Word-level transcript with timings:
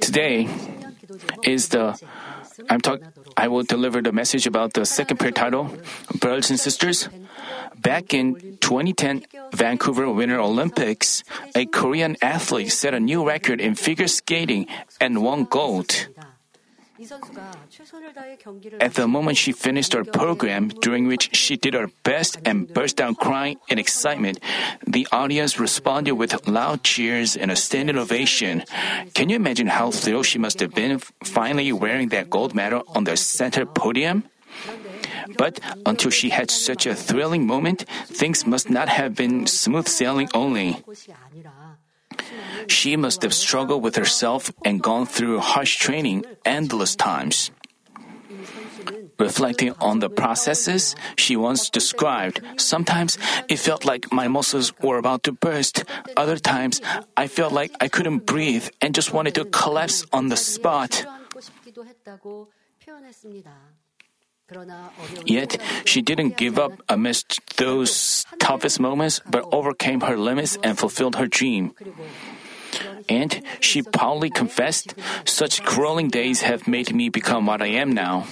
Today 0.00 0.48
is 1.42 1.68
the 1.70 2.00
I'm 2.70 2.80
talk 2.80 3.00
I 3.36 3.48
will 3.48 3.64
deliver 3.64 4.00
the 4.00 4.12
message 4.12 4.46
about 4.46 4.74
the 4.74 4.86
second 4.86 5.18
prayer 5.18 5.32
title, 5.32 5.74
brothers 6.20 6.50
and 6.50 6.60
sisters. 6.60 7.08
Back 7.76 8.14
in 8.14 8.58
2010 8.60 9.26
Vancouver 9.52 10.08
Winter 10.08 10.38
Olympics, 10.38 11.24
a 11.56 11.66
Korean 11.66 12.16
athlete 12.22 12.70
set 12.70 12.94
a 12.94 13.00
new 13.00 13.26
record 13.26 13.60
in 13.60 13.74
figure 13.74 14.06
skating 14.06 14.68
and 15.00 15.24
won 15.24 15.44
gold. 15.50 16.06
At 18.80 18.94
the 18.94 19.08
moment 19.08 19.36
she 19.36 19.50
finished 19.52 19.92
her 19.94 20.04
program, 20.04 20.68
during 20.68 21.08
which 21.08 21.34
she 21.34 21.56
did 21.56 21.74
her 21.74 21.88
best 22.04 22.38
and 22.44 22.72
burst 22.72 23.00
out 23.00 23.18
crying 23.18 23.58
in 23.68 23.78
excitement, 23.78 24.38
the 24.86 25.08
audience 25.10 25.58
responded 25.58 26.12
with 26.12 26.46
loud 26.46 26.84
cheers 26.84 27.36
and 27.36 27.50
a 27.50 27.56
standing 27.56 27.98
ovation. 27.98 28.62
Can 29.14 29.28
you 29.28 29.36
imagine 29.36 29.66
how 29.66 29.90
thrilled 29.90 30.26
she 30.26 30.38
must 30.38 30.60
have 30.60 30.72
been 30.72 31.00
finally 31.24 31.72
wearing 31.72 32.10
that 32.10 32.30
gold 32.30 32.54
medal 32.54 32.84
on 32.94 33.04
the 33.04 33.16
center 33.16 33.66
podium? 33.66 34.24
But 35.36 35.58
until 35.86 36.10
she 36.10 36.30
had 36.30 36.50
such 36.50 36.86
a 36.86 36.94
thrilling 36.94 37.46
moment, 37.46 37.86
things 38.06 38.46
must 38.46 38.70
not 38.70 38.88
have 38.88 39.16
been 39.16 39.46
smooth 39.46 39.88
sailing 39.88 40.28
only. 40.34 40.78
She 42.68 42.96
must 42.96 43.22
have 43.22 43.34
struggled 43.34 43.82
with 43.82 43.96
herself 43.96 44.52
and 44.64 44.82
gone 44.82 45.06
through 45.06 45.40
harsh 45.40 45.76
training 45.76 46.24
endless 46.44 46.96
times. 46.96 47.50
Reflecting 49.18 49.72
on 49.80 50.00
the 50.00 50.10
processes 50.10 50.96
she 51.16 51.36
once 51.36 51.70
described, 51.70 52.40
sometimes 52.56 53.16
it 53.48 53.58
felt 53.58 53.84
like 53.84 54.12
my 54.12 54.26
muscles 54.28 54.72
were 54.82 54.98
about 54.98 55.22
to 55.24 55.32
burst. 55.32 55.84
Other 56.16 56.36
times, 56.36 56.80
I 57.16 57.28
felt 57.28 57.52
like 57.52 57.72
I 57.80 57.88
couldn't 57.88 58.26
breathe 58.26 58.68
and 58.80 58.94
just 58.94 59.12
wanted 59.12 59.34
to 59.36 59.44
collapse 59.44 60.04
on 60.12 60.28
the 60.28 60.36
spot. 60.36 61.06
Yet, 65.24 65.60
she 65.84 66.02
didn't 66.02 66.36
give 66.36 66.58
up 66.58 66.72
amidst 66.88 67.56
those 67.56 68.24
toughest 68.38 68.80
moments, 68.80 69.20
but 69.28 69.44
overcame 69.52 70.02
her 70.02 70.16
limits 70.16 70.58
and 70.62 70.78
fulfilled 70.78 71.16
her 71.16 71.26
dream. 71.26 71.72
And 73.08 73.42
she 73.60 73.82
proudly 73.82 74.30
confessed, 74.30 74.94
Such 75.24 75.62
grueling 75.62 76.08
days 76.08 76.42
have 76.42 76.66
made 76.66 76.94
me 76.94 77.08
become 77.08 77.46
what 77.46 77.62
I 77.62 77.78
am 77.78 77.92
now. 77.92 78.26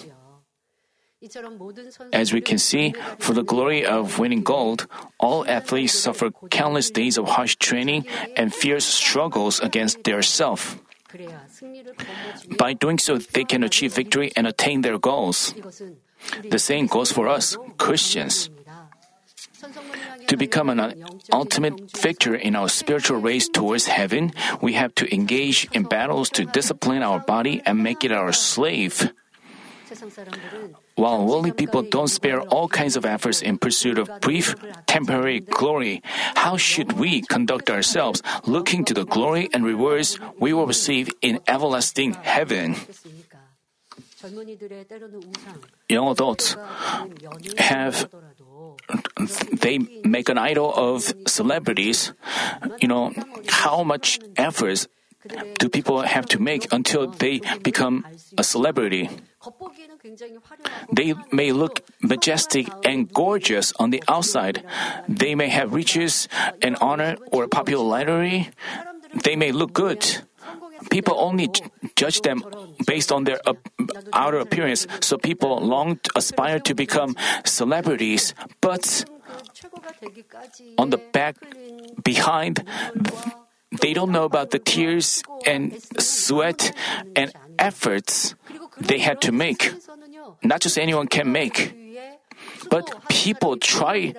As 2.13 2.33
we 2.33 2.41
can 2.41 2.59
see, 2.59 2.95
for 3.19 3.33
the 3.33 3.45
glory 3.45 3.87
of 3.87 4.19
winning 4.19 4.43
gold, 4.43 4.89
all 5.21 5.47
athletes 5.47 5.95
suffer 5.95 6.31
countless 6.51 6.91
days 6.91 7.17
of 7.17 7.29
harsh 7.29 7.55
training 7.57 8.07
and 8.35 8.53
fierce 8.53 8.85
struggles 8.85 9.61
against 9.61 10.03
their 10.03 10.23
self. 10.23 10.79
By 12.59 12.73
doing 12.73 12.99
so, 12.99 13.19
they 13.19 13.45
can 13.45 13.63
achieve 13.63 13.95
victory 13.95 14.33
and 14.35 14.47
attain 14.47 14.81
their 14.81 14.99
goals. 14.99 15.55
The 16.49 16.59
same 16.59 16.87
goes 16.87 17.13
for 17.13 17.29
us, 17.29 17.57
Christians. 17.79 18.51
To 20.29 20.37
become 20.37 20.71
an 20.71 21.05
ultimate 21.33 21.97
victor 21.99 22.35
in 22.35 22.57
our 22.57 22.69
spiritual 22.69 23.21
race 23.21 23.49
towards 23.49 23.87
heaven, 23.87 24.33
we 24.61 24.73
have 24.75 24.95
to 24.97 25.07
engage 25.15 25.69
in 25.73 25.85
battles 25.85 26.31
to 26.31 26.45
discipline 26.45 27.03
our 27.03 27.21
body 27.21 27.63
and 27.67 27.83
make 27.83 28.03
it 28.03 28.13
our 28.13 28.33
slave. 28.33 29.13
While 30.95 31.27
worldly 31.27 31.53
people 31.53 31.83
don't 31.83 32.09
spare 32.09 32.41
all 32.41 32.69
kinds 32.69 32.97
of 32.97 33.05
efforts 33.05 33.43
in 33.43 33.59
pursuit 33.59 33.99
of 33.99 34.11
brief, 34.21 34.55
temporary 34.87 35.41
glory, 35.41 36.01
how 36.35 36.57
should 36.57 36.93
we 36.93 37.21
conduct 37.23 37.69
ourselves 37.69 38.23
looking 38.47 38.85
to 38.87 38.95
the 38.95 39.05
glory 39.05 39.49
and 39.53 39.65
rewards 39.65 40.19
we 40.39 40.53
will 40.53 40.67
receive 40.67 41.11
in 41.21 41.41
everlasting 41.47 42.15
heaven? 42.15 42.77
Young 45.89 46.09
adults 46.09 46.57
have 47.59 48.09
they 49.61 49.79
make 50.05 50.29
an 50.29 50.39
idol 50.39 50.73
of 50.75 51.13
celebrities. 51.27 52.13
You 52.81 52.89
know, 52.89 53.13
how 53.49 53.83
much 53.83 54.19
efforts 54.37 54.89
do 55.59 55.69
people 55.69 56.03
have 56.03 56.27
to 56.27 56.41
make 56.41 56.73
until 56.73 57.07
they 57.07 57.41
become 57.63 58.05
a 58.37 58.45
celebrity? 58.45 59.11
They 60.93 61.15
may 61.31 61.53
look 61.53 61.83
majestic 62.01 62.69
and 62.85 63.13
gorgeous 63.13 63.73
on 63.79 63.91
the 63.91 64.03
outside. 64.09 64.65
They 65.09 65.35
may 65.35 65.49
have 65.49 65.75
riches 65.75 66.29
and 66.61 66.77
honor 66.81 67.17
or 67.31 67.49
popularity. 67.49 68.51
They 69.25 69.37
may 69.37 69.53
look 69.53 69.73
good. 69.73 70.23
People 70.91 71.15
only 71.19 71.49
judge 71.97 72.21
them 72.23 72.43
based 72.87 73.13
on 73.13 73.25
their 73.25 73.41
outer 74.13 74.39
appearance, 74.39 74.87
so 75.01 75.17
people 75.17 75.59
long 75.61 75.99
aspire 76.17 76.59
to 76.61 76.75
become 76.75 77.17
celebrities. 77.45 78.35
But 78.61 79.05
on 80.79 80.91
the 80.91 80.99
back, 81.13 81.37
behind, 82.05 82.65
they 83.81 83.93
don't 83.93 84.13
know 84.13 84.25
about 84.25 84.51
the 84.51 84.59
tears 84.59 85.23
and 85.47 85.77
sweat 85.99 86.73
and 87.17 87.33
efforts 87.59 88.35
they 88.81 88.99
had 88.99 89.21
to 89.23 89.33
make. 89.33 89.73
Not 90.43 90.61
just 90.61 90.79
anyone 90.79 91.07
can 91.07 91.33
make. 91.33 91.75
But 92.71 93.09
people 93.09 93.57
try 93.57 94.15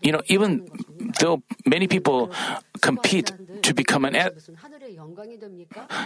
you 0.00 0.12
know, 0.12 0.22
even 0.26 0.68
though 1.20 1.42
many 1.66 1.86
people 1.86 2.30
compete 2.80 3.32
to 3.62 3.74
become 3.74 4.04
an, 4.04 4.16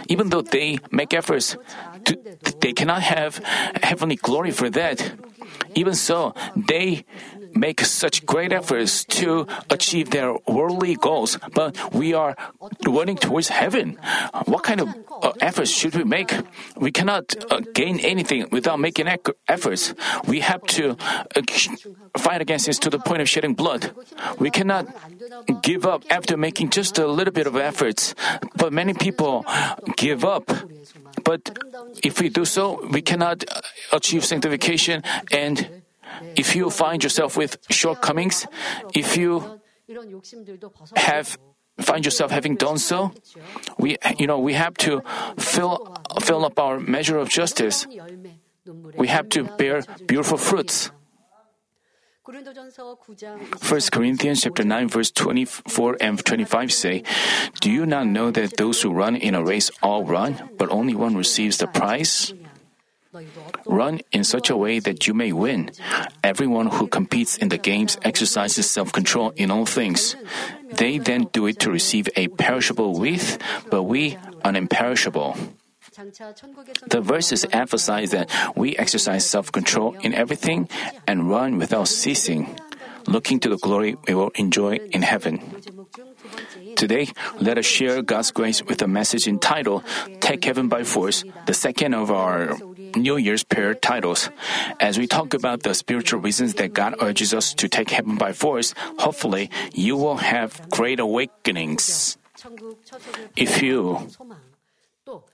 even 0.07 0.29
though 0.29 0.41
they 0.41 0.79
make 0.91 1.13
efforts, 1.13 1.57
to, 2.05 2.17
they 2.59 2.73
cannot 2.73 3.01
have 3.01 3.37
heavenly 3.81 4.15
glory 4.15 4.51
for 4.51 4.69
that. 4.69 5.13
Even 5.75 5.93
so, 5.93 6.33
they 6.55 7.05
make 7.55 7.81
such 7.81 8.25
great 8.25 8.53
efforts 8.53 9.03
to 9.05 9.47
achieve 9.69 10.11
their 10.11 10.35
worldly 10.47 10.95
goals, 10.95 11.37
but 11.53 11.93
we 11.93 12.13
are 12.13 12.35
running 12.85 13.17
towards 13.17 13.49
heaven. 13.49 13.97
What 14.45 14.63
kind 14.63 14.81
of 14.81 14.89
uh, 15.21 15.33
efforts 15.41 15.71
should 15.71 15.95
we 15.95 16.03
make? 16.03 16.33
We 16.77 16.91
cannot 16.91 17.33
uh, 17.51 17.61
gain 17.73 17.99
anything 17.99 18.47
without 18.51 18.79
making 18.79 19.07
efforts. 19.47 19.93
We 20.27 20.41
have 20.41 20.61
to 20.77 20.95
uh, 21.35 21.41
fight 22.17 22.41
against 22.41 22.67
this 22.67 22.79
to 22.79 22.89
the 22.89 22.99
point 22.99 23.21
of 23.21 23.29
shedding 23.37 23.53
blood. 23.53 23.93
We 24.39 24.49
cannot 24.49 24.89
give 25.61 25.85
up 25.85 26.01
after 26.09 26.35
making 26.37 26.71
just 26.71 26.97
a 26.97 27.05
little 27.05 27.31
bit 27.31 27.45
of 27.45 27.55
efforts, 27.55 28.15
but 28.57 28.73
many 28.73 28.95
people 28.97 29.45
give 29.95 30.25
up. 30.25 30.49
But 31.23 31.53
if 32.01 32.19
we 32.19 32.29
do 32.29 32.45
so, 32.45 32.81
we 32.89 33.03
cannot 33.03 33.45
achieve 33.93 34.25
sanctification 34.25 35.03
and 35.31 35.69
if 36.35 36.55
you 36.55 36.71
find 36.71 37.03
yourself 37.03 37.37
with 37.37 37.61
shortcomings, 37.69 38.47
if 38.95 39.17
you 39.17 39.61
have 40.95 41.37
find 41.77 42.03
yourself 42.03 42.31
having 42.31 42.55
done 42.55 42.79
so, 42.79 43.13
we 43.77 43.97
you 44.17 44.25
know 44.25 44.39
we 44.39 44.57
have 44.57 44.73
to 44.81 45.03
fill 45.37 45.93
fill 46.25 46.41
up 46.41 46.57
our 46.57 46.79
measure 46.79 47.19
of 47.21 47.29
justice. 47.29 47.85
We 48.97 49.07
have 49.13 49.29
to 49.37 49.43
bear 49.61 49.83
beautiful 50.07 50.41
fruits. 50.41 50.89
1 52.27 53.81
Corinthians 53.91 54.41
chapter 54.41 54.63
9 54.65 54.89
verse 54.89 55.11
24 55.11 55.97
and 56.01 56.19
25 56.19 56.73
say, 56.73 57.03
Do 57.61 57.71
you 57.71 57.85
not 57.85 58.07
know 58.07 58.31
that 58.31 58.57
those 58.57 58.81
who 58.81 58.91
run 58.91 59.15
in 59.15 59.33
a 59.33 59.41
race 59.41 59.71
all 59.81 60.03
run, 60.03 60.49
but 60.57 60.69
only 60.69 60.93
one 60.93 61.15
receives 61.15 61.57
the 61.57 61.67
prize? 61.67 62.33
Run 63.65 64.01
in 64.11 64.25
such 64.25 64.49
a 64.49 64.57
way 64.57 64.79
that 64.79 65.07
you 65.07 65.13
may 65.13 65.31
win. 65.31 65.71
Everyone 66.21 66.67
who 66.67 66.87
competes 66.87 67.37
in 67.37 67.47
the 67.47 67.57
games 67.57 67.97
exercises 68.03 68.69
self 68.69 68.91
control 68.91 69.31
in 69.37 69.49
all 69.49 69.65
things. 69.65 70.17
They 70.75 70.97
then 70.97 71.29
do 71.31 71.47
it 71.47 71.59
to 71.61 71.71
receive 71.71 72.09
a 72.17 72.27
perishable 72.27 72.99
wreath, 72.99 73.39
but 73.71 73.83
we 73.83 74.17
an 74.43 74.57
imperishable. 74.57 75.37
The 76.87 77.01
verses 77.01 77.45
emphasize 77.51 78.11
that 78.11 78.29
we 78.55 78.77
exercise 78.77 79.25
self 79.25 79.51
control 79.51 79.95
in 80.01 80.13
everything 80.13 80.69
and 81.07 81.29
run 81.29 81.57
without 81.57 81.87
ceasing, 81.87 82.55
looking 83.07 83.39
to 83.41 83.49
the 83.49 83.57
glory 83.57 83.97
we 84.07 84.13
will 84.13 84.31
enjoy 84.35 84.77
in 84.91 85.01
heaven. 85.01 85.41
Today, 86.75 87.09
let 87.39 87.57
us 87.57 87.65
share 87.65 88.01
God's 88.03 88.29
grace 88.31 88.61
with 88.61 88.81
a 88.81 88.87
message 88.87 89.27
entitled 89.27 89.83
Take 90.21 90.45
Heaven 90.45 90.67
by 90.67 90.83
Force, 90.83 91.23
the 91.47 91.53
second 91.53 91.95
of 91.95 92.11
our 92.11 92.53
New 92.95 93.17
Year's 93.17 93.43
prayer 93.43 93.73
titles. 93.73 94.29
As 94.79 94.97
we 94.97 95.07
talk 95.07 95.33
about 95.33 95.63
the 95.63 95.73
spiritual 95.73 96.19
reasons 96.19 96.55
that 96.55 96.73
God 96.73 96.95
urges 97.01 97.33
us 97.33 97.53
to 97.55 97.67
take 97.67 97.89
heaven 97.89 98.17
by 98.17 98.33
force, 98.33 98.73
hopefully 98.99 99.49
you 99.73 99.97
will 99.97 100.17
have 100.17 100.69
great 100.69 100.99
awakenings. 100.99 102.17
If 103.35 103.63
you 103.63 104.07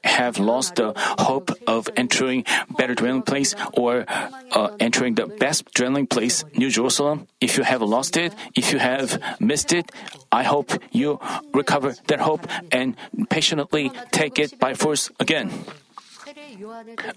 have 0.03 0.39
lost 0.39 0.75
the 0.75 0.93
hope 1.19 1.51
of 1.67 1.89
entering 1.95 2.45
better 2.77 2.95
dwelling 2.95 3.21
place 3.21 3.55
or 3.73 4.05
uh, 4.51 4.75
entering 4.79 5.15
the 5.15 5.27
best 5.27 5.71
dwelling 5.73 6.07
place, 6.07 6.43
New 6.55 6.69
Jerusalem, 6.69 7.27
if 7.41 7.57
you 7.57 7.63
have 7.63 7.81
lost 7.81 8.17
it, 8.17 8.33
if 8.55 8.71
you 8.71 8.79
have 8.79 9.21
missed 9.39 9.73
it, 9.73 9.91
I 10.31 10.43
hope 10.43 10.71
you 10.91 11.19
recover 11.53 11.95
that 12.07 12.19
hope 12.19 12.47
and 12.71 12.95
patiently 13.29 13.91
take 14.11 14.39
it 14.39 14.59
by 14.59 14.73
force 14.73 15.09
again. 15.19 15.51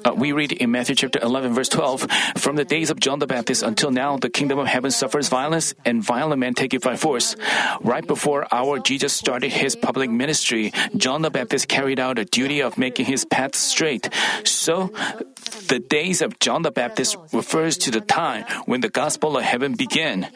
Uh, 0.05 0.15
we 0.15 0.33
read 0.33 0.53
in 0.53 0.71
Matthew 0.71 0.95
chapter 0.95 1.19
11, 1.21 1.53
verse 1.53 1.69
12 1.69 2.07
From 2.39 2.57
the 2.57 2.65
days 2.65 2.89
of 2.91 2.99
John 2.99 3.19
the 3.19 3.27
Baptist 3.27 3.63
until 3.63 3.91
now, 3.91 4.17
the 4.17 4.31
kingdom 4.31 4.59
of 4.59 4.67
heaven 4.67 4.91
suffers 4.91 5.29
violence, 5.29 5.75
and 5.85 6.03
violent 6.03 6.41
men 6.41 6.55
take 6.55 6.73
it 6.73 6.83
by 6.83 6.97
force. 6.97 7.37
Right 7.81 8.07
before 8.07 8.47
our 8.51 8.79
Jesus 8.79 9.13
started 9.13 9.53
his 9.53 9.77
public 9.77 10.11
ministry, 10.11 10.73
John 10.97 11.23
the 11.23 11.31
Baptist 11.31 11.69
carried 11.69 12.01
out 12.01 12.19
a 12.19 12.25
duty 12.25 12.61
of 12.61 12.79
making 12.79 13.07
his 13.07 13.25
path 13.25 13.55
straight. 13.55 14.09
So, 14.45 14.93
the 15.69 15.81
days 15.81 16.23
of 16.23 16.39
John 16.39 16.63
the 16.63 16.71
Baptist 16.71 17.17
refers 17.33 17.77
to 17.79 17.91
the 17.91 18.01
time 18.01 18.45
when 18.65 18.81
the 18.81 18.89
gospel 18.89 19.37
of 19.37 19.43
heaven 19.43 19.75
began. 19.75 20.31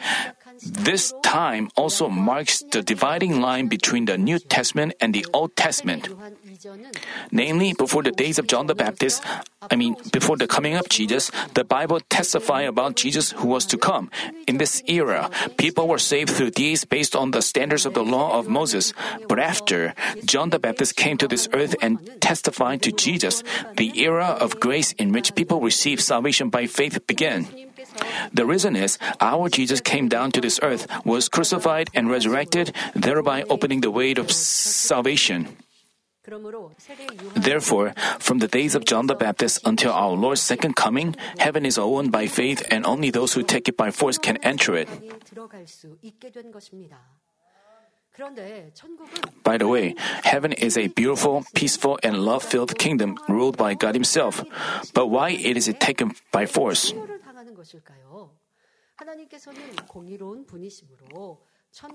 This 0.63 1.15
time 1.23 1.71
also 1.75 2.09
marks 2.09 2.63
the 2.71 2.83
dividing 2.83 3.41
line 3.41 3.69
between 3.69 4.05
the 4.05 4.19
New 4.19 4.39
Testament 4.39 4.93
and 5.01 5.15
the 5.15 5.25
Old 5.33 5.57
Testament. 5.57 6.09
Namely, 7.31 7.73
before 7.73 8.03
the 8.03 8.11
days 8.11 8.39
of 8.39 8.47
John 8.47 8.67
the 8.67 8.75
Baptist, 8.75 9.23
I 9.71 9.77
mean, 9.77 9.97
before 10.13 10.37
the 10.37 10.47
coming 10.47 10.77
of 10.77 10.89
Jesus, 10.89 11.31
the 11.55 11.65
Bible 11.65 12.01
testified 12.11 12.67
about 12.67 12.97
Jesus 12.97 13.33
who 13.33 13.49
was 13.49 13.65
to 13.67 13.79
come. 13.79 14.11
In 14.47 14.59
this 14.59 14.83
era, 14.87 15.31
people 15.57 15.89
were 15.89 15.99
saved 15.99 16.31
through 16.31 16.51
deeds 16.51 16.85
based 16.85 17.17
on 17.17 17.31
the 17.31 17.41
standards 17.41 17.87
of 17.87 17.95
the 17.95 18.05
law 18.05 18.39
of 18.39 18.49
Moses. 18.49 18.93
But 19.29 19.39
after 19.39 19.95
John 20.25 20.51
the 20.51 20.59
Baptist 20.59 20.97
came 20.97 21.17
to 21.19 21.29
this 21.29 21.49
earth 21.53 21.75
and 21.81 21.99
testified 22.21 22.83
to 22.83 22.93
Jesus, 22.93 23.43
the 23.77 23.93
era 24.01 24.37
of 24.39 24.61
grace 24.61 24.93
in 24.93 25.13
which 25.13 25.35
people 25.35 25.61
received 25.61 26.03
salvation 26.03 26.51
by 26.51 26.67
faith 26.67 27.07
began. 27.07 27.49
The 28.33 28.47
reason 28.47 28.77
is 28.77 28.99
our 29.21 29.49
Jesus 29.49 29.81
came 29.81 30.09
down 30.09 30.33
to 30.33 30.41
this 30.41 30.61
earth, 30.63 30.87
was 31.05 31.29
crucified 31.29 31.91
and 31.95 32.11
resurrected, 32.11 32.73
thereby 32.95 33.45
opening 33.49 33.81
the 33.81 33.91
way 33.91 34.13
of 34.13 34.31
salvation. 34.31 35.57
Therefore, 37.35 37.95
from 38.19 38.39
the 38.39 38.49
days 38.49 38.75
of 38.75 38.85
John 38.85 39.07
the 39.07 39.15
Baptist 39.15 39.61
until 39.65 39.93
our 39.93 40.13
Lord's 40.13 40.41
second 40.41 40.77
coming, 40.77 41.17
heaven 41.39 41.65
is 41.67 41.79
owned 41.79 42.13
by 42.13 42.27
faith 42.27 42.63
and 42.71 42.87
only 42.87 43.11
those 43.11 43.33
who 43.33 43.43
take 43.43 43.69
it 43.69 43.77
by 43.77 43.91
force 43.91 44.19
can 44.19 44.37
enter 44.39 44.77
it. 44.77 44.89
By 49.43 49.57
the 49.57 49.69
way, 49.69 49.95
heaven 50.23 50.53
is 50.53 50.77
a 50.77 50.89
beautiful, 50.89 51.45
peaceful, 51.55 51.99
and 52.03 52.19
love 52.21 52.43
filled 52.43 52.77
kingdom 52.77 53.17
ruled 53.29 53.57
by 53.57 53.75
God 53.75 53.95
Himself. 53.95 54.45
But 54.93 55.07
why 55.09 55.31
is 55.31 55.69
it 55.69 55.81
taken 55.81 56.13
by 56.31 56.47
force? 56.47 56.93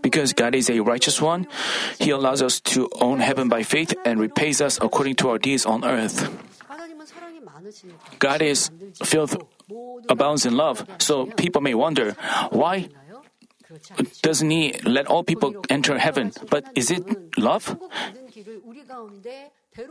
Because 0.02 0.34
God 0.34 0.56
is 0.56 0.70
a 0.70 0.80
righteous 0.80 1.22
one, 1.22 1.48
He 2.00 2.12
allows 2.12 2.42
us 2.42 2.60
to 2.62 2.90
own 3.02 3.20
heaven 3.20 3.50
by 3.50 3.64
faith 3.64 3.94
and 4.06 4.20
repays 4.20 4.62
us 4.62 4.80
according 4.82 5.16
to 5.16 5.30
our 5.30 5.38
deeds 5.38 5.66
on 5.66 5.84
earth. 5.84 6.30
God 8.20 8.42
is 8.42 8.72
filled, 9.04 9.36
abounds 10.10 10.46
in 10.46 10.56
love, 10.56 10.86
so 11.00 11.26
people 11.26 11.62
may 11.62 11.74
wonder, 11.76 12.16
why 12.52 12.88
doesn't 14.22 14.50
He 14.50 14.74
let 14.86 15.08
all 15.08 15.24
people 15.24 15.54
enter 15.70 15.98
heaven? 15.98 16.32
But 16.50 16.66
is 16.76 16.90
it 16.92 17.04
love? 17.38 17.78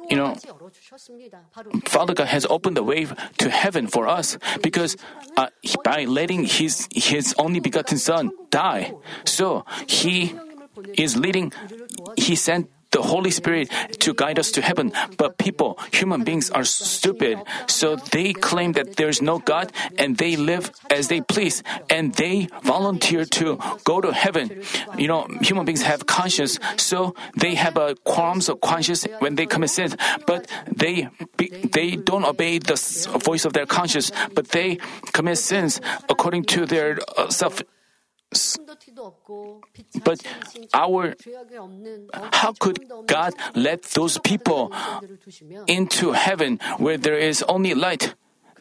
You 0.08 0.16
know, 0.16 0.34
Father 1.86 2.14
God 2.14 2.28
has 2.28 2.46
opened 2.46 2.76
the 2.76 2.82
way 2.82 3.06
to 3.38 3.50
heaven 3.50 3.86
for 3.86 4.08
us 4.08 4.38
because 4.62 4.96
uh, 5.36 5.48
by 5.84 6.04
letting 6.04 6.44
His 6.44 6.88
His 6.90 7.34
only 7.38 7.60
begotten 7.60 7.98
Son 7.98 8.31
die, 8.50 8.92
so 9.25 9.64
He 9.86 10.34
is 10.96 11.16
leading. 11.16 11.52
He 12.16 12.34
sent 12.34 12.70
the 12.94 13.02
Holy 13.02 13.31
Spirit 13.31 13.69
to 13.99 14.14
guide 14.14 14.38
us 14.38 14.52
to 14.52 14.62
heaven. 14.62 14.93
But 15.19 15.37
people, 15.37 15.79
human 15.93 16.23
beings, 16.23 16.49
are 16.50 16.64
stupid. 16.64 17.43
So 17.67 17.96
they 17.96 18.32
claim 18.32 18.73
that 18.79 18.96
there's 18.96 19.20
no 19.20 19.38
God 19.43 19.73
and 19.99 20.17
they 20.17 20.37
live 20.37 20.70
as 20.91 21.08
they 21.08 21.20
please 21.20 21.62
and 21.91 22.14
they 22.14 22.49
volunteer 22.62 23.26
to 23.43 23.58
go 23.82 24.00
to 24.00 24.12
heaven. 24.12 24.62
You 24.96 25.08
know, 25.08 25.26
human 25.43 25.67
beings 25.67 25.82
have 25.82 26.06
conscience, 26.06 26.58
so 26.76 27.14
they 27.37 27.55
have 27.58 27.76
a 27.76 27.96
qualms 28.05 28.49
of 28.49 28.61
conscience 28.61 29.06
when 29.19 29.35
they 29.35 29.46
commit 29.46 29.70
sins. 29.70 29.96
But 30.26 30.46
they 30.70 31.11
they 31.37 31.96
don't 31.96 32.25
obey 32.25 32.58
the 32.58 32.79
voice 33.25 33.44
of 33.44 33.52
their 33.52 33.67
conscience, 33.67 34.12
but 34.35 34.49
they 34.55 34.79
commit 35.12 35.38
sins 35.38 35.81
according 36.08 36.44
to 36.55 36.67
their 36.67 36.99
uh, 37.19 37.29
self 37.29 37.62
but 40.04 40.22
our, 40.72 41.14
how 42.32 42.52
could 42.52 42.78
God 43.06 43.34
let 43.54 43.82
those 43.94 44.19
people 44.19 44.72
into 45.66 46.12
heaven 46.12 46.58
where 46.78 46.98
there 46.98 47.19
is 47.19 47.42
only 47.48 47.75
light? 47.75 48.14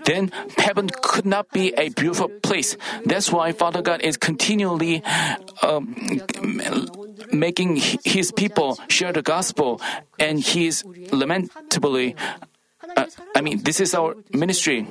Then 0.06 0.32
heaven 0.58 0.90
could 1.02 1.26
not 1.26 1.50
be 1.52 1.74
a 1.78 1.90
beautiful 1.90 2.30
place. 2.42 2.76
That's 3.06 3.32
why 3.32 3.52
Father 3.54 3.82
God 3.82 4.02
is 4.02 4.18
continually 4.18 5.02
um, 5.62 5.96
making 7.32 7.78
His 8.04 8.32
people 8.32 8.78
share 8.90 9.14
the 9.14 9.22
gospel, 9.22 9.82
and 10.20 10.40
He 10.40 10.68
is 10.68 10.84
lamentably. 11.12 12.16
Uh, 12.98 13.06
I 13.36 13.42
mean, 13.42 13.64
this 13.64 13.80
is 13.80 13.94
our 13.96 14.16
ministry. 14.34 14.88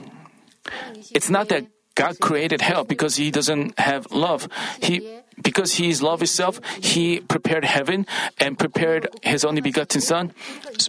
It's 1.12 1.29
not 1.29 1.49
that 1.49 1.67
God 1.94 2.21
created 2.21 2.61
hell 2.61 2.85
because 2.85 3.17
He 3.17 3.31
doesn't 3.31 3.79
have 3.79 4.11
love. 4.11 4.49
He 4.81 5.21
because 5.43 5.75
He 5.75 5.89
is 5.89 6.03
love 6.03 6.23
itself, 6.23 6.61
He 6.81 7.21
prepared 7.21 7.65
heaven 7.65 8.06
and 8.39 8.59
prepared 8.59 9.09
His 9.23 9.44
only 9.44 9.61
begotten 9.61 10.00
Son. 10.00 10.33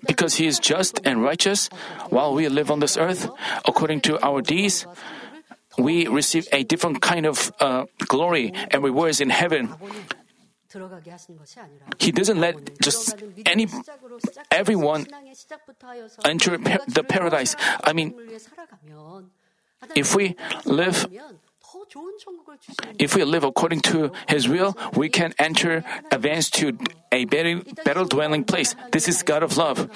Because 0.05 0.35
He 0.35 0.47
is 0.47 0.59
just 0.59 0.99
and 1.05 1.23
righteous, 1.23 1.69
while 2.09 2.33
we 2.33 2.47
live 2.47 2.69
on 2.71 2.79
this 2.79 2.97
earth, 2.97 3.29
according 3.65 4.01
to 4.01 4.19
our 4.23 4.41
deeds, 4.41 4.85
we 5.77 6.07
receive 6.07 6.47
a 6.51 6.63
different 6.63 7.01
kind 7.01 7.25
of 7.25 7.51
uh, 7.59 7.85
glory 8.07 8.53
and 8.71 8.83
rewards 8.83 9.19
in 9.21 9.29
heaven. 9.29 9.73
He 11.99 12.11
doesn't 12.11 12.39
let 12.39 12.79
just 12.81 13.15
any 13.45 13.67
everyone 14.49 15.05
enter 16.25 16.57
the 16.57 17.03
paradise. 17.07 17.55
I 17.83 17.93
mean, 17.93 18.13
if 19.95 20.15
we 20.15 20.35
live 20.65 21.07
if 22.99 23.15
we 23.15 23.23
live 23.23 23.43
according 23.43 23.81
to 23.81 24.11
His 24.27 24.47
will, 24.47 24.77
we 24.95 25.09
can 25.09 25.33
enter, 25.39 25.83
advance 26.11 26.49
to 26.51 26.77
a 27.11 27.25
better, 27.25 27.61
better 27.83 28.05
dwelling 28.05 28.43
place. 28.43 28.75
This 28.91 29.07
is 29.07 29.23
God 29.23 29.43
of 29.43 29.57
love. 29.57 29.89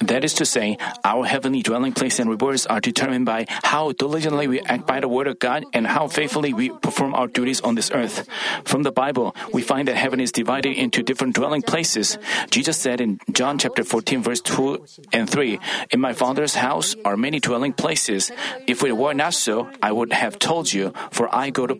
That 0.00 0.22
is 0.22 0.34
to 0.34 0.46
say, 0.46 0.78
our 1.04 1.24
heavenly 1.26 1.62
dwelling 1.62 1.92
place 1.92 2.18
and 2.20 2.30
rewards 2.30 2.66
are 2.66 2.80
determined 2.80 3.26
by 3.26 3.46
how 3.48 3.90
diligently 3.92 4.46
we 4.46 4.60
act 4.60 4.86
by 4.86 5.00
the 5.00 5.08
word 5.08 5.26
of 5.26 5.38
God 5.38 5.64
and 5.72 5.86
how 5.86 6.06
faithfully 6.06 6.52
we 6.52 6.70
perform 6.70 7.14
our 7.14 7.26
duties 7.26 7.60
on 7.60 7.74
this 7.74 7.90
earth. 7.90 8.28
From 8.64 8.84
the 8.84 8.92
Bible, 8.92 9.34
we 9.52 9.60
find 9.60 9.88
that 9.88 9.96
heaven 9.96 10.20
is 10.20 10.30
divided 10.30 10.76
into 10.78 11.02
different 11.02 11.34
dwelling 11.34 11.62
places. 11.62 12.16
Jesus 12.50 12.76
said 12.76 13.00
in 13.00 13.18
John 13.32 13.58
chapter 13.58 13.82
14 13.82 14.22
verse 14.22 14.40
2 14.40 14.86
and 15.12 15.28
3, 15.28 15.58
In 15.90 16.00
my 16.00 16.12
Father's 16.12 16.54
house 16.54 16.94
are 17.04 17.16
many 17.16 17.40
dwelling 17.40 17.72
places. 17.72 18.30
If 18.68 18.84
it 18.84 18.96
were 18.96 19.14
not 19.14 19.34
so, 19.34 19.68
I 19.82 19.90
would 19.90 20.12
have 20.12 20.38
told 20.38 20.72
you, 20.72 20.92
for 21.10 21.28
I 21.34 21.50
go 21.50 21.66
to 21.66 21.74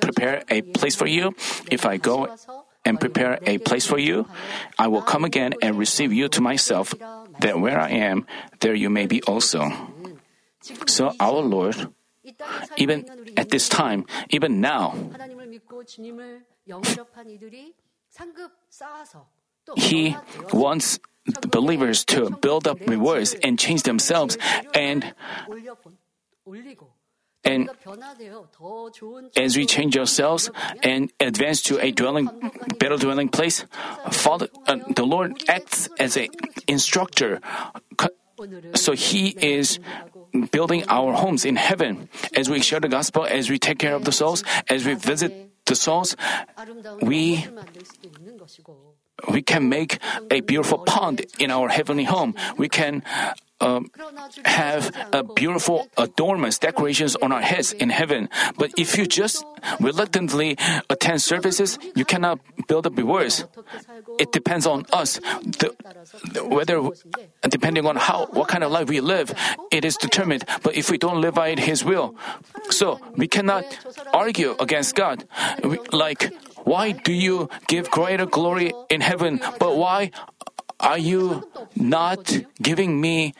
prepare 0.00 0.44
a 0.50 0.60
place 0.60 0.94
for 0.94 1.06
you. 1.06 1.34
If 1.70 1.86
I 1.86 1.96
go 1.96 2.28
and 2.84 2.98
prepare 2.98 3.38
a 3.46 3.58
place 3.58 3.86
for 3.86 3.98
you, 3.98 4.26
I 4.78 4.88
will 4.88 5.02
come 5.02 5.24
again 5.24 5.54
and 5.62 5.78
receive 5.78 6.12
you 6.12 6.28
to 6.28 6.40
myself, 6.40 6.94
that 7.40 7.60
where 7.60 7.80
I 7.80 7.90
am, 7.90 8.26
there 8.60 8.74
you 8.74 8.90
may 8.90 9.06
be 9.06 9.22
also. 9.22 9.70
So 10.86 11.14
our 11.18 11.40
Lord, 11.40 11.88
even 12.76 13.04
at 13.36 13.50
this 13.50 13.68
time, 13.68 14.06
even 14.30 14.60
now, 14.60 14.94
He 19.76 20.16
wants 20.52 20.98
believers 21.50 22.04
to 22.04 22.30
build 22.30 22.66
up 22.66 22.78
rewards 22.86 23.34
and 23.42 23.58
change 23.58 23.82
themselves 23.82 24.36
and 24.74 25.14
and 27.44 27.70
as 29.36 29.56
we 29.56 29.66
change 29.66 29.96
ourselves 29.96 30.50
and 30.82 31.12
advance 31.18 31.62
to 31.62 31.78
a 31.80 31.90
dwelling, 31.90 32.28
better 32.78 32.96
dwelling 32.96 33.28
place, 33.28 33.66
Father, 34.10 34.48
uh, 34.66 34.76
the 34.94 35.04
Lord 35.04 35.42
acts 35.48 35.88
as 35.98 36.16
an 36.16 36.28
instructor. 36.68 37.40
So 38.74 38.92
He 38.92 39.28
is 39.28 39.78
building 40.50 40.84
our 40.88 41.12
homes 41.14 41.44
in 41.44 41.56
heaven. 41.56 42.08
As 42.34 42.48
we 42.48 42.60
share 42.60 42.80
the 42.80 42.88
gospel, 42.88 43.24
as 43.24 43.50
we 43.50 43.58
take 43.58 43.78
care 43.78 43.94
of 43.94 44.04
the 44.04 44.12
souls, 44.12 44.44
as 44.68 44.86
we 44.86 44.94
visit 44.94 45.50
the 45.66 45.74
souls, 45.74 46.16
we 47.00 47.44
we 49.30 49.42
can 49.42 49.68
make 49.68 49.98
a 50.30 50.40
beautiful 50.40 50.78
pond 50.78 51.24
in 51.38 51.50
our 51.50 51.68
heavenly 51.68 52.04
home. 52.04 52.34
We 52.56 52.68
can 52.68 53.02
um, 53.62 53.90
have 54.44 54.90
a 55.12 55.22
beautiful 55.22 55.88
adornments, 55.96 56.58
decorations 56.58 57.14
on 57.16 57.30
our 57.30 57.40
heads 57.40 57.72
in 57.72 57.90
heaven. 57.90 58.28
But 58.58 58.72
if 58.76 58.98
you 58.98 59.06
just 59.06 59.44
reluctantly 59.78 60.56
attend 60.90 61.22
services, 61.22 61.78
you 61.94 62.04
cannot 62.04 62.40
build 62.66 62.86
up 62.86 62.96
rewards. 62.96 63.46
It 64.18 64.32
depends 64.32 64.66
on 64.66 64.84
us. 64.92 65.20
The, 65.42 65.74
whether, 66.42 66.82
depending 67.48 67.86
on 67.86 67.96
how, 67.96 68.26
what 68.26 68.48
kind 68.48 68.64
of 68.64 68.72
life 68.72 68.88
we 68.88 69.00
live, 69.00 69.32
it 69.70 69.84
is 69.84 69.96
determined. 69.96 70.44
But 70.62 70.74
if 70.74 70.90
we 70.90 70.98
don't 70.98 71.20
live 71.20 71.34
by 71.34 71.54
His 71.54 71.84
will, 71.84 72.16
so 72.70 72.98
we 73.16 73.28
cannot 73.28 73.64
argue 74.12 74.56
against 74.58 74.96
God. 74.96 75.24
We, 75.62 75.78
like, 75.92 76.32
why 76.64 76.92
do 76.92 77.12
you 77.12 77.48
give 77.66 77.90
greater 77.90 78.26
glory 78.26 78.72
in 78.88 79.00
heaven, 79.00 79.40
but 79.58 79.76
why 79.76 80.10
are 80.80 80.98
you 80.98 81.48
not 81.76 82.40
giving 82.60 83.00
me? 83.00 83.34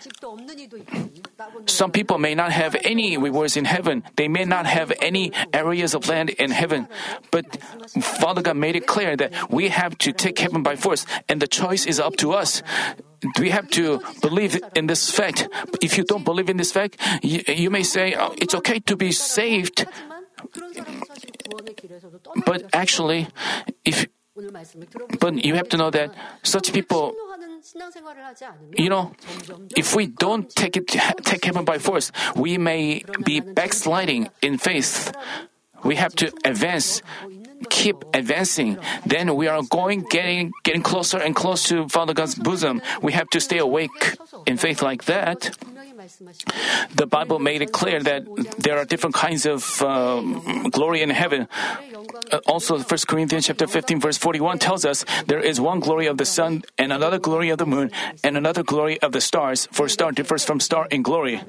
Some 1.67 1.91
people 1.91 2.19
may 2.19 2.35
not 2.35 2.53
have 2.53 2.77
any 2.85 3.19
rewards 3.19 3.57
in 3.57 3.65
heaven. 3.65 4.05
They 4.17 4.29
may 4.29 4.45
not 4.45 4.67
have 4.67 4.93
any 5.01 5.33
areas 5.53 5.95
of 5.95 6.09
land 6.09 6.31
in 6.31 6.51
heaven. 6.51 6.87
But 7.31 7.59
Father 8.01 8.43
God 8.43 8.57
made 8.57 8.77
it 8.77 8.87
clear 8.87 9.17
that 9.17 9.51
we 9.51 9.69
have 9.69 9.99
to 9.99 10.13
take 10.13 10.39
heaven 10.39 10.63
by 10.63 10.77
force, 10.77 11.05
and 11.29 11.43
the 11.43 11.49
choice 11.49 11.85
is 11.85 11.99
up 11.99 12.17
to 12.19 12.33
us. 12.33 12.63
We 13.39 13.51
have 13.51 13.69
to 13.71 14.01
believe 14.21 14.63
in 14.75 14.87
this 14.87 15.11
fact. 15.11 15.49
If 15.81 15.99
you 15.99 16.05
don't 16.05 16.25
believe 16.25 16.49
in 16.49 16.57
this 16.57 16.73
fact, 16.73 16.97
you, 17.23 17.43
you 17.47 17.71
may 17.71 17.83
say, 17.83 18.15
oh, 18.19 18.35
it's 18.39 18.55
okay 18.55 18.81
to 18.81 18.97
be 18.97 19.13
saved. 19.13 19.87
But 22.47 22.65
actually, 22.73 23.29
if 23.85 24.07
but 25.21 25.45
you 25.45 25.55
have 25.55 25.69
to 25.69 25.77
know 25.77 25.91
that 25.91 26.15
such 26.43 26.73
people, 26.73 27.15
you 28.77 28.89
know, 28.89 29.13
if 29.77 29.95
we 29.95 30.07
don't 30.07 30.49
take 30.49 30.77
it, 30.77 30.89
take 30.89 31.45
heaven 31.45 31.65
by 31.65 31.79
force, 31.79 32.13
we 32.35 32.57
may 32.57 33.05
be 33.25 33.41
backsliding 33.41 34.31
in 34.41 34.57
faith. 34.57 35.13
We 35.85 35.97
have 35.97 36.15
to 36.17 36.33
advance, 36.45 37.03
keep 37.69 37.97
advancing. 38.15 38.79
Then 39.05 39.35
we 39.35 39.49
are 39.49 39.63
going, 39.63 40.07
getting, 40.09 40.53
getting 40.63 40.83
closer 40.83 41.19
and 41.19 41.35
closer 41.37 41.83
to 41.83 41.89
Father 41.89 42.15
God's 42.15 42.35
bosom. 42.35 42.81
We 43.03 43.13
have 43.13 43.29
to 43.31 43.41
stay 43.41 43.59
awake 43.59 44.17
in 44.47 44.57
faith 44.57 44.81
like 44.81 45.05
that. 45.05 45.51
The 46.95 47.07
Bible 47.07 47.39
made 47.39 47.63
it 47.63 47.73
clear 47.73 48.03
that 48.03 48.25
there 48.59 48.79
are 48.79 48.85
different 48.85 49.15
kinds 49.15 49.47
of 49.47 49.83
um, 49.83 50.71
glory 50.71 51.03
in 51.03 51.11
heaven. 51.11 51.49
Uh, 52.33 52.39
also, 52.47 52.79
1 52.79 52.87
Corinthians 53.07 53.47
chapter 53.47 53.67
15 53.67 54.01
verse 54.01 54.19
41 54.19 54.59
tells 54.59 54.85
us 54.85 55.05
there 55.27 55.41
is 55.41 55.61
one 55.61 55.81
glory 55.81 56.07
of 56.07 56.19
the 56.19 56.25
sun 56.25 56.63
and 56.79 56.93
another 56.93 57.19
glory 57.19 57.51
of 57.51 57.59
the 57.59 57.67
moon 57.67 57.91
and 58.25 58.37
another 58.37 58.63
glory 58.63 59.01
of 59.01 59.13
the 59.13 59.21
stars. 59.21 59.69
For 59.73 59.89
star 59.89 60.13
differs 60.13 60.45
from 60.45 60.61
star 60.61 60.87
in 60.91 61.03
glory. 61.03 61.41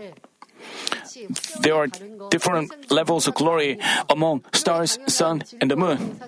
There 1.60 1.76
are 1.76 1.88
different 2.30 2.92
levels 2.92 3.28
of 3.28 3.36
glory 3.36 3.80
among 4.10 4.46
stars, 4.54 4.98
sun, 5.08 5.44
and 5.62 5.70
the 5.70 5.76
moon. 5.76 6.20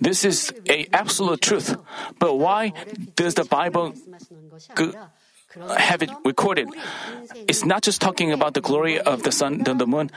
This 0.00 0.24
is 0.24 0.52
a 0.68 0.86
absolute 0.92 1.40
truth. 1.40 1.76
But 2.18 2.38
why 2.38 2.72
does 3.16 3.34
the 3.34 3.44
Bible 3.44 3.94
have 5.78 6.02
it 6.02 6.10
recorded. 6.24 6.68
It's 7.48 7.64
not 7.64 7.82
just 7.82 8.00
talking 8.00 8.32
about 8.32 8.54
the 8.54 8.60
glory 8.60 8.98
of 8.98 9.22
the 9.22 9.32
sun 9.32 9.62
and 9.66 9.80
the 9.80 9.86
moon. 9.86 10.10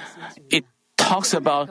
It 0.50 0.65
talks 0.98 1.34
about 1.34 1.70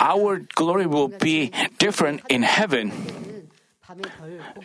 our 0.00 0.44
glory 0.54 0.86
will 0.86 1.08
be 1.08 1.52
different 1.78 2.22
in 2.28 2.42
heaven. 2.42 2.92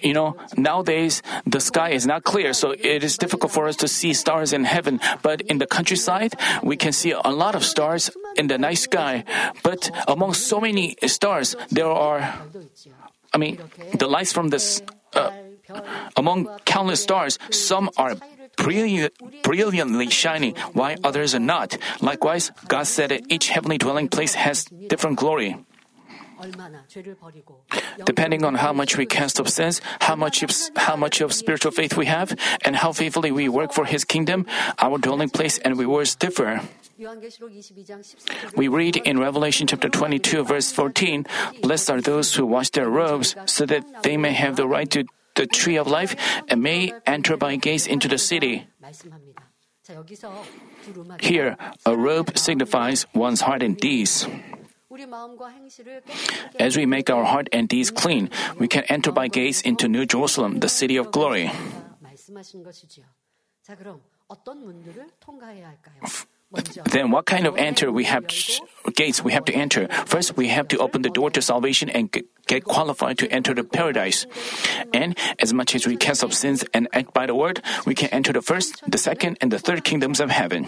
You 0.02 0.14
know, 0.14 0.36
nowadays 0.58 1.22
the 1.46 1.60
sky 1.60 1.92
is 1.92 2.08
not 2.08 2.24
clear, 2.24 2.54
so 2.54 2.72
it 2.72 3.04
is 3.04 3.18
difficult 3.18 3.52
for 3.52 3.68
us 3.68 3.76
to 3.78 3.88
see 3.88 4.14
stars 4.14 4.52
in 4.52 4.66
heaven. 4.66 5.00
But 5.22 5.42
in 5.42 5.60
the 5.60 5.68
countryside, 5.68 6.34
we 6.64 6.76
can 6.76 6.92
see 6.92 7.12
a 7.12 7.30
lot 7.30 7.54
of 7.54 7.64
stars 7.64 8.10
in 8.36 8.48
the 8.48 8.58
night 8.58 8.80
sky. 8.80 9.24
But 9.64 9.92
among 10.08 10.34
so 10.34 10.60
many 10.60 10.98
stars, 11.06 11.56
there 11.70 11.88
are, 11.88 12.34
I 13.34 13.38
mean, 13.38 13.62
the 13.94 14.08
lights 14.08 14.34
from 14.34 14.50
this. 14.50 14.82
Uh, 15.14 15.30
among 16.16 16.48
countless 16.66 17.04
stars, 17.04 17.40
some 17.50 17.90
are 17.98 18.16
brilliant, 18.58 19.14
brilliantly 19.44 20.10
shining, 20.10 20.56
while 20.74 20.96
others 21.04 21.36
are 21.36 21.40
not. 21.40 21.78
Likewise, 22.02 22.52
God 22.68 22.88
said 22.88 23.12
that 23.12 23.24
each 23.30 23.50
heavenly 23.50 23.78
dwelling 23.78 24.08
place 24.08 24.34
has 24.36 24.66
different 24.66 25.18
glory. 25.18 25.58
Depending 28.06 28.44
on 28.44 28.56
how 28.56 28.74
much 28.74 28.98
we 28.98 29.06
cast 29.06 29.40
of 29.40 29.48
sins, 29.48 29.82
how 30.02 30.16
much 30.16 30.42
of, 30.42 30.50
how 30.76 30.96
much 30.96 31.22
of 31.22 31.34
spiritual 31.34 31.72
faith 31.72 31.96
we 31.96 32.08
have, 32.08 32.36
and 32.66 32.76
how 32.76 32.92
faithfully 32.92 33.32
we 33.32 33.48
work 33.48 33.74
for 33.74 33.86
His 33.86 34.04
kingdom, 34.04 34.48
our 34.80 34.98
dwelling 34.98 35.30
place 35.30 35.60
and 35.60 35.78
rewards 35.78 36.16
differ. 36.16 36.62
We 38.56 38.68
read 38.68 38.98
in 38.98 39.20
Revelation 39.20 39.68
chapter 39.68 39.90
22, 39.90 40.44
verse 40.44 40.72
14, 40.72 41.26
Blessed 41.62 41.90
are 41.92 42.02
those 42.02 42.34
who 42.36 42.46
wash 42.46 42.70
their 42.72 42.90
robes, 42.90 43.36
so 43.46 43.66
that 43.66 44.04
they 44.04 44.18
may 44.18 44.34
have 44.34 44.56
the 44.56 44.68
right 44.68 44.90
to 44.92 45.06
the 45.36 45.48
tree 45.48 45.78
of 45.78 45.88
life 45.88 46.16
and 46.48 46.62
may 46.62 46.94
enter 47.06 47.38
by 47.38 47.56
gates 47.56 47.88
into 47.88 48.08
the 48.08 48.18
city. 48.18 48.68
Here, 51.20 51.58
a 51.86 51.96
robe 51.96 52.38
signifies 52.38 53.06
one's 53.14 53.42
heart 53.42 53.64
and 53.64 53.78
deeds. 53.78 54.28
As 56.60 56.78
we 56.78 56.86
make 56.86 57.10
our 57.10 57.24
heart 57.24 57.50
and 57.52 57.68
deeds 57.68 57.92
clean, 57.92 58.30
we 58.60 58.68
can 58.68 58.84
enter 58.90 59.12
by 59.12 59.28
gates 59.28 59.62
into 59.62 59.88
New 59.88 60.06
Jerusalem, 60.06 60.60
the 60.60 60.70
city 60.70 60.98
of 60.98 61.12
glory. 61.12 61.50
Then 66.92 67.12
what 67.12 67.26
kind 67.26 67.48
of 67.48 67.56
enter 67.56 67.92
we 67.92 68.04
have 68.06 68.26
gates 68.96 69.24
we 69.24 69.32
have 69.32 69.46
to 69.46 69.54
enter? 69.54 69.88
First, 70.06 70.36
we 70.36 70.50
have 70.50 70.68
to 70.70 70.78
open 70.80 71.02
the 71.02 71.10
door 71.10 71.30
to 71.32 71.42
salvation 71.42 71.90
and 71.90 72.12
get 72.48 72.66
qualified 72.66 73.18
to 73.20 73.32
enter 73.32 73.54
the 73.54 73.64
paradise. 73.64 74.28
And 74.94 75.18
as 75.40 75.54
much 75.54 75.76
as 75.76 75.88
we 75.88 75.96
cast 75.96 76.24
off 76.24 76.34
sins 76.34 76.66
and 76.74 76.90
act 76.92 77.14
by 77.14 77.26
the 77.26 77.36
word, 77.36 77.62
we 77.86 77.96
can 77.96 78.10
enter 78.10 78.34
the 78.34 78.42
first, 78.42 78.84
the 78.86 78.98
second, 78.98 79.38
and 79.40 79.52
the 79.52 79.60
third 79.60 79.84
kingdoms 79.84 80.20
of 80.20 80.30
heaven. 80.30 80.68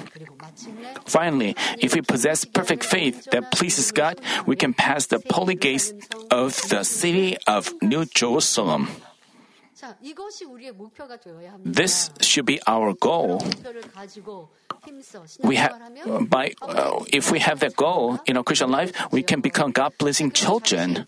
Finally, 1.05 1.55
if 1.79 1.93
we 1.93 2.01
possess 2.01 2.45
perfect 2.45 2.83
faith 2.83 3.27
that 3.31 3.51
pleases 3.51 3.91
God, 3.91 4.21
we 4.45 4.55
can 4.55 4.73
pass 4.73 5.07
the 5.07 5.19
pearly 5.19 5.55
gates 5.55 5.93
of 6.31 6.55
the 6.69 6.83
city 6.83 7.35
of 7.45 7.73
New 7.81 8.05
Jerusalem. 8.05 8.87
This 11.65 12.09
should 12.21 12.45
be 12.45 12.59
our 12.67 12.93
goal. 12.93 13.41
We 15.43 15.55
have 15.55 15.71
by 16.29 16.53
uh, 16.61 17.03
if 17.13 17.31
we 17.31 17.39
have 17.39 17.59
that 17.59 17.75
goal 17.75 18.19
in 18.25 18.37
our 18.37 18.43
Christian 18.43 18.71
life, 18.71 18.91
we 19.11 19.23
can 19.23 19.41
become 19.41 19.71
God 19.71 19.93
blessing 19.97 20.31
children. 20.31 21.05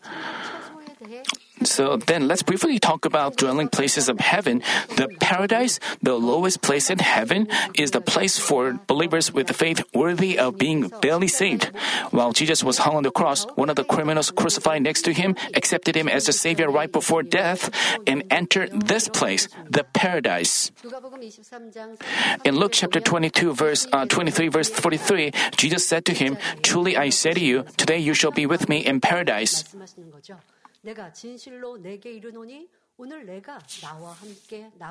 So 1.63 1.97
then 1.97 2.27
let's 2.27 2.43
briefly 2.43 2.79
talk 2.79 3.05
about 3.05 3.37
dwelling 3.37 3.69
places 3.69 4.09
of 4.09 4.19
heaven. 4.19 4.61
The 4.97 5.07
paradise, 5.19 5.79
the 6.01 6.15
lowest 6.15 6.61
place 6.61 6.89
in 6.89 6.99
heaven, 6.99 7.47
is 7.73 7.91
the 7.91 8.01
place 8.01 8.37
for 8.37 8.79
believers 8.87 9.31
with 9.31 9.49
faith 9.55 9.83
worthy 9.93 10.37
of 10.37 10.57
being 10.57 10.89
barely 11.01 11.27
saved. 11.27 11.71
While 12.11 12.33
Jesus 12.33 12.63
was 12.63 12.79
hung 12.79 12.95
on 12.95 13.03
the 13.03 13.11
cross, 13.11 13.45
one 13.55 13.69
of 13.69 13.75
the 13.75 13.83
criminals 13.83 14.31
crucified 14.31 14.83
next 14.83 15.03
to 15.03 15.13
him 15.13 15.35
accepted 15.55 15.95
him 15.95 16.07
as 16.07 16.27
a 16.27 16.33
savior 16.33 16.69
right 16.69 16.91
before 16.91 17.23
death 17.23 17.69
and 18.05 18.23
entered 18.29 18.87
this 18.87 19.07
place, 19.07 19.47
the 19.69 19.83
paradise. 19.83 20.71
In 22.43 22.55
Luke 22.57 22.73
chapter 22.73 22.99
22 22.99 23.53
verse 23.53 23.87
uh, 23.91 24.05
23 24.05 24.47
verse 24.49 24.69
43, 24.69 25.31
Jesus 25.55 25.87
said 25.87 26.05
to 26.05 26.13
him, 26.13 26.37
"Truly 26.61 26.97
I 26.97 27.09
say 27.09 27.33
to 27.33 27.39
you, 27.39 27.63
today 27.77 27.97
you 27.97 28.13
shall 28.13 28.31
be 28.31 28.45
with 28.45 28.69
me 28.69 28.85
in 28.85 28.99
paradise." 28.99 29.63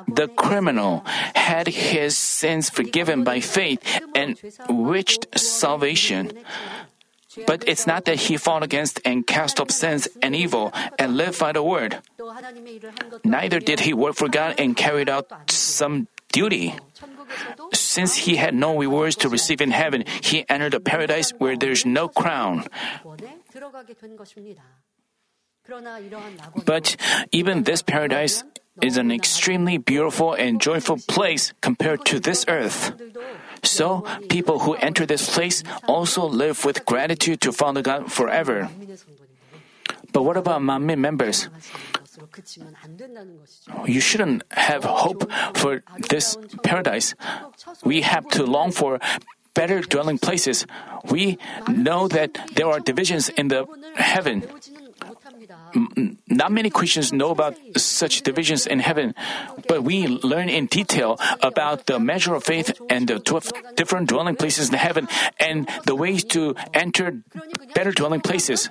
The 0.07 0.29
criminal 0.37 1.03
had 1.35 1.69
his 1.69 2.17
sins 2.19 2.69
forgiven 2.69 3.25
by 3.25 3.41
faith 3.41 3.81
and 4.15 4.37
reached 4.69 5.27
salvation. 5.39 6.33
But 7.47 7.67
it's 7.67 7.87
not 7.87 8.05
that 8.05 8.29
he 8.29 8.37
fought 8.37 8.63
against 8.63 9.01
and 9.05 9.27
cast 9.27 9.59
off 9.59 9.71
sins 9.71 10.07
and 10.23 10.37
evil 10.37 10.73
and 10.99 11.17
lived 11.17 11.39
by 11.41 11.53
the 11.53 11.63
word. 11.63 11.99
Neither 13.25 13.59
did 13.59 13.81
he 13.81 13.95
work 13.95 14.15
for 14.15 14.29
God 14.29 14.55
and 14.59 14.77
carried 14.77 15.09
out 15.09 15.27
some 15.51 16.07
duty. 16.31 16.75
Since 17.73 18.27
he 18.27 18.37
had 18.37 18.55
no 18.55 18.77
rewards 18.77 19.17
to 19.17 19.29
receive 19.29 19.61
in 19.61 19.71
heaven, 19.71 20.05
he 20.23 20.45
entered 20.49 20.75
a 20.75 20.81
paradise 20.81 21.33
where 21.39 21.57
there's 21.57 21.87
no 21.87 22.09
crown. 22.09 22.67
But 26.65 26.97
even 27.33 27.65
this 27.65 27.83
paradise 27.83 28.45
is 28.83 28.97
an 28.97 29.11
extremely 29.11 29.79
beautiful 29.79 30.35
and 30.35 30.61
joyful 30.61 30.99
place 31.09 31.53
compared 31.61 32.05
to 32.07 32.21
this 32.21 32.45
earth. 32.49 32.93
So, 33.63 34.05
people 34.29 34.61
who 34.61 34.75
enter 34.75 35.07
this 35.07 35.33
place 35.33 35.63
also 35.89 36.27
live 36.27 36.65
with 36.65 36.85
gratitude 36.85 37.41
to 37.43 37.53
Father 37.53 37.83
God 37.83 38.13
forever. 38.13 38.69
But 40.13 40.23
what 40.23 40.37
about 40.37 40.61
Manmin 40.61 40.99
members? 40.99 41.49
You 43.87 44.01
shouldn't 44.01 44.45
have 44.53 44.85
hope 44.85 45.31
for 45.55 45.83
this 46.09 46.37
paradise. 46.63 47.15
We 47.83 48.03
have 48.03 48.29
to 48.39 48.45
long 48.45 48.71
for 48.71 49.01
better 49.55 49.81
dwelling 49.81 50.19
places. 50.19 50.67
We 51.11 51.39
know 51.69 52.07
that 52.09 52.39
there 52.55 52.67
are 52.67 52.81
divisions 52.81 53.29
in 53.31 53.49
the 53.49 53.67
heaven. 53.97 54.45
Not 56.29 56.53
many 56.53 56.71
Christians 56.71 57.13
know 57.13 57.31
about 57.31 57.57
such 57.77 58.23
divisions 58.23 58.67
in 58.67 58.81
heaven, 58.81 59.15
but 59.69 59.83
we 59.83 60.07
learn 60.07 60.49
in 60.49 60.67
detail 60.67 61.19
about 61.43 61.87
the 61.87 61.99
measure 61.99 62.35
of 62.35 62.45
faith 62.45 62.73
and 62.89 63.09
the 63.09 63.19
12 63.19 63.77
different 63.77 64.09
dwelling 64.09 64.37
places 64.37 64.69
in 64.69 64.75
heaven 64.75 65.09
and 65.39 65.69
the 65.87 65.95
ways 65.95 66.25
to 66.25 66.55
enter 66.73 67.23
better 67.75 67.93
dwelling 67.93 68.21
places. 68.21 68.71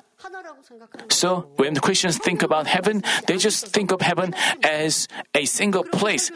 So, 1.09 1.51
when 1.57 1.75
Christians 1.75 2.17
think 2.17 2.43
about 2.43 2.67
heaven, 2.67 3.03
they 3.27 3.37
just 3.37 3.67
think 3.67 3.91
of 3.91 4.01
heaven 4.01 4.33
as 4.63 5.07
a 5.33 5.45
single 5.45 5.83
place. 5.83 6.31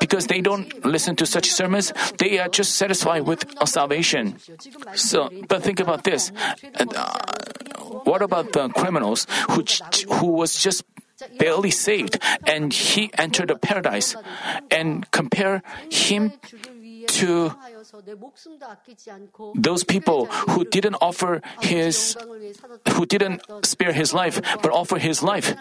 Because 0.00 0.26
they 0.26 0.40
don't 0.40 0.84
listen 0.84 1.16
to 1.16 1.26
such 1.26 1.50
sermons, 1.50 1.92
they 2.18 2.38
are 2.38 2.48
just 2.48 2.74
satisfied 2.74 3.26
with 3.26 3.46
salvation. 3.66 4.38
So, 4.94 5.30
but 5.48 5.62
think 5.62 5.80
about 5.80 6.04
this. 6.04 6.32
Uh, 6.74 7.18
what 8.04 8.22
about 8.22 8.52
the 8.52 8.68
criminals 8.70 9.26
who, 9.50 9.64
who 10.16 10.26
was 10.26 10.54
just 10.54 10.84
barely 11.38 11.70
saved 11.70 12.18
and 12.46 12.72
he 12.72 13.10
entered 13.16 13.48
the 13.48 13.56
paradise 13.56 14.16
and 14.70 15.10
compare 15.10 15.62
him 15.90 16.32
to 17.08 17.52
those 19.54 19.84
people 19.84 20.26
who 20.26 20.64
didn't 20.64 20.96
offer 21.00 21.40
his, 21.60 22.16
who 22.92 23.06
didn't 23.06 23.42
spare 23.64 23.92
his 23.92 24.12
life, 24.12 24.40
but 24.62 24.72
offer 24.72 24.98
his 24.98 25.22
life. 25.22 25.54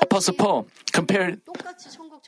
Apostle 0.00 0.34
Paul 0.34 0.66
compared 0.92 1.40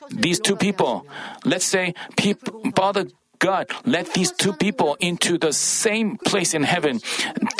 these 0.09 0.39
two 0.39 0.55
people. 0.55 1.05
Let's 1.45 1.65
say 1.65 1.93
people, 2.17 2.71
Father 2.75 3.05
God 3.45 3.69
let 3.85 4.17
these 4.17 4.31
two 4.33 4.53
people 4.53 4.97
into 4.99 5.37
the 5.37 5.53
same 5.53 6.17
place 6.17 6.57
in 6.57 6.63
heaven. 6.63 6.97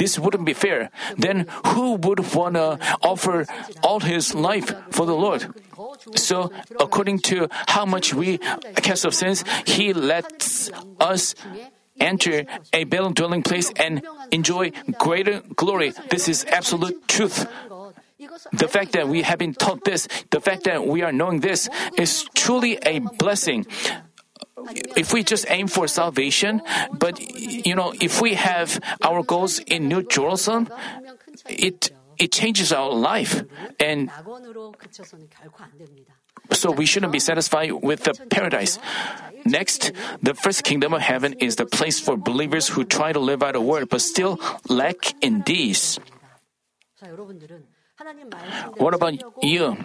This 0.02 0.18
wouldn't 0.18 0.46
be 0.50 0.58
fair. 0.58 0.90
Then 1.16 1.46
who 1.68 1.94
would 2.02 2.34
want 2.34 2.58
to 2.58 2.82
offer 3.06 3.46
all 3.86 4.02
his 4.02 4.34
life 4.34 4.74
for 4.90 5.06
the 5.06 5.14
Lord? 5.14 5.46
So, 6.16 6.50
according 6.80 7.20
to 7.30 7.48
how 7.70 7.86
much 7.86 8.18
we 8.18 8.40
cast 8.82 9.06
off 9.06 9.14
sins, 9.14 9.46
He 9.66 9.94
lets 9.94 10.72
us 11.00 11.36
enter 12.00 12.46
a 12.74 12.84
better 12.86 13.10
dwelling 13.14 13.44
place 13.44 13.72
and 13.78 14.02
enjoy 14.32 14.72
greater 14.98 15.42
glory. 15.56 15.94
This 16.10 16.28
is 16.28 16.46
absolute 16.50 17.08
truth. 17.08 17.46
The 18.54 18.68
fact 18.68 18.94
that 18.94 19.08
we 19.08 19.22
have 19.22 19.38
been 19.38 19.54
taught 19.54 19.84
this, 19.84 20.08
the 20.32 20.42
fact 20.42 20.64
that 20.64 20.88
we 20.88 21.04
are 21.04 21.12
knowing 21.12 21.42
this, 21.42 21.70
is 21.98 22.26
truly 22.34 22.80
a 22.82 23.00
blessing. 23.00 23.66
If 24.96 25.12
we 25.12 25.24
just 25.24 25.46
aim 25.50 25.68
for 25.68 25.88
salvation, 25.88 26.62
but 26.94 27.20
you 27.20 27.76
know, 27.76 27.94
if 28.00 28.22
we 28.22 28.36
have 28.36 28.80
our 29.04 29.22
goals 29.22 29.60
in 29.60 29.88
New 29.88 30.04
Jerusalem, 30.04 30.70
it 31.50 31.92
it 32.18 32.32
changes 32.32 32.72
our 32.72 32.92
life, 32.92 33.44
and 33.80 34.10
so 36.52 36.72
we 36.72 36.86
shouldn't 36.86 37.12
be 37.12 37.20
satisfied 37.20 37.72
with 37.72 38.04
the 38.06 38.14
paradise. 38.30 38.80
Next, 39.44 39.92
the 40.24 40.34
first 40.34 40.64
kingdom 40.64 40.94
of 40.94 41.02
heaven 41.02 41.34
is 41.44 41.58
the 41.58 41.66
place 41.66 42.00
for 42.00 42.16
believers 42.16 42.70
who 42.70 42.86
try 42.86 43.12
to 43.12 43.20
live 43.20 43.44
out 43.44 43.56
a 43.56 43.62
word 43.62 43.90
but 43.90 44.00
still 44.02 44.40
lack 44.70 45.12
in 45.22 45.42
deeds. 45.42 46.00
What 48.78 48.94
about 48.94 49.20
you? 49.44 49.78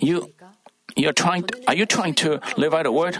You 0.00 0.32
you're 0.96 1.12
trying 1.12 1.44
are 1.68 1.74
you 1.74 1.86
trying 1.86 2.14
to 2.14 2.40
live 2.56 2.74
out 2.74 2.86
a 2.86 2.92
word? 2.92 3.18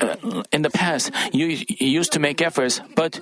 Uh, 0.00 0.42
in 0.52 0.62
the 0.62 0.70
past 0.70 1.10
you, 1.32 1.46
you 1.46 1.88
used 1.88 2.12
to 2.12 2.20
make 2.20 2.42
efforts 2.42 2.80
but 2.94 3.20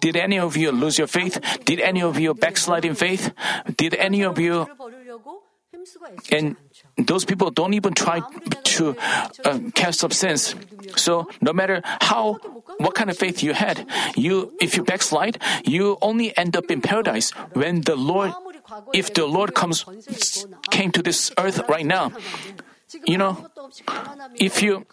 did 0.00 0.16
any 0.16 0.38
of 0.38 0.56
you 0.56 0.70
lose 0.70 0.98
your 0.98 1.06
faith? 1.06 1.40
Did 1.64 1.80
any 1.80 2.02
of 2.02 2.18
you 2.18 2.34
backslide 2.34 2.84
in 2.84 2.94
faith? 2.94 3.32
Did 3.76 3.94
any 3.94 4.22
of 4.22 4.38
you 4.38 4.66
and 6.30 6.56
those 6.98 7.24
people 7.24 7.50
don't 7.50 7.74
even 7.74 7.94
try 7.94 8.20
to 8.64 8.96
uh, 9.44 9.58
cast 9.74 10.02
up 10.04 10.12
sins. 10.12 10.54
So 10.96 11.28
no 11.40 11.52
matter 11.52 11.82
how 12.00 12.34
what 12.78 12.94
kind 12.94 13.10
of 13.10 13.16
faith 13.16 13.42
you 13.42 13.54
had 13.54 13.86
you 14.16 14.52
if 14.60 14.76
you 14.76 14.84
backslide 14.84 15.38
you 15.64 15.96
only 16.02 16.36
end 16.36 16.56
up 16.56 16.70
in 16.70 16.80
paradise 16.82 17.30
when 17.54 17.80
the 17.82 17.96
lord 17.96 18.32
if 18.92 19.12
the 19.14 19.26
Lord 19.26 19.54
comes 19.54 19.84
came 20.70 20.90
to 20.92 21.02
this 21.02 21.30
earth 21.38 21.62
right 21.68 21.86
now, 21.86 22.12
you 23.04 23.18
know, 23.18 23.46
if 24.36 24.62
you 24.62 24.86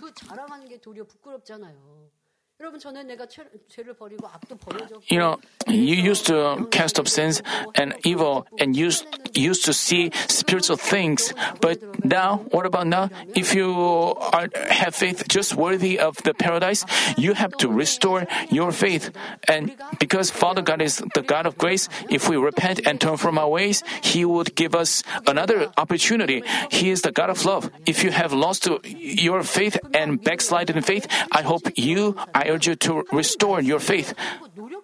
you 5.10 5.20
know, 5.20 5.39
you 5.68 5.96
used 5.96 6.28
to 6.28 6.68
cast 6.72 7.00
up 7.00 7.08
sins 7.08 7.42
and 7.76 7.94
evil 8.06 8.48
and 8.60 8.76
used 8.76 9.06
used 9.36 9.66
to 9.66 9.74
see 9.74 10.12
spiritual 10.28 10.78
things, 10.78 11.34
but 11.60 12.06
now, 12.06 12.38
what 12.52 12.66
about 12.66 12.88
now? 12.88 13.10
If 13.36 13.56
you 13.56 13.74
are, 13.74 14.48
have 14.70 14.94
faith 14.94 15.28
just 15.28 15.56
worthy 15.56 16.00
of 16.00 16.18
the 16.18 16.34
paradise, 16.34 16.86
you 17.18 17.34
have 17.34 17.58
to 17.58 17.68
restore 17.68 18.28
your 18.50 18.72
faith. 18.72 19.12
And 19.48 19.76
because 20.00 20.30
Father 20.30 20.62
God 20.62 20.82
is 20.82 21.02
the 21.16 21.22
God 21.22 21.46
of 21.46 21.58
grace, 21.58 21.89
if 22.10 22.30
we 22.30 22.38
repent 22.38 22.86
and 22.86 23.02
turn 23.02 23.18
from 23.18 23.38
our 23.38 23.50
ways, 23.50 23.84
He 24.04 24.26
would 24.26 24.56
give 24.56 24.76
us 24.76 25.04
another 25.26 25.72
opportunity. 25.78 26.44
He 26.70 26.92
is 26.92 27.02
the 27.02 27.12
God 27.12 27.30
of 27.30 27.44
love. 27.46 27.72
If 27.86 28.04
you 28.04 28.12
have 28.12 28.34
lost 28.34 28.68
your 28.84 29.44
faith 29.44 29.78
and 29.94 30.22
backslided 30.24 30.78
in 30.78 30.84
faith, 30.84 31.08
I 31.32 31.42
hope 31.42 31.72
you, 31.76 32.16
urge 32.48 32.68
you 32.68 32.76
to 32.76 33.04
restore 33.12 33.62
your 33.62 33.80
faith. 33.80 34.14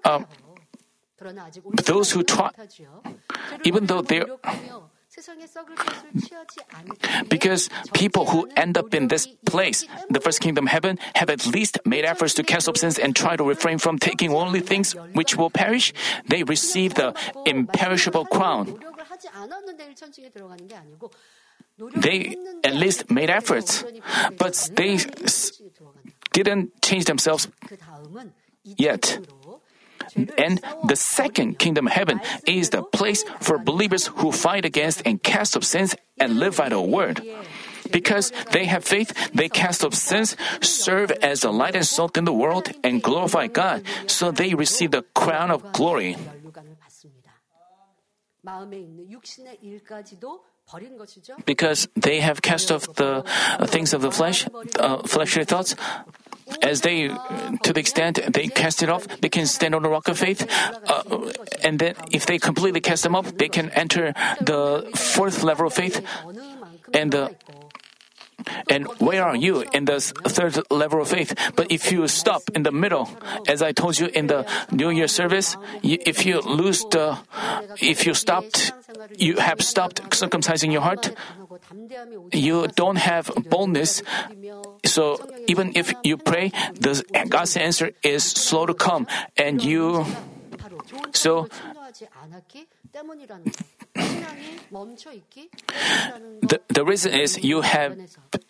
Um, 0.04 0.26
those 1.86 2.12
who 2.12 2.24
try, 2.24 2.52
even 3.64 3.86
though 3.88 4.02
they 4.02 4.24
because 7.30 7.70
people 7.94 8.26
who 8.28 8.48
end 8.56 8.78
up 8.78 8.94
in 8.94 9.08
this 9.08 9.28
place, 9.46 9.86
the 10.10 10.20
first 10.20 10.40
kingdom 10.40 10.68
heaven, 10.68 10.98
have 11.16 11.30
at 11.30 11.46
least 11.48 11.80
made 11.86 12.06
efforts 12.06 12.34
to 12.36 12.44
cast 12.44 12.70
off 12.70 12.78
sins 12.78 12.98
and 12.98 13.16
try 13.16 13.36
to 13.36 13.44
refrain 13.44 13.78
from 13.80 13.98
taking 13.98 14.32
only 14.34 14.60
things 14.60 14.94
which 15.14 15.36
will 15.36 15.50
perish, 15.50 15.94
they 16.28 16.44
receive 16.44 16.94
the 16.94 17.14
imperishable 17.46 18.26
crown. 18.26 18.80
They 21.96 22.36
at 22.64 22.76
least 22.76 23.10
made 23.10 23.30
efforts, 23.30 23.84
but 24.38 24.70
they 24.76 25.00
didn't 26.32 26.82
change 26.82 27.06
themselves 27.06 27.48
yet. 28.64 29.20
And 30.38 30.62
the 30.88 30.96
second 30.96 31.60
kingdom 31.60 31.86
heaven 31.86 32.22
is 32.46 32.70
the 32.70 32.84
place 32.84 33.24
for 33.42 33.58
believers 33.58 34.08
who 34.08 34.32
fight 34.32 34.66
against 34.66 35.04
and 35.06 35.22
cast 35.22 35.56
off 35.58 35.64
sins 35.64 35.96
and 36.18 36.40
live 36.40 36.58
by 36.58 36.70
the 36.70 36.82
word. 36.82 37.22
Because 37.92 38.32
they 38.52 38.66
have 38.66 38.84
faith, 38.84 39.14
they 39.34 39.50
cast 39.50 39.84
off 39.84 39.94
sins, 39.94 40.36
serve 40.62 41.12
as 41.22 41.44
a 41.44 41.52
light 41.52 41.76
and 41.76 41.86
salt 41.86 42.18
in 42.18 42.26
the 42.26 42.34
world, 42.34 42.70
and 42.84 43.02
glorify 43.02 43.48
God, 43.48 43.84
so 44.08 44.32
they 44.32 44.54
receive 44.54 44.92
the 44.92 45.04
crown 45.14 45.52
of 45.52 45.72
glory. 45.74 46.16
Because 51.46 51.88
they 51.96 52.20
have 52.20 52.42
cast 52.42 52.72
off 52.72 52.94
the 52.96 53.24
things 53.66 53.94
of 53.94 54.02
the 54.02 54.12
flesh, 54.12 54.46
uh, 54.78 55.02
fleshly 55.04 55.46
thoughts, 55.46 55.76
as 56.62 56.82
they, 56.82 57.08
to 57.08 57.74
the 57.74 57.80
extent 57.80 58.20
they 58.34 58.48
cast 58.48 58.82
it 58.84 58.90
off, 58.90 59.08
they 59.22 59.30
can 59.30 59.46
stand 59.46 59.76
on 59.76 59.84
the 59.84 59.90
rock 59.90 60.08
of 60.08 60.18
faith. 60.18 60.48
Uh, 60.88 61.32
and 61.64 61.80
then 61.80 61.96
if 62.12 62.26
they 62.26 62.38
completely 62.38 62.82
cast 62.82 63.04
them 63.04 63.16
off, 63.16 63.36
they 63.38 63.50
can 63.50 63.70
enter 63.72 64.14
the 64.42 64.90
fourth 64.96 65.44
level 65.44 65.68
of 65.68 65.74
faith. 65.74 66.06
And 66.94 67.12
the 67.12 67.36
and 68.70 68.88
where 69.00 69.24
are 69.24 69.36
you 69.36 69.64
in 69.74 69.86
the 69.86 70.00
third 70.00 70.60
level 70.72 71.02
of 71.02 71.10
faith? 71.10 71.34
But 71.56 71.72
if 71.72 71.92
you 71.92 72.08
stop 72.08 72.44
in 72.54 72.64
the 72.64 72.72
middle, 72.72 73.10
as 73.48 73.62
I 73.62 73.72
told 73.72 74.00
you 74.00 74.08
in 74.08 74.28
the 74.28 74.46
New 74.72 74.90
Year 74.90 75.08
service, 75.08 75.58
if 75.84 76.26
you 76.26 76.42
lose 76.42 76.84
the, 76.92 77.18
if 77.82 78.06
you 78.06 78.14
stopped, 78.14 78.72
you 79.18 79.38
have 79.38 79.62
stopped 79.62 80.02
circumcising 80.12 80.72
your 80.72 80.82
heart, 80.82 81.12
you 82.32 82.68
don't 82.76 82.98
have 82.98 83.32
boldness. 83.50 84.02
So 84.86 85.20
even 85.48 85.74
if 85.76 85.94
you 86.04 86.18
pray, 86.18 86.52
the 86.74 87.04
God's 87.28 87.58
answer 87.58 87.92
is 88.04 88.24
slow 88.24 88.66
to 88.66 88.74
come, 88.74 89.08
and 89.38 89.64
you. 89.64 90.06
So 91.14 91.48
the, 96.42 96.62
the 96.68 96.86
reason 96.86 97.14
is 97.14 97.44
you 97.44 97.62
have 97.62 97.98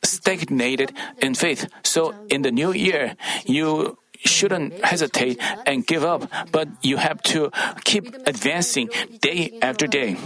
stagnated 0.03 0.93
in 1.21 1.33
faith. 1.33 1.67
So 1.83 2.13
in 2.29 2.41
the 2.41 2.51
new 2.51 2.71
year, 2.71 3.15
you 3.45 3.97
shouldn't 4.25 4.73
hesitate 4.83 5.39
and 5.65 5.85
give 5.85 6.03
up, 6.03 6.29
but 6.51 6.67
you 6.81 6.97
have 6.97 7.21
to 7.23 7.51
keep 7.83 8.13
advancing 8.27 8.89
day 9.21 9.57
after 9.61 9.87
day. 9.87 10.17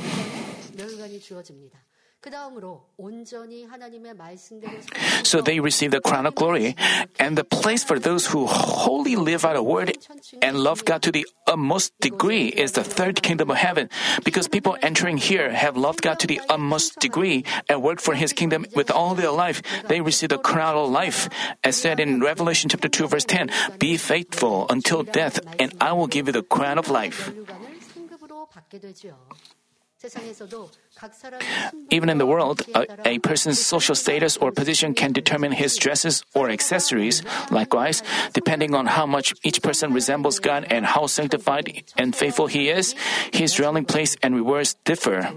So 5.24 5.42
they 5.42 5.60
receive 5.60 5.92
the 5.92 6.02
crown 6.02 6.26
of 6.26 6.36
glory 6.36 6.76
and 7.20 7.38
the 7.38 7.44
place 7.44 7.84
for 7.84 8.00
those 8.00 8.28
who 8.28 8.46
wholly 8.48 9.16
live 9.16 9.46
out 9.46 9.56
a 9.56 9.64
word 9.64 9.98
and 10.42 10.58
love 10.58 10.86
God 10.86 11.02
to 11.04 11.12
the 11.12 11.26
utmost 11.48 11.92
degree 12.00 12.48
is 12.48 12.74
the 12.74 12.84
third 12.84 13.22
kingdom 13.22 13.52
of 13.52 13.58
heaven 13.58 13.90
because 14.24 14.48
people 14.48 14.78
entering 14.82 15.18
here 15.18 15.52
have 15.52 15.76
loved 15.76 16.02
God 16.02 16.20
to 16.20 16.28
the 16.28 16.40
utmost 16.50 17.00
degree 17.00 17.44
and 17.68 17.82
worked 17.84 18.02
for 18.02 18.16
his 18.16 18.32
kingdom 18.34 18.66
with 18.76 18.92
all 18.92 19.16
their 19.16 19.32
life. 19.32 19.62
They 19.88 20.02
receive 20.02 20.30
the 20.30 20.38
crown 20.40 20.76
of 20.76 20.90
life. 20.90 21.30
As 21.64 21.76
said 21.76 22.00
in 22.00 22.22
Revelation 22.22 22.70
chapter 22.70 22.88
2 22.88 23.08
verse 23.08 23.26
10, 23.26 23.50
be 23.80 23.98
faithful 23.98 24.66
until 24.70 25.04
death 25.04 25.40
and 25.60 25.74
I 25.82 25.94
will 25.94 26.08
give 26.08 26.28
you 26.28 26.34
the 26.34 26.44
crown 26.44 26.78
of 26.78 26.90
life. 26.90 27.32
Even 31.90 32.10
in 32.10 32.18
the 32.18 32.26
world, 32.26 32.62
a, 32.76 33.08
a, 33.08 33.20
person's 33.20 33.60
social 33.64 33.96
status 33.96 34.36
or 34.36 34.52
position 34.52 34.94
can 34.94 35.14
determine 35.14 35.54
his 35.54 35.78
dresses 35.78 36.26
or 36.34 36.50
accessories. 36.50 37.24
Likewise, 37.52 38.04
depending 38.34 38.76
on 38.76 38.86
how 38.86 39.06
much 39.06 39.34
each 39.44 39.62
person 39.62 39.94
resembles 39.94 40.40
God 40.40 40.66
and 40.70 40.86
how 40.86 41.08
sanctified 41.08 41.84
and 41.96 42.14
faithful 42.14 42.48
he 42.48 42.70
is, 42.70 42.96
his 43.32 43.54
dwelling 43.54 43.86
place 43.86 44.18
and 44.22 44.36
rewards 44.36 44.76
differ. 44.84 45.32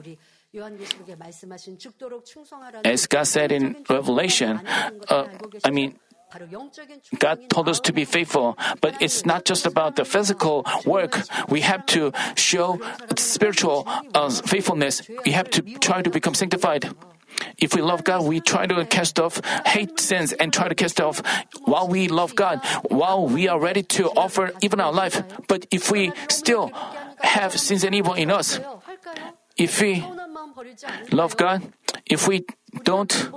As 2.85 3.07
God 3.07 3.27
said 3.27 3.53
in 3.53 3.77
Revelation, 3.89 4.61
uh, 5.09 5.29
I 5.65 5.71
mean, 5.71 5.99
God 7.19 7.49
told 7.49 7.69
us 7.69 7.81
to 7.81 7.93
be 7.93 8.05
faithful, 8.05 8.59
but 8.81 9.01
it's 9.01 9.25
not 9.25 9.45
just 9.45 9.67
about 9.67 9.97
the 9.97 10.05
physical 10.05 10.67
work. 10.85 11.23
We 11.49 11.61
have 11.61 11.87
to 11.87 12.13
show 12.35 12.81
spiritual 13.17 13.85
uh, 14.15 14.31
faithfulness. 14.31 15.03
We 15.25 15.33
have 15.33 15.51
to 15.51 15.63
try 15.79 16.03
to 16.03 16.11
become 16.11 16.35
sanctified. 16.35 16.91
If 17.59 17.75
we 17.75 17.83
love 17.83 18.05
God, 18.05 18.25
we 18.25 18.41
try 18.41 18.67
to 18.67 18.85
cast 18.87 19.21
off 19.21 19.41
hate 19.67 20.01
sins 20.01 20.33
and 20.33 20.53
try 20.53 20.69
to 20.69 20.75
cast 20.75 21.01
off 21.01 21.23
while 21.65 21.87
we 21.89 22.09
love 22.09 22.35
God, 22.35 22.61
while 22.89 23.27
we 23.29 23.49
are 23.49 23.61
ready 23.61 23.83
to 24.01 24.09
offer 24.17 24.53
even 24.63 24.81
our 24.81 24.93
life. 24.93 25.23
But 25.47 25.67
if 25.71 25.91
we 25.91 26.13
still 26.29 26.73
have 27.21 27.59
sins 27.59 27.85
and 27.85 27.95
evil 27.95 28.15
in 28.15 28.31
us, 28.31 28.59
if 29.57 29.81
we 29.81 30.05
love 31.13 31.37
God, 31.37 31.63
if 32.05 32.29
we 32.29 32.47
don't 32.85 33.31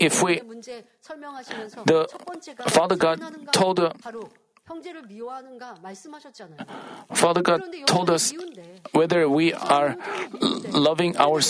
if 0.00 0.22
we, 0.22 0.40
the 1.84 2.06
Father 2.68 2.96
God 2.96 3.20
told 3.52 3.80
Father 7.14 7.42
God 7.42 7.62
told 7.86 8.10
us 8.10 8.34
whether 8.92 9.28
we 9.28 9.52
are 9.54 9.96
loving 10.72 11.16
our 11.16 11.40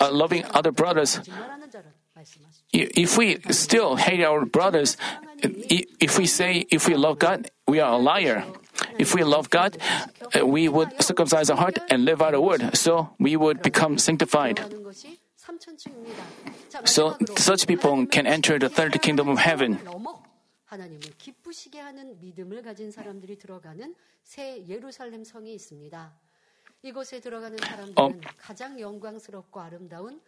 uh, 0.00 0.10
loving 0.10 0.44
other 0.50 0.72
brothers. 0.72 1.20
If 2.72 3.16
we 3.16 3.38
still 3.50 3.96
hate 3.96 4.24
our 4.24 4.44
brothers, 4.44 4.96
if 5.42 6.18
we 6.18 6.26
say 6.26 6.66
if 6.70 6.88
we 6.88 6.96
love 6.96 7.18
God, 7.18 7.50
we 7.68 7.78
are 7.78 7.92
a 7.92 7.98
liar. 7.98 8.44
If 8.98 9.14
we 9.14 9.22
love 9.22 9.48
God, 9.48 9.78
uh, 10.34 10.44
we 10.44 10.68
would 10.68 11.00
circumcise 11.02 11.50
our 11.50 11.56
heart 11.56 11.78
and 11.88 12.04
live 12.04 12.20
out 12.20 12.34
a 12.34 12.40
word, 12.40 12.76
so 12.76 13.10
we 13.18 13.36
would 13.36 13.62
become 13.62 13.96
sanctified. 13.98 14.60
So 16.86 17.16
such 17.38 17.66
people 17.66 18.06
can 18.10 18.26
enter 18.26 18.58
the 18.58 18.68
third 18.68 18.98
kingdom 19.00 19.28
of 19.30 19.40
heaven. 19.40 19.78
하나님을 20.66 21.00
기쁘시게 21.16 21.78
하는 21.80 22.18
믿음을 22.20 22.62
가진 22.62 22.90
사람들이 22.90 23.38
들어가는 23.38 23.94
새 24.24 24.66
예루살렘 24.66 25.22
성이 25.24 25.54
있습니다. 25.54 26.12
이곳에 26.82 27.20
들어가는 27.20 27.56
사람들은 27.58 27.94
어. 27.96 28.10
가장 28.38 28.78
영광스럽고 28.78 29.60
아름다운 29.60 30.20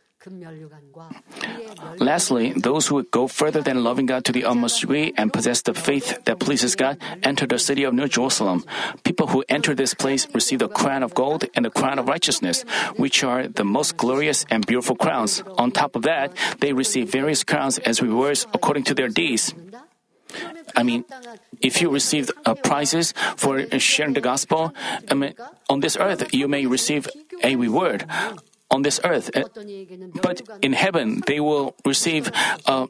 Lastly, 1.99 2.53
those 2.57 2.89
who 2.89 3.05
go 3.05 3.29
further 3.29 3.63
than 3.63 3.85
loving 3.85 4.07
God 4.07 4.25
to 4.25 4.33
the 4.33 4.45
utmost 4.45 4.81
degree 4.81 5.13
and 5.17 5.33
possess 5.33 5.63
the 5.63 5.75
faith 5.75 6.25
that 6.25 6.41
pleases 6.41 6.75
God 6.75 6.99
enter 7.23 7.47
the 7.47 7.59
city 7.59 7.85
of 7.85 7.95
New 7.95 8.09
Jerusalem. 8.09 8.65
People 9.05 9.29
who 9.29 9.45
enter 9.49 9.75
this 9.75 9.95
place 9.95 10.27
receive 10.35 10.59
the 10.59 10.69
crown 10.69 11.03
of 11.03 11.15
gold 11.15 11.45
and 11.55 11.65
the 11.65 11.71
crown 11.71 11.99
of 11.99 12.09
righteousness, 12.09 12.63
which 12.97 13.23
are 13.23 13.47
the 13.47 13.65
most 13.65 13.97
glorious 13.97 14.45
and 14.51 14.67
beautiful 14.67 14.97
crowns. 14.97 15.43
On 15.57 15.71
top 15.71 15.95
of 15.95 16.03
that, 16.03 16.33
they 16.61 16.73
receive 16.73 17.11
various 17.11 17.45
crowns 17.45 17.79
as 17.79 18.03
rewards 18.03 18.47
according 18.53 18.85
to 18.85 18.95
their 18.95 19.09
deeds. 19.09 19.55
I 20.77 20.83
mean, 20.83 21.05
if 21.63 21.81
you 21.81 21.91
receive 21.91 22.31
uh, 22.45 22.55
prizes 22.55 23.15
for 23.37 23.65
sharing 23.79 24.15
the 24.15 24.21
gospel, 24.21 24.75
I 25.11 25.15
mean, 25.15 25.35
on 25.71 25.81
this 25.81 25.97
earth 25.97 26.35
you 26.35 26.49
may 26.49 26.67
receive 26.67 27.09
a 27.43 27.57
reward 27.57 28.05
on 28.71 28.83
this 28.83 29.01
earth, 29.05 29.31
uh, 29.37 29.45
but 30.23 30.43
in 30.63 30.73
heaven 30.73 31.23
they 31.27 31.41
will 31.41 31.75
receive 31.85 32.31
uh, 32.67 32.87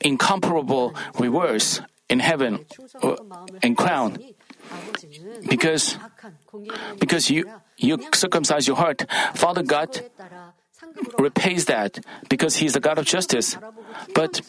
incomparable 0.00 0.94
rewards 1.18 1.82
in 2.08 2.20
heaven 2.20 2.66
uh, 3.02 3.16
and 3.62 3.76
crown. 3.76 4.18
Because, 5.48 5.96
because 6.98 7.30
you, 7.30 7.48
you 7.76 7.98
circumcise 8.12 8.66
your 8.68 8.76
heart, 8.76 9.06
Father 9.34 9.62
God 9.62 10.02
repays 11.18 11.66
that 11.66 12.00
because 12.28 12.56
He 12.56 12.66
is 12.66 12.72
the 12.72 12.80
God 12.80 12.98
of 12.98 13.04
justice. 13.04 13.56
But 14.14 14.40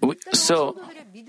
we, 0.00 0.16
so, 0.32 0.78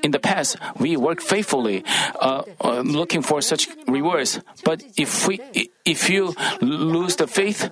in 0.03 0.11
the 0.11 0.19
past, 0.19 0.57
we 0.79 0.95
worked 0.97 1.23
faithfully, 1.23 1.83
uh, 2.19 2.43
uh, 2.61 2.81
looking 2.81 3.21
for 3.21 3.41
such 3.41 3.67
rewards. 3.87 4.39
But 4.63 4.83
if 4.97 5.27
we, 5.27 5.39
if 5.85 6.09
you 6.09 6.33
lose 6.61 7.17
the 7.17 7.27
faith, 7.27 7.69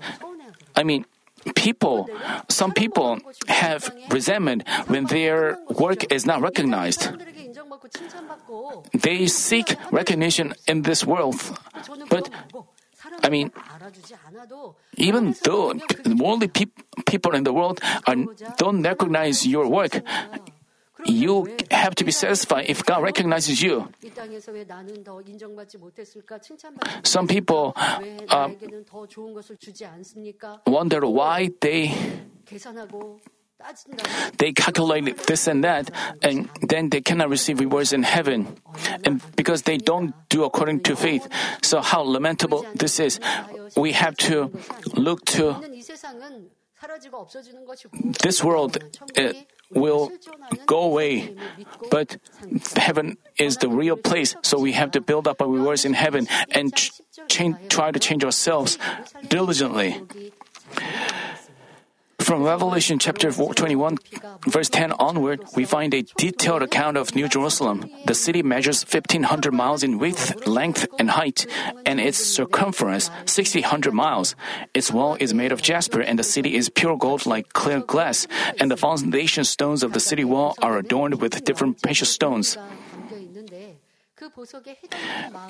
I 0.77 0.83
mean. 0.83 1.05
People, 1.55 2.09
some 2.49 2.73
people 2.73 3.19
have 3.47 3.93
resentment 4.11 4.67
when 4.87 5.05
their 5.05 5.55
work 5.69 6.03
is 6.11 6.25
not 6.25 6.41
recognized. 6.41 7.07
They 8.91 9.27
seek 9.27 9.77
recognition 9.91 10.55
in 10.67 10.81
this 10.81 11.05
world. 11.05 11.39
But 12.09 12.29
I 13.23 13.29
mean, 13.29 13.51
even 14.97 15.35
though 15.43 15.73
worldly 16.19 16.49
peop- 16.49 16.83
people 17.05 17.33
in 17.33 17.43
the 17.45 17.53
world 17.53 17.79
are, 18.07 18.17
don't 18.57 18.81
recognize 18.81 19.47
your 19.47 19.69
work, 19.69 20.01
you 21.07 21.47
have 21.71 21.95
to 21.95 22.03
be 22.03 22.11
satisfied 22.11 22.65
if 22.69 22.85
God 22.85 23.01
recognizes 23.03 23.61
you. 23.61 23.87
Some 27.03 27.27
people 27.27 27.73
uh, 27.75 28.49
wonder 30.67 31.01
why 31.07 31.49
they 31.61 31.91
they 34.37 34.51
calculate 34.53 35.17
this 35.25 35.47
and 35.47 35.63
that, 35.63 35.89
and 36.21 36.47
then 36.61 36.89
they 36.89 37.01
cannot 37.01 37.29
receive 37.29 37.59
rewards 37.59 37.91
in 37.91 38.03
heaven, 38.03 38.55
and 39.03 39.19
because 39.35 39.63
they 39.63 39.77
don't 39.77 40.13
do 40.29 40.43
according 40.43 40.81
to 40.81 40.95
faith. 40.95 41.27
So 41.63 41.81
how 41.81 42.03
lamentable 42.03 42.65
this 42.75 42.99
is! 42.99 43.19
We 43.75 43.93
have 43.93 44.15
to 44.29 44.51
look 44.93 45.25
to. 45.37 45.55
This 48.21 48.43
world 48.43 48.77
will 49.71 50.11
go 50.65 50.81
away, 50.81 51.35
but 51.89 52.17
heaven 52.75 53.17
is 53.37 53.57
the 53.57 53.67
real 53.69 53.97
place, 53.97 54.35
so 54.43 54.59
we 54.59 54.73
have 54.73 54.91
to 54.91 55.01
build 55.01 55.27
up 55.27 55.41
our 55.41 55.49
rewards 55.49 55.85
in 55.85 55.93
heaven 55.93 56.27
and 56.51 56.75
ch- 56.75 56.91
change, 57.27 57.55
try 57.69 57.91
to 57.91 57.99
change 57.99 58.23
ourselves 58.23 58.77
diligently. 59.27 60.01
From 62.27 62.43
Revelation 62.43 62.99
chapter 62.99 63.31
21, 63.31 63.99
verse 64.47 64.67
10 64.67 64.91
onward, 64.99 65.45
we 65.55 65.63
find 65.63 65.93
a 65.93 66.03
detailed 66.17 66.61
account 66.61 66.97
of 66.97 67.15
New 67.15 67.29
Jerusalem. 67.29 67.89
The 68.05 68.13
city 68.13 68.43
measures 68.43 68.83
1,500 68.83 69.53
miles 69.53 69.81
in 69.81 69.97
width, 69.97 70.45
length, 70.45 70.87
and 70.99 71.11
height, 71.11 71.47
and 71.85 72.01
its 72.01 72.17
circumference 72.17 73.09
6,000 73.27 73.95
miles. 73.95 74.35
Its 74.73 74.91
wall 74.91 75.15
is 75.21 75.33
made 75.33 75.53
of 75.53 75.61
jasper, 75.61 76.01
and 76.01 76.19
the 76.19 76.23
city 76.23 76.55
is 76.55 76.67
pure 76.67 76.97
gold 76.97 77.25
like 77.25 77.53
clear 77.53 77.79
glass, 77.79 78.27
and 78.59 78.69
the 78.69 78.75
foundation 78.75 79.45
stones 79.45 79.81
of 79.81 79.93
the 79.93 80.01
city 80.01 80.25
wall 80.25 80.53
are 80.61 80.77
adorned 80.77 81.21
with 81.21 81.45
different 81.45 81.81
precious 81.81 82.09
stones. 82.09 82.57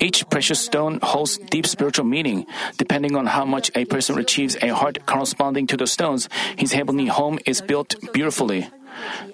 Each 0.00 0.28
precious 0.28 0.60
stone 0.60 1.00
holds 1.02 1.38
deep 1.38 1.66
spiritual 1.66 2.04
meaning. 2.06 2.46
Depending 2.76 3.16
on 3.16 3.26
how 3.26 3.44
much 3.44 3.70
a 3.74 3.84
person 3.84 4.18
achieves 4.18 4.56
a 4.62 4.68
heart 4.68 5.06
corresponding 5.06 5.66
to 5.68 5.76
the 5.76 5.86
stones, 5.86 6.28
his 6.56 6.72
heavenly 6.72 7.06
home 7.06 7.38
is 7.46 7.60
built 7.60 7.94
beautifully. 8.12 8.68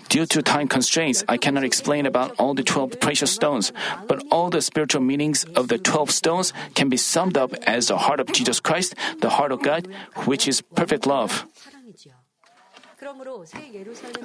Due 0.08 0.26
to 0.26 0.42
time 0.42 0.68
constraints, 0.68 1.24
I 1.28 1.38
cannot 1.38 1.64
explain 1.64 2.06
about 2.06 2.34
all 2.38 2.54
the 2.54 2.62
12 2.62 3.00
precious 3.00 3.32
stones, 3.32 3.72
but 4.06 4.22
all 4.30 4.50
the 4.50 4.60
spiritual 4.60 5.00
meanings 5.00 5.44
of 5.56 5.68
the 5.68 5.78
12 5.78 6.10
stones 6.10 6.52
can 6.74 6.88
be 6.88 6.96
summed 6.96 7.36
up 7.36 7.54
as 7.66 7.88
the 7.88 7.96
heart 7.96 8.20
of 8.20 8.30
Jesus 8.32 8.60
Christ, 8.60 8.94
the 9.20 9.30
heart 9.30 9.52
of 9.52 9.62
God, 9.62 9.88
which 10.26 10.46
is 10.46 10.60
perfect 10.60 11.06
love. 11.06 11.46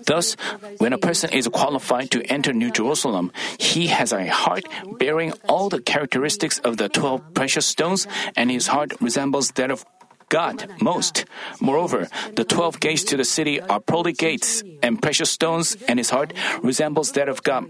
Thus, 0.05 0.35
when 0.77 0.93
a 0.93 0.97
person 0.97 1.31
is 1.33 1.47
qualified 1.47 2.11
to 2.11 2.23
enter 2.31 2.53
New 2.53 2.71
Jerusalem, 2.71 3.31
he 3.59 3.87
has 3.87 4.13
a 4.13 4.27
heart 4.27 4.65
bearing 4.97 5.33
all 5.47 5.69
the 5.69 5.81
characteristics 5.81 6.59
of 6.59 6.77
the 6.77 6.89
12 6.89 7.33
precious 7.33 7.65
stones, 7.65 8.07
and 8.35 8.49
his 8.51 8.67
heart 8.67 8.93
resembles 9.01 9.51
that 9.51 9.71
of 9.71 9.85
God 10.29 10.69
most. 10.79 11.25
Moreover, 11.59 12.07
the 12.35 12.45
twelve 12.45 12.79
gates 12.79 13.03
to 13.05 13.17
the 13.17 13.25
city 13.25 13.59
are 13.59 13.79
pearly 13.81 14.13
gates, 14.13 14.63
and 14.81 15.01
precious 15.01 15.31
stones, 15.31 15.75
and 15.87 15.97
his 15.97 16.11
heart 16.11 16.33
resembles 16.61 17.11
that 17.13 17.27
of 17.27 17.41
God. 17.41 17.65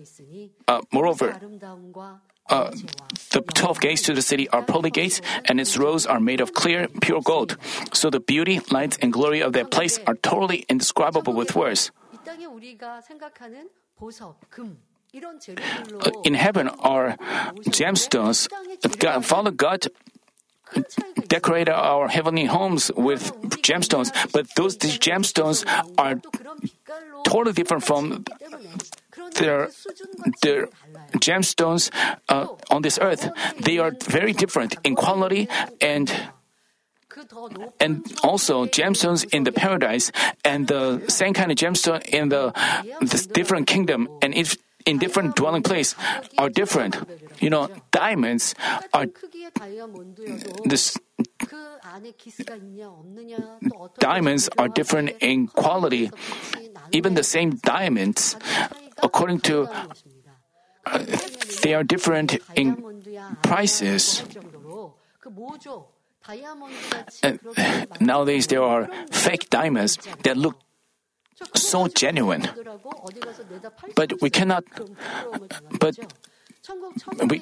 Uh, 0.67 0.81
moreover, 0.91 1.39
uh, 2.49 2.71
the 3.31 3.41
12 3.41 3.79
gates 3.79 4.01
to 4.03 4.13
the 4.13 4.21
city 4.21 4.49
are 4.49 4.61
pearly 4.63 4.89
gates, 4.89 5.21
and 5.45 5.59
its 5.59 5.77
rows 5.77 6.05
are 6.05 6.19
made 6.19 6.41
of 6.41 6.53
clear, 6.53 6.87
pure 7.01 7.21
gold. 7.21 7.57
So 7.93 8.09
the 8.09 8.19
beauty, 8.19 8.61
light, 8.71 8.97
and 9.01 9.13
glory 9.13 9.41
of 9.41 9.53
that 9.53 9.71
place 9.71 9.99
are 10.07 10.15
totally 10.15 10.65
indescribable 10.69 11.33
with 11.33 11.55
words. 11.55 11.91
Uh, 15.11 16.11
in 16.23 16.33
heaven 16.35 16.67
are 16.67 17.17
gemstones. 17.65 18.47
God, 18.99 19.25
Father 19.25 19.51
God 19.51 19.87
decorate 21.27 21.69
our 21.69 22.07
heavenly 22.07 22.45
homes 22.45 22.91
with 22.95 23.33
gemstones, 23.61 24.11
but 24.31 24.47
those 24.55 24.77
these 24.77 24.99
gemstones 24.99 25.65
are 25.97 26.21
totally 27.23 27.53
different 27.53 27.83
from 27.83 28.25
their 29.39 29.69
their 30.41 30.67
gemstones 31.17 31.89
uh, 32.29 32.47
on 32.69 32.81
this 32.81 32.99
earth. 33.01 33.29
They 33.59 33.79
are 33.79 33.91
very 34.05 34.33
different 34.33 34.75
in 34.83 34.95
quality 34.95 35.47
and 35.81 36.11
and 37.79 38.05
also 38.23 38.65
gemstones 38.65 39.25
in 39.33 39.43
the 39.43 39.51
paradise 39.51 40.11
and 40.45 40.67
the 40.67 41.01
same 41.07 41.33
kind 41.33 41.51
of 41.51 41.57
gemstone 41.57 42.05
in 42.05 42.29
the 42.29 42.53
different 43.33 43.67
kingdom 43.67 44.07
and 44.21 44.33
if 44.33 44.55
in 44.85 44.97
different 44.97 45.35
dwelling 45.35 45.63
place 45.63 45.95
are 46.37 46.49
different. 46.49 46.97
You 47.39 47.49
know, 47.49 47.69
diamonds 47.91 48.55
are 48.93 49.07
this 50.65 50.97
diamonds 53.99 54.49
are 54.57 54.67
different 54.67 55.11
in 55.19 55.47
quality. 55.47 56.11
Even 56.91 57.13
the 57.15 57.23
same 57.23 57.57
diamonds, 57.57 58.35
according 59.01 59.39
to 59.41 59.67
uh, 60.85 61.05
they 61.63 61.73
are 61.73 61.83
different 61.83 62.37
in 62.55 62.77
prices. 63.43 64.23
And 67.23 67.39
nowadays, 67.99 68.47
there 68.47 68.63
are 68.63 68.89
fake 69.11 69.49
diamonds 69.49 69.97
that 70.23 70.37
look 70.37 70.59
so 71.55 71.87
genuine. 71.87 72.47
But 73.95 74.21
we 74.21 74.29
cannot. 74.29 74.63
But 75.79 75.95
we, 77.27 77.41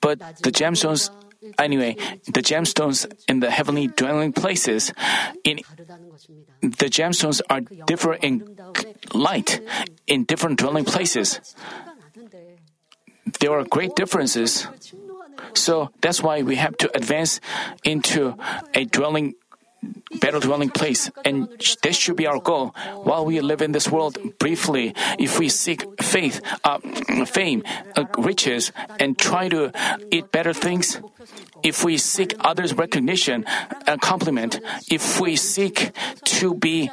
but 0.00 0.18
the 0.42 0.52
gemstones, 0.52 1.10
anyway, 1.58 1.96
the 2.26 2.42
gemstones 2.42 3.06
in 3.28 3.40
the 3.40 3.50
heavenly 3.50 3.88
dwelling 3.88 4.32
places, 4.32 4.92
in 5.44 5.60
the 6.62 6.86
gemstones 6.86 7.40
are 7.50 7.60
different 7.86 8.24
in 8.24 8.56
light 9.14 9.60
in 10.06 10.24
different 10.24 10.58
dwelling 10.58 10.84
places. 10.84 11.40
There 13.40 13.52
are 13.52 13.64
great 13.64 13.94
differences. 13.96 14.66
So 15.54 15.90
that's 16.00 16.22
why 16.22 16.42
we 16.42 16.56
have 16.56 16.76
to 16.78 16.96
advance 16.96 17.40
into 17.84 18.36
a 18.74 18.84
dwelling 18.84 19.34
better 20.20 20.40
dwelling 20.40 20.70
place, 20.70 21.10
and 21.24 21.48
this 21.82 21.96
should 21.96 22.16
be 22.16 22.26
our 22.26 22.40
goal. 22.40 22.74
While 23.02 23.24
we 23.24 23.40
live 23.40 23.62
in 23.62 23.72
this 23.72 23.90
world 23.90 24.18
briefly, 24.38 24.94
if 25.18 25.38
we 25.38 25.48
seek 25.48 25.84
faith, 26.02 26.40
uh, 26.64 26.78
fame, 27.26 27.62
uh, 27.96 28.04
riches, 28.18 28.72
and 28.98 29.18
try 29.18 29.48
to 29.48 29.72
eat 30.10 30.32
better 30.32 30.52
things, 30.52 31.00
if 31.62 31.84
we 31.84 31.98
seek 31.98 32.34
others' 32.40 32.74
recognition 32.74 33.44
and 33.86 34.00
compliment, 34.00 34.60
if 34.90 35.20
we 35.20 35.36
seek 35.36 35.92
to 36.24 36.54
be 36.54 36.90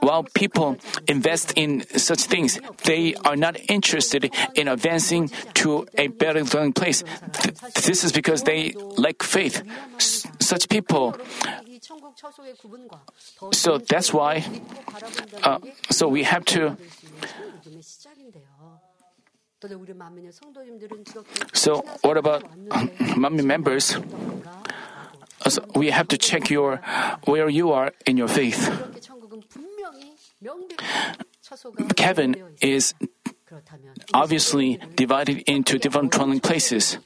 while 0.00 0.24
people 0.34 0.76
invest 1.08 1.52
in 1.56 1.84
such 1.96 2.24
things, 2.24 2.60
they 2.84 3.14
are 3.24 3.36
not 3.36 3.56
interested 3.68 4.32
in 4.54 4.68
advancing 4.68 5.28
to 5.54 5.86
a 5.96 6.08
better 6.08 6.42
dwelling 6.42 6.72
place. 6.72 7.02
This 7.84 8.04
is 8.04 8.12
because 8.12 8.42
they 8.42 8.74
lack 8.96 9.22
faith. 9.22 9.62
Such 9.98 10.68
people. 10.68 11.16
So 13.52 13.78
that's 13.78 14.12
why. 14.12 14.44
Uh, 15.42 15.58
so 15.90 16.08
we 16.08 16.24
have 16.24 16.44
to. 16.46 16.76
So 21.52 21.84
what 22.02 22.16
about 22.16 22.42
Manmin 23.16 23.44
members? 23.44 23.96
we 25.74 25.90
have 25.90 26.08
to 26.08 26.18
check 26.18 26.50
your 26.50 26.80
where 27.24 27.48
you 27.48 27.72
are 27.72 27.92
in 28.06 28.16
your 28.16 28.28
faith. 28.28 28.70
Kevin 31.96 32.36
is 32.60 32.94
obviously 34.14 34.78
divided 34.96 35.42
into 35.46 35.78
different 35.78 36.12
dwelling 36.12 36.40
places. 36.40 36.98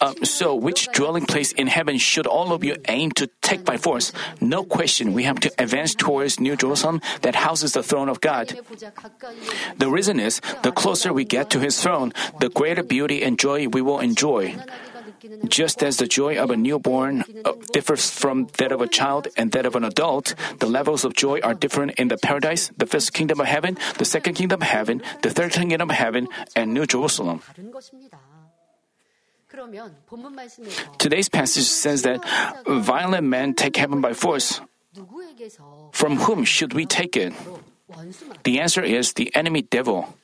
Uh, 0.00 0.14
so, 0.22 0.54
which 0.54 0.88
dwelling 0.92 1.26
place 1.26 1.52
in 1.52 1.66
heaven 1.66 1.98
should 1.98 2.26
all 2.26 2.52
of 2.52 2.64
you 2.64 2.76
aim 2.88 3.10
to 3.12 3.28
take 3.40 3.64
by 3.64 3.76
force? 3.76 4.12
No 4.40 4.64
question, 4.64 5.12
we 5.12 5.24
have 5.24 5.40
to 5.40 5.50
advance 5.58 5.94
towards 5.94 6.40
New 6.40 6.56
Jerusalem 6.56 7.00
that 7.22 7.34
houses 7.34 7.72
the 7.72 7.82
throne 7.82 8.08
of 8.08 8.20
God. 8.20 8.58
The 9.76 9.88
reason 9.88 10.20
is, 10.20 10.40
the 10.62 10.72
closer 10.72 11.12
we 11.12 11.24
get 11.24 11.50
to 11.50 11.60
His 11.60 11.80
throne, 11.80 12.12
the 12.40 12.48
greater 12.48 12.82
beauty 12.82 13.22
and 13.22 13.38
joy 13.38 13.68
we 13.68 13.82
will 13.82 14.00
enjoy. 14.00 14.56
Just 15.48 15.82
as 15.82 15.98
the 15.98 16.06
joy 16.06 16.36
of 16.36 16.50
a 16.50 16.56
newborn 16.56 17.24
uh, 17.44 17.52
differs 17.72 18.10
from 18.10 18.48
that 18.58 18.72
of 18.72 18.80
a 18.80 18.88
child 18.88 19.28
and 19.36 19.52
that 19.52 19.66
of 19.66 19.76
an 19.76 19.84
adult, 19.84 20.34
the 20.58 20.66
levels 20.66 21.04
of 21.04 21.14
joy 21.14 21.40
are 21.40 21.54
different 21.54 21.92
in 21.98 22.08
the 22.08 22.16
paradise, 22.16 22.70
the 22.76 22.86
first 22.86 23.12
kingdom 23.12 23.40
of 23.40 23.46
heaven, 23.46 23.78
the 23.98 24.04
second 24.04 24.34
kingdom 24.34 24.62
of 24.62 24.68
heaven, 24.68 25.02
the 25.22 25.30
third 25.30 25.52
kingdom 25.52 25.90
of 25.90 25.96
heaven, 25.96 26.28
and 26.56 26.74
New 26.74 26.86
Jerusalem. 26.86 27.42
Today's 30.98 31.28
passage 31.28 31.64
says 31.64 32.02
that 32.02 32.24
violent 32.66 33.26
men 33.28 33.54
take 33.54 33.76
heaven 33.76 34.00
by 34.00 34.14
force. 34.14 34.60
From 35.92 36.16
whom 36.16 36.44
should 36.44 36.72
we 36.74 36.86
take 36.86 37.16
it? 37.16 37.32
The 38.44 38.60
answer 38.60 38.82
is 38.82 39.12
the 39.14 39.30
enemy 39.34 39.62
devil. 39.62 40.14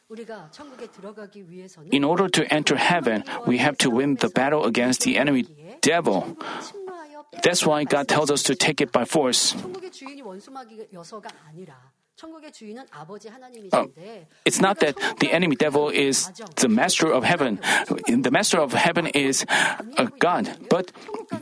In 1.92 2.04
order 2.04 2.28
to 2.28 2.52
enter 2.52 2.76
heaven, 2.76 3.24
we 3.46 3.58
have 3.58 3.76
to 3.78 3.90
win 3.90 4.16
the 4.16 4.28
battle 4.28 4.64
against 4.64 5.02
the 5.02 5.18
enemy 5.18 5.46
devil. 5.80 6.36
That's 7.42 7.66
why 7.66 7.84
God 7.84 8.08
tells 8.08 8.30
us 8.30 8.42
to 8.44 8.54
take 8.54 8.80
it 8.80 8.90
by 8.90 9.04
force. 9.04 9.54
Uh, 13.72 13.86
it's 14.44 14.60
not 14.60 14.80
that 14.80 14.96
the 15.20 15.30
enemy 15.32 15.56
devil 15.56 15.88
is 15.88 16.30
the 16.56 16.68
master 16.68 17.12
of 17.12 17.24
heaven. 17.24 17.60
The 18.06 18.30
master 18.30 18.58
of 18.58 18.72
heaven 18.72 19.06
is 19.06 19.46
God, 20.18 20.50
but 20.68 20.92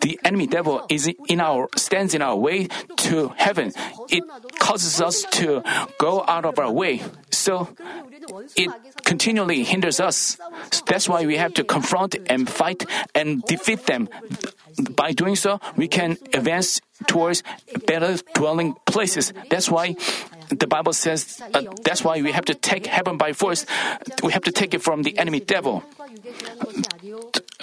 the 0.01 0.19
enemy 0.25 0.47
devil 0.47 0.85
is 0.89 1.09
in 1.29 1.41
our 1.41 1.69
stands 1.77 2.15
in 2.15 2.23
our 2.23 2.37
way 2.37 2.69
to 3.09 3.33
heaven. 3.37 3.73
It 4.11 4.25
causes 4.59 5.01
us 5.01 5.25
to 5.41 5.63
go 5.99 6.25
out 6.29 6.45
of 6.45 6.59
our 6.59 6.71
way. 6.71 7.03
So 7.31 7.69
it 8.57 8.71
continually 9.05 9.63
hinders 9.65 10.01
us. 10.01 10.37
That's 10.87 11.09
why 11.09 11.25
we 11.27 11.37
have 11.37 11.55
to 11.55 11.65
confront 11.65 12.17
and 12.29 12.49
fight 12.49 12.85
and 13.15 13.43
defeat 13.45 13.87
them. 13.87 14.09
By 14.95 15.13
doing 15.13 15.37
so, 15.37 15.61
we 15.77 15.89
can 15.89 16.19
advance 16.35 16.81
towards 17.07 17.43
better 17.87 18.19
dwelling 18.35 18.75
places. 18.85 19.33
That's 19.49 19.71
why 19.71 19.97
the 20.49 20.67
Bible 20.67 20.93
says 20.93 21.43
uh, 21.55 21.63
that's 21.83 22.05
why 22.05 22.21
we 22.23 22.33
have 22.33 22.45
to 22.47 22.55
take 22.55 22.87
heaven 22.87 23.17
by 23.17 23.33
force. 23.33 23.67
We 24.23 24.33
have 24.33 24.45
to 24.45 24.53
take 24.53 24.75
it 24.75 24.83
from 24.83 25.03
the 25.03 25.17
enemy 25.19 25.41
devil. 25.41 25.85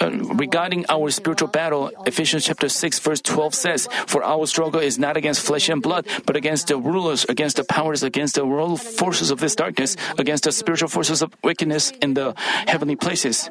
Uh, 0.00 0.10
regarding 0.34 0.84
our 0.88 1.10
spiritual 1.10 1.48
battle, 1.48 1.90
Ephesians 2.06 2.44
chapter 2.44 2.68
6 2.68 2.98
verse 2.98 3.20
12 3.20 3.54
says, 3.54 3.88
For 4.06 4.22
our 4.22 4.46
struggle 4.46 4.80
is 4.80 4.98
not 4.98 5.16
against 5.16 5.40
flesh 5.40 5.68
and 5.68 5.82
blood, 5.82 6.06
but 6.26 6.36
against 6.36 6.68
the 6.68 6.76
rulers, 6.76 7.24
against 7.28 7.56
the 7.56 7.64
powers, 7.64 8.02
against 8.02 8.34
the 8.34 8.44
world 8.44 8.80
forces 8.80 9.30
of 9.30 9.40
this 9.40 9.54
darkness, 9.54 9.96
against 10.18 10.44
the 10.44 10.52
spiritual 10.52 10.88
forces 10.88 11.22
of 11.22 11.32
wickedness 11.42 11.90
in 12.02 12.14
the 12.14 12.34
heavenly 12.66 12.96
places. 12.96 13.50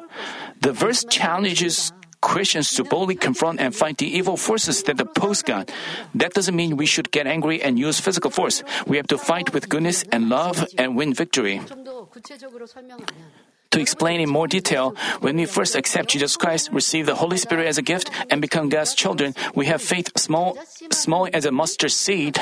The 0.60 0.72
verse 0.72 1.04
challenges 1.08 1.92
Christians 2.24 2.72
to 2.80 2.82
boldly 2.82 3.14
confront 3.14 3.60
and 3.60 3.76
fight 3.76 4.00
the 4.00 4.08
evil 4.08 4.40
forces 4.40 4.82
that 4.88 4.98
oppose 4.98 5.44
God. 5.44 5.70
That 6.16 6.32
doesn't 6.32 6.56
mean 6.56 6.80
we 6.80 6.88
should 6.88 7.12
get 7.12 7.28
angry 7.28 7.60
and 7.60 7.78
use 7.78 8.00
physical 8.00 8.32
force. 8.32 8.64
We 8.88 8.96
have 8.96 9.06
to 9.12 9.18
fight 9.20 9.52
with 9.52 9.68
goodness 9.68 10.08
and 10.08 10.32
love 10.32 10.64
and 10.80 10.96
win 10.96 11.12
victory. 11.12 11.60
To 13.70 13.80
explain 13.80 14.20
in 14.20 14.30
more 14.30 14.48
detail, 14.48 14.96
when 15.20 15.36
we 15.36 15.44
first 15.44 15.76
accept 15.76 16.08
Jesus 16.08 16.36
Christ, 16.38 16.72
receive 16.72 17.04
the 17.04 17.18
Holy 17.18 17.36
Spirit 17.36 17.66
as 17.66 17.76
a 17.76 17.82
gift, 17.82 18.08
and 18.30 18.40
become 18.40 18.70
God's 18.70 18.94
children, 18.94 19.34
we 19.54 19.66
have 19.66 19.82
faith 19.82 20.16
small, 20.16 20.56
small 20.92 21.28
as 21.34 21.44
a 21.44 21.52
mustard 21.52 21.92
seed. 21.92 22.40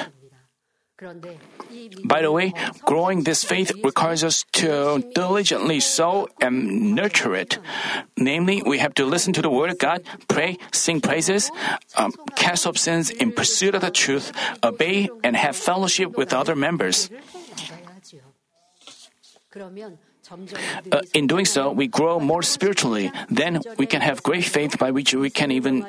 By 2.04 2.22
the 2.22 2.30
way, 2.30 2.52
growing 2.84 3.24
this 3.24 3.44
faith 3.44 3.72
requires 3.82 4.22
us 4.24 4.44
to 4.62 5.02
diligently 5.14 5.80
sow 5.80 6.28
and 6.40 6.94
nurture 6.94 7.34
it. 7.34 7.58
Namely, 8.16 8.62
we 8.62 8.78
have 8.78 8.94
to 8.94 9.04
listen 9.04 9.32
to 9.34 9.42
the 9.42 9.50
Word 9.50 9.70
of 9.70 9.78
God, 9.78 10.02
pray, 10.28 10.58
sing 10.72 11.00
praises, 11.00 11.50
um, 11.96 12.12
cast 12.36 12.66
off 12.66 12.76
sins 12.76 13.10
in 13.10 13.32
pursuit 13.32 13.74
of 13.74 13.80
the 13.80 13.90
truth, 13.90 14.32
obey, 14.62 15.08
and 15.24 15.36
have 15.36 15.56
fellowship 15.56 16.16
with 16.16 16.32
other 16.32 16.54
members. 16.54 17.10
Uh, 20.92 21.02
in 21.12 21.26
doing 21.26 21.44
so, 21.44 21.70
we 21.70 21.86
grow 21.86 22.18
more 22.18 22.42
spiritually. 22.42 23.10
Then 23.28 23.60
we 23.76 23.86
can 23.86 24.00
have 24.00 24.22
great 24.22 24.44
faith 24.44 24.78
by 24.78 24.90
which 24.90 25.14
we 25.14 25.28
can 25.28 25.50
even 25.50 25.84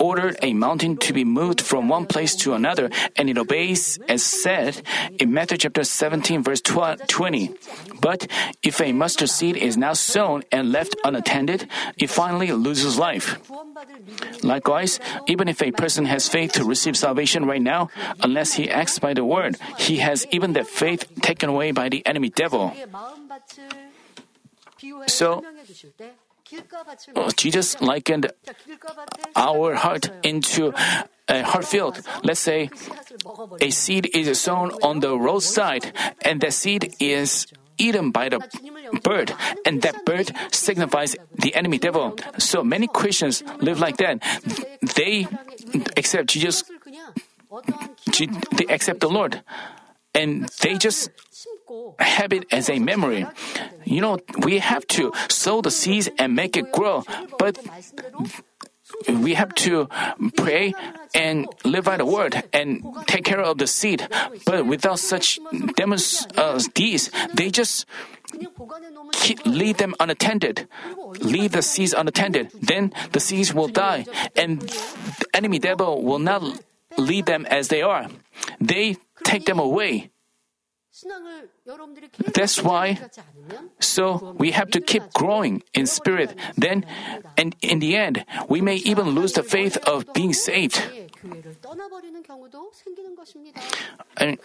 ordered 0.00 0.36
a 0.42 0.54
mountain 0.54 0.96
to 0.96 1.12
be 1.12 1.24
moved 1.24 1.60
from 1.60 1.88
one 1.88 2.06
place 2.06 2.34
to 2.34 2.54
another, 2.54 2.90
and 3.14 3.28
it 3.28 3.38
obeys 3.38 3.98
as 4.08 4.24
said 4.24 4.82
in 5.20 5.32
Matthew 5.32 5.58
chapter 5.58 5.84
17, 5.84 6.42
verse 6.42 6.60
20. 6.60 7.54
But 8.00 8.26
if 8.62 8.80
a 8.80 8.92
mustard 8.92 9.28
seed 9.28 9.56
is 9.56 9.76
now 9.76 9.92
sown 9.92 10.42
and 10.50 10.72
left 10.72 10.96
unattended, 11.04 11.68
it 11.98 12.08
finally 12.08 12.50
loses 12.52 12.98
life. 12.98 13.38
Likewise, 14.42 14.98
even 15.28 15.48
if 15.48 15.62
a 15.62 15.70
person 15.70 16.06
has 16.06 16.28
faith 16.28 16.52
to 16.52 16.64
receive 16.64 16.96
salvation 16.96 17.44
right 17.44 17.62
now, 17.62 17.90
unless 18.22 18.54
he 18.54 18.70
acts 18.70 18.98
by 18.98 19.12
the 19.12 19.24
word, 19.24 19.56
he 19.78 19.98
has 19.98 20.26
even 20.30 20.54
that 20.54 20.66
faith 20.66 21.04
taken 21.20 21.48
away 21.48 21.72
by 21.72 21.88
the 21.88 22.04
enemy 22.06 22.30
devil. 22.30 22.72
So, 25.06 25.44
Oh, 27.14 27.30
Jesus 27.36 27.80
likened 27.80 28.32
our 29.36 29.74
heart 29.74 30.10
into 30.22 30.72
a 31.28 31.42
heart 31.42 31.64
field. 31.64 32.00
Let's 32.22 32.40
say 32.40 32.70
a 33.60 33.70
seed 33.70 34.10
is 34.14 34.40
sown 34.40 34.72
on 34.82 35.00
the 35.00 35.16
roadside, 35.16 35.92
and 36.22 36.40
that 36.40 36.52
seed 36.52 36.94
is 36.98 37.46
eaten 37.78 38.10
by 38.10 38.28
the 38.28 38.40
bird, 39.02 39.32
and 39.64 39.80
that 39.82 40.04
bird 40.04 40.32
signifies 40.50 41.16
the 41.34 41.54
enemy 41.54 41.78
devil. 41.78 42.16
So 42.38 42.62
many 42.62 42.86
Christians 42.86 43.42
live 43.60 43.80
like 43.80 43.96
that. 43.98 44.20
They 44.96 45.26
accept 45.96 46.28
Jesus, 46.28 46.64
they 48.52 48.66
accept 48.68 49.00
the 49.00 49.08
Lord, 49.08 49.42
and 50.14 50.48
they 50.60 50.74
just 50.74 51.10
have 51.98 52.32
it 52.32 52.46
as 52.50 52.68
a 52.68 52.78
memory. 52.78 53.26
You 53.84 54.00
know, 54.00 54.18
we 54.42 54.58
have 54.58 54.86
to 54.88 55.12
sow 55.28 55.60
the 55.60 55.70
seeds 55.70 56.08
and 56.18 56.34
make 56.34 56.56
it 56.56 56.72
grow, 56.72 57.04
but 57.38 57.58
we 59.08 59.34
have 59.34 59.54
to 59.54 59.88
pray 60.36 60.74
and 61.14 61.46
live 61.64 61.84
by 61.84 61.96
the 61.96 62.04
word 62.04 62.42
and 62.52 62.84
take 63.06 63.24
care 63.24 63.40
of 63.40 63.58
the 63.58 63.66
seed. 63.66 64.06
But 64.44 64.66
without 64.66 64.98
such 64.98 65.38
demons, 65.76 66.26
uh, 66.36 66.60
deeds, 66.74 67.10
they 67.34 67.50
just 67.50 67.86
leave 69.44 69.76
them 69.78 69.94
unattended, 70.00 70.68
leave 71.20 71.52
the 71.52 71.62
seeds 71.62 71.92
unattended. 71.92 72.50
Then 72.60 72.92
the 73.12 73.20
seeds 73.20 73.54
will 73.54 73.68
die, 73.68 74.06
and 74.36 74.60
the 74.60 75.26
enemy 75.34 75.58
devil 75.58 76.02
will 76.02 76.18
not 76.18 76.42
leave 76.96 77.26
them 77.26 77.46
as 77.46 77.68
they 77.68 77.82
are. 77.82 78.08
They 78.60 78.96
take 79.24 79.46
them 79.46 79.58
away. 79.58 80.10
That's 82.34 82.62
why, 82.62 82.98
so 83.80 84.34
we 84.38 84.52
have 84.52 84.70
to 84.70 84.80
keep 84.80 85.12
growing 85.12 85.62
in 85.74 85.86
spirit. 85.86 86.34
Then, 86.56 86.84
and 87.36 87.56
in 87.60 87.78
the 87.78 87.96
end, 87.96 88.24
we 88.48 88.60
may 88.60 88.76
even 88.76 89.10
lose 89.10 89.32
the 89.32 89.42
faith 89.42 89.76
of 89.86 90.12
being 90.12 90.32
saved. 90.32 90.82
And, 94.16 94.38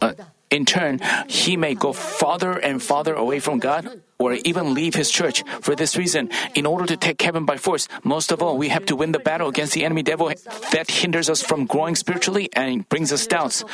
uh, 0.00 0.12
in 0.50 0.64
turn, 0.64 1.00
he 1.28 1.56
may 1.56 1.74
go 1.74 1.92
farther 1.92 2.52
and 2.52 2.82
farther 2.82 3.14
away 3.14 3.40
from 3.40 3.58
God 3.58 4.00
or 4.18 4.34
even 4.44 4.74
leave 4.74 4.94
his 4.94 5.10
church. 5.10 5.42
For 5.60 5.74
this 5.74 5.96
reason, 5.96 6.30
in 6.54 6.66
order 6.66 6.86
to 6.86 6.96
take 6.96 7.20
heaven 7.22 7.44
by 7.44 7.56
force, 7.56 7.88
most 8.04 8.30
of 8.30 8.42
all, 8.42 8.56
we 8.56 8.68
have 8.68 8.86
to 8.86 8.94
win 8.94 9.10
the 9.10 9.18
battle 9.18 9.48
against 9.48 9.72
the 9.72 9.84
enemy 9.84 10.02
devil 10.02 10.30
that 10.70 10.90
hinders 10.90 11.28
us 11.28 11.42
from 11.42 11.66
growing 11.66 11.96
spiritually 11.96 12.48
and 12.54 12.88
brings 12.88 13.12
us 13.12 13.26
doubts. 13.26 13.64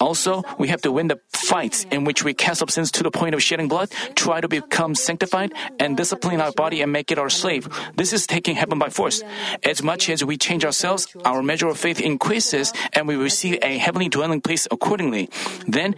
Also, 0.00 0.39
we 0.58 0.68
have 0.68 0.82
to 0.82 0.92
win 0.92 1.08
the 1.08 1.20
fights 1.28 1.86
in 1.90 2.04
which 2.04 2.24
we 2.24 2.34
cast 2.34 2.62
off 2.62 2.70
sins 2.70 2.90
to 2.92 3.02
the 3.02 3.10
point 3.10 3.34
of 3.34 3.42
shedding 3.42 3.68
blood, 3.68 3.90
try 4.14 4.40
to 4.40 4.48
become 4.48 4.94
sanctified, 4.94 5.52
and 5.78 5.96
discipline 5.96 6.40
our 6.40 6.52
body 6.52 6.82
and 6.82 6.92
make 6.92 7.10
it 7.10 7.18
our 7.18 7.30
slave. 7.30 7.68
This 7.96 8.12
is 8.12 8.26
taking 8.26 8.54
heaven 8.54 8.78
by 8.78 8.90
force. 8.90 9.22
As 9.64 9.82
much 9.82 10.08
as 10.08 10.24
we 10.24 10.36
change 10.36 10.64
ourselves, 10.64 11.08
our 11.24 11.42
measure 11.42 11.68
of 11.68 11.78
faith 11.78 12.00
increases, 12.00 12.72
and 12.92 13.08
we 13.08 13.16
receive 13.16 13.58
a 13.62 13.78
heavenly 13.78 14.08
dwelling 14.08 14.40
place 14.40 14.68
accordingly. 14.70 15.28
Then, 15.66 15.94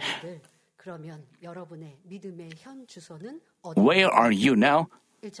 where 3.75 4.09
are 4.09 4.31
you 4.31 4.55
now 4.55 4.89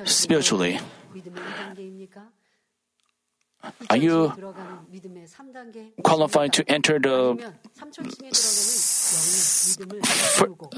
spiritually? 0.05 0.79
Are 3.89 3.97
you 3.97 4.33
qualified 6.03 6.53
to 6.53 6.69
enter 6.69 6.99
the 6.99 7.53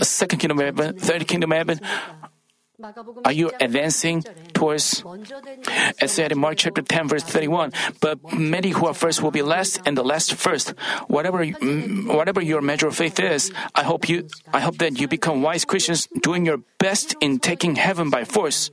second 0.02 0.40
kingdom 0.40 0.60
of 0.60 0.66
heaven, 0.66 0.98
third 0.98 1.28
kingdom 1.28 1.52
of 1.52 1.58
heaven? 1.58 1.80
Are 3.24 3.32
you 3.32 3.52
advancing 3.62 4.22
towards? 4.54 5.02
As 6.02 6.12
said 6.12 6.34
in 6.34 6.40
Mark 6.40 6.58
chapter 6.58 6.82
10, 6.82 7.08
verse 7.08 7.24
31, 7.24 7.72
but 8.02 8.20
many 8.34 8.70
who 8.70 8.88
are 8.88 8.94
first 8.94 9.24
will 9.24 9.32
be 9.32 9.42
last, 9.42 9.80
and 9.86 9.98
the 9.98 10.04
last 10.04 10.36
first. 10.36 10.74
Whatever, 11.08 11.46
mm, 11.46 12.14
whatever 12.14 12.42
your 12.42 12.62
measure 12.62 12.88
of 12.88 12.96
faith 12.96 13.18
is, 13.20 13.52
I 13.74 13.84
hope 13.84 14.10
you, 14.10 14.28
I 14.54 14.60
hope 14.60 14.78
that 14.80 15.00
you 15.00 15.08
become 15.08 15.42
wise 15.42 15.64
Christians, 15.64 16.08
doing 16.22 16.46
your 16.46 16.60
best 16.78 17.16
in 17.22 17.40
taking 17.40 17.76
heaven 17.76 18.10
by 18.10 18.26
force 18.26 18.72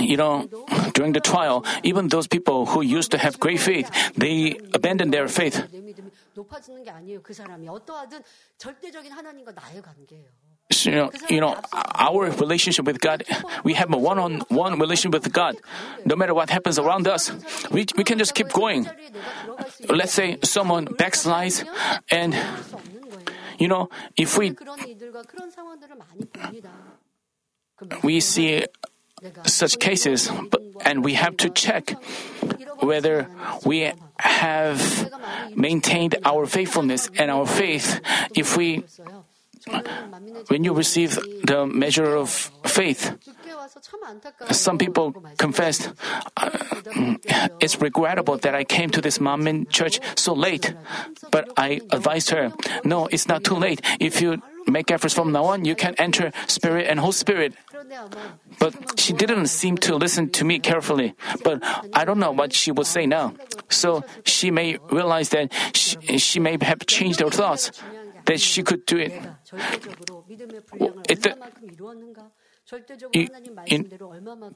you 0.00 0.16
know, 0.16 0.48
during 0.94 1.12
the 1.12 1.20
trial, 1.20 1.64
even 1.82 2.08
those 2.08 2.26
people 2.26 2.66
who 2.66 2.82
used 2.82 3.10
to 3.12 3.18
have 3.18 3.38
great 3.38 3.60
faith, 3.60 3.90
they 4.16 4.58
abandoned 4.74 5.12
their 5.12 5.28
faith. 5.28 5.62
So, 10.70 10.90
you, 10.90 10.96
know, 10.96 11.10
you 11.30 11.40
know, 11.40 11.56
our 11.94 12.30
relationship 12.30 12.84
with 12.84 13.00
God, 13.00 13.24
we 13.64 13.72
have 13.74 13.92
a 13.92 13.96
one 13.96 14.18
on 14.18 14.40
one 14.48 14.78
relationship 14.78 15.22
with 15.24 15.32
God. 15.32 15.56
No 16.04 16.14
matter 16.14 16.34
what 16.34 16.50
happens 16.50 16.78
around 16.78 17.08
us, 17.08 17.32
we, 17.70 17.86
we 17.96 18.04
can 18.04 18.18
just 18.18 18.34
keep 18.34 18.52
going. 18.52 18.86
Let's 19.88 20.12
say 20.12 20.38
someone 20.42 20.86
backslides 20.86 21.64
and 22.10 22.34
you 23.58 23.68
know, 23.68 23.90
if 24.16 24.38
we 24.38 24.54
we 28.02 28.20
see 28.20 28.64
such 29.46 29.78
cases, 29.78 30.30
but, 30.50 30.62
and 30.84 31.04
we 31.04 31.14
have 31.14 31.36
to 31.38 31.50
check 31.50 31.94
whether 32.80 33.26
we 33.64 33.92
have 34.18 35.10
maintained 35.54 36.16
our 36.24 36.46
faithfulness 36.46 37.10
and 37.18 37.30
our 37.30 37.46
faith. 37.46 38.00
If 38.34 38.56
we, 38.56 38.84
when 40.48 40.64
you 40.64 40.72
receive 40.72 41.18
the 41.44 41.66
measure 41.66 42.14
of 42.14 42.30
faith, 42.64 43.16
some 44.50 44.78
people 44.78 45.14
confessed, 45.36 45.90
it's 47.60 47.80
regrettable 47.80 48.36
that 48.38 48.54
I 48.54 48.64
came 48.64 48.90
to 48.90 49.00
this 49.00 49.18
Manmin 49.18 49.68
church 49.68 50.00
so 50.16 50.32
late. 50.32 50.74
But 51.30 51.50
I 51.56 51.80
advised 51.90 52.30
her, 52.30 52.52
no, 52.84 53.06
it's 53.06 53.28
not 53.28 53.44
too 53.44 53.56
late. 53.56 53.80
If 54.00 54.20
you 54.20 54.40
make 54.66 54.90
efforts 54.90 55.14
from 55.14 55.32
now 55.32 55.44
on, 55.46 55.64
you 55.64 55.74
can 55.74 55.94
enter 55.98 56.32
Spirit 56.46 56.86
and 56.88 57.00
Holy 57.00 57.12
Spirit. 57.12 57.54
But 58.58 59.00
she 59.00 59.12
didn't 59.12 59.46
seem 59.46 59.76
to 59.78 59.96
listen 59.96 60.30
to 60.30 60.44
me 60.44 60.58
carefully. 60.58 61.14
But 61.44 61.62
I 61.92 62.04
don't 62.04 62.18
know 62.18 62.32
what 62.32 62.52
she 62.52 62.72
would 62.72 62.86
say 62.86 63.06
now. 63.06 63.34
So 63.68 64.04
she 64.24 64.50
may 64.50 64.78
realize 64.90 65.30
that 65.30 65.52
she, 65.74 65.96
she 66.18 66.40
may 66.40 66.58
have 66.62 66.86
changed 66.86 67.20
her 67.20 67.30
thoughts, 67.30 67.70
that 68.24 68.40
she 68.40 68.62
could 68.62 68.84
do 68.86 68.98
it. 68.98 69.12
It- 71.08 71.38
in- 73.66 73.88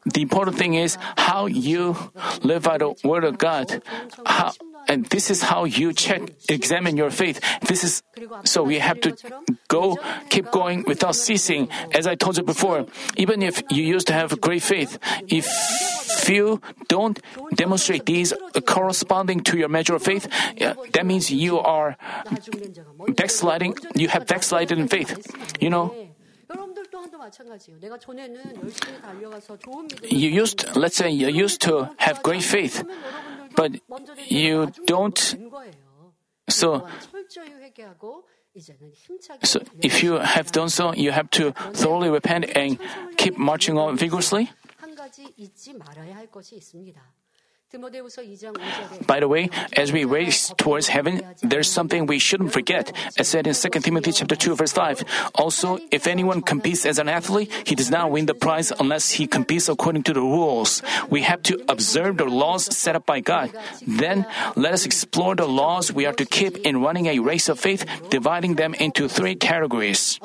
The 0.04 0.22
important 0.22 0.58
thing 0.58 0.74
is 0.74 0.98
how 1.16 1.46
you 1.46 1.96
live 2.42 2.66
out 2.66 2.80
the 2.80 2.94
Word 3.08 3.24
of 3.24 3.38
God. 3.38 3.82
How, 4.26 4.52
and 4.88 5.06
this 5.06 5.30
is 5.30 5.42
how 5.42 5.64
you 5.64 5.92
check, 5.92 6.20
examine 6.48 6.96
your 6.96 7.10
faith. 7.10 7.40
This 7.66 7.84
is 7.84 8.02
so 8.44 8.62
we 8.62 8.78
have 8.78 9.00
to 9.00 9.16
go, 9.68 9.96
keep 10.28 10.50
going 10.50 10.84
without 10.86 11.16
ceasing. 11.16 11.68
As 11.92 12.06
I 12.06 12.14
told 12.14 12.36
you 12.36 12.42
before, 12.44 12.86
even 13.16 13.42
if 13.42 13.62
you 13.70 13.82
used 13.82 14.06
to 14.08 14.12
have 14.12 14.38
great 14.40 14.62
faith, 14.62 14.98
if 15.28 15.48
you 16.28 16.60
don't 16.88 17.18
demonstrate 17.54 18.06
these 18.06 18.32
corresponding 18.66 19.40
to 19.48 19.56
your 19.56 19.68
measure 19.68 19.94
of 19.94 20.02
faith, 20.02 20.28
that 20.92 21.06
means 21.06 21.30
you 21.30 21.58
are 21.58 21.96
backsliding. 23.16 23.76
You 23.94 24.08
have 24.08 24.26
backslided 24.26 24.78
in 24.78 24.88
faith. 24.88 25.16
You 25.60 25.70
know, 25.70 25.94
you 30.10 30.28
used, 30.28 30.76
let's 30.76 30.96
say, 30.96 31.10
you 31.10 31.28
used 31.28 31.60
to 31.62 31.88
have 31.96 32.22
great 32.22 32.42
faith, 32.42 32.84
but 33.56 33.72
you 34.28 34.70
don't. 34.86 35.36
So, 36.48 36.86
so 39.42 39.60
if 39.80 40.02
you 40.02 40.18
have 40.18 40.52
done 40.52 40.68
so, 40.68 40.92
you 40.92 41.12
have 41.12 41.30
to 41.30 41.52
thoroughly 41.72 42.10
repent 42.10 42.44
and 42.54 42.78
keep 43.16 43.38
marching 43.38 43.78
on 43.78 43.96
vigorously. 43.96 44.50
By 49.06 49.20
the 49.20 49.28
way, 49.28 49.48
as 49.72 49.92
we 49.92 50.04
race 50.04 50.52
towards 50.58 50.88
heaven, 50.88 51.22
there's 51.42 51.70
something 51.70 52.06
we 52.06 52.18
shouldn't 52.18 52.52
forget, 52.52 52.92
as 53.16 53.28
said 53.28 53.46
in 53.46 53.54
2 53.54 53.68
Timothy 53.80 54.12
chapter 54.12 54.36
2 54.36 54.56
verse 54.56 54.72
5. 54.72 55.04
Also, 55.34 55.78
if 55.90 56.06
anyone 56.06 56.42
competes 56.42 56.84
as 56.84 56.98
an 56.98 57.08
athlete, 57.08 57.50
he 57.64 57.74
does 57.74 57.90
not 57.90 58.10
win 58.10 58.26
the 58.26 58.34
prize 58.34 58.72
unless 58.78 59.10
he 59.10 59.26
competes 59.26 59.68
according 59.68 60.02
to 60.04 60.12
the 60.12 60.20
rules. 60.20 60.82
We 61.08 61.22
have 61.22 61.42
to 61.44 61.64
observe 61.68 62.18
the 62.18 62.26
laws 62.26 62.64
set 62.76 62.94
up 62.94 63.06
by 63.06 63.20
God. 63.20 63.50
Then, 63.86 64.26
let 64.54 64.74
us 64.74 64.84
explore 64.84 65.34
the 65.34 65.46
laws 65.48 65.92
we 65.92 66.04
are 66.04 66.12
to 66.14 66.26
keep 66.26 66.58
in 66.58 66.82
running 66.82 67.06
a 67.06 67.18
race 67.20 67.48
of 67.48 67.58
faith, 67.58 67.86
dividing 68.10 68.56
them 68.56 68.74
into 68.74 69.08
three 69.08 69.34
categories. 69.34 70.20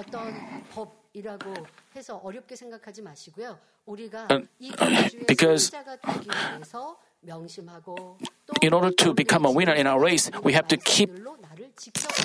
Uh, 3.87 4.41
because 5.27 5.71
in 8.61 8.73
order 8.73 8.91
to 8.91 9.13
become 9.13 9.45
a 9.45 9.51
winner 9.51 9.73
in 9.73 9.87
our 9.87 9.99
race, 9.99 10.31
we 10.43 10.53
have 10.53 10.67
to 10.69 10.77
keep 10.77 11.11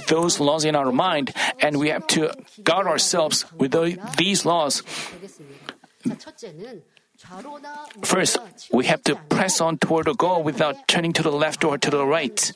those 0.09 0.41
laws 0.41 0.65
in 0.65 0.75
our 0.77 0.93
mind 0.93 1.33
and 1.61 1.79
we 1.79 1.89
have 1.89 2.07
to 2.09 2.33
guard 2.63 2.87
ourselves 2.87 3.45
with 3.59 3.73
these 4.17 4.45
laws. 4.45 4.83
First, 8.03 8.39
we 8.73 8.87
have 8.87 9.03
to 9.05 9.15
press 9.29 9.61
on 9.61 9.79
toward 9.79 10.09
a 10.09 10.15
goal 10.15 10.43
without 10.43 10.89
turning 10.89 11.13
to 11.15 11.23
the 11.23 11.31
left 11.31 11.65
or 11.65 11.79
to 11.79 11.91
the 11.91 12.05
right. 12.05 12.53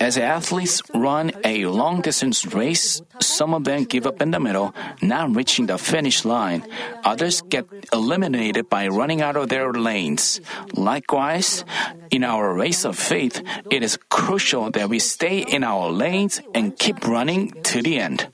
As 0.00 0.18
athletes 0.18 0.82
run 0.94 1.32
a 1.44 1.66
long 1.66 2.00
distance 2.00 2.46
race, 2.54 3.02
some 3.20 3.54
of 3.54 3.64
them 3.64 3.84
give 3.84 4.06
up 4.06 4.22
in 4.22 4.30
the 4.30 4.38
middle, 4.38 4.74
not 5.02 5.34
reaching 5.34 5.66
the 5.66 5.78
finish 5.78 6.24
line. 6.24 6.62
Others 7.04 7.42
get 7.50 7.66
eliminated 7.92 8.68
by 8.68 8.86
running 8.88 9.22
out 9.22 9.36
of 9.36 9.48
their 9.48 9.72
lanes. 9.72 10.40
Likewise, 10.74 11.64
in 12.10 12.22
our 12.22 12.54
race 12.54 12.84
of 12.84 12.96
faith, 12.96 13.42
it 13.70 13.82
is 13.82 13.98
crucial 14.08 14.70
that 14.70 14.88
we 14.88 14.98
stay 14.98 15.38
in 15.42 15.64
our 15.64 15.90
lanes 15.90 16.40
and 16.54 16.78
keep 16.78 17.06
running 17.06 17.50
to 17.64 17.82
the 17.82 17.98
end. 17.98 18.28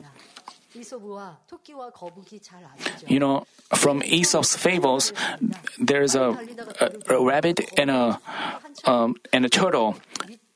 You 3.06 3.18
know, 3.18 3.46
from 3.74 4.02
Aesop's 4.02 4.56
fables, 4.56 5.12
there's 5.78 6.14
a, 6.14 6.36
a, 6.80 7.14
a 7.14 7.24
rabbit 7.24 7.60
and 7.78 7.90
a 7.90 8.20
um, 8.84 9.14
and 9.32 9.44
a 9.44 9.48
turtle. 9.48 9.96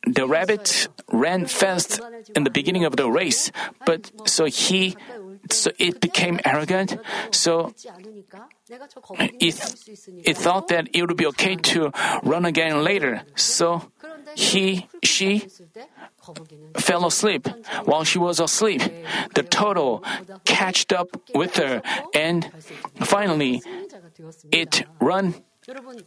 The 0.06 0.26
rabbit 0.26 0.88
ran 1.10 1.46
fast 1.46 2.00
in 2.36 2.44
the 2.44 2.50
beginning 2.50 2.84
of 2.84 2.96
the 2.96 3.08
race, 3.08 3.50
but 3.86 4.12
so 4.26 4.44
he 4.44 4.96
so 5.50 5.70
it 5.78 6.00
became 6.00 6.40
arrogant. 6.44 6.96
So 7.30 7.74
it, 9.40 9.54
it 10.24 10.36
thought 10.36 10.68
that 10.68 10.88
it 10.92 11.02
would 11.02 11.16
be 11.16 11.26
okay 11.26 11.56
to 11.56 11.92
run 12.22 12.44
again 12.44 12.82
later. 12.82 13.22
So 13.36 13.82
he, 14.34 14.88
she 15.02 15.48
fell 16.78 17.06
asleep. 17.06 17.48
While 17.84 18.04
she 18.04 18.18
was 18.18 18.40
asleep, 18.40 18.82
the 19.34 19.42
turtle 19.42 20.02
catched 20.44 20.92
up 20.92 21.08
with 21.34 21.56
her 21.56 21.82
and 22.14 22.50
finally 23.00 23.62
it 24.50 24.84
ran 25.00 25.34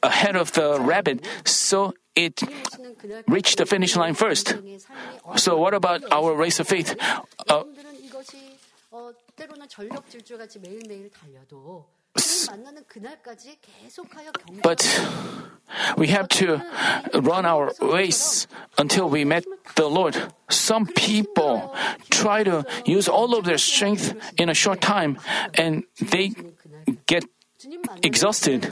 ahead 0.03 0.35
of 0.35 0.51
the 0.53 0.79
rabbit 0.79 1.25
so 1.45 1.93
it 2.15 2.41
reached 3.27 3.57
the 3.57 3.65
finish 3.65 3.95
line 3.95 4.13
first. 4.13 4.55
So 5.35 5.57
what 5.57 5.73
about 5.73 6.03
our 6.11 6.33
race 6.35 6.59
of 6.59 6.67
faith? 6.67 6.95
Uh, 7.47 7.63
but 14.63 14.81
we 15.97 16.07
have 16.07 16.27
to 16.29 16.61
run 17.13 17.45
our 17.45 17.71
race 17.81 18.47
until 18.77 19.09
we 19.09 19.25
meet 19.25 19.45
the 19.75 19.87
Lord. 19.87 20.15
Some 20.49 20.87
people 20.87 21.75
try 22.09 22.43
to 22.43 22.65
use 22.85 23.07
all 23.07 23.35
of 23.37 23.45
their 23.45 23.57
strength 23.57 24.15
in 24.37 24.49
a 24.49 24.53
short 24.53 24.81
time 24.81 25.19
and 25.55 25.83
they 25.99 26.31
get 27.05 27.25
exhausted. 28.03 28.71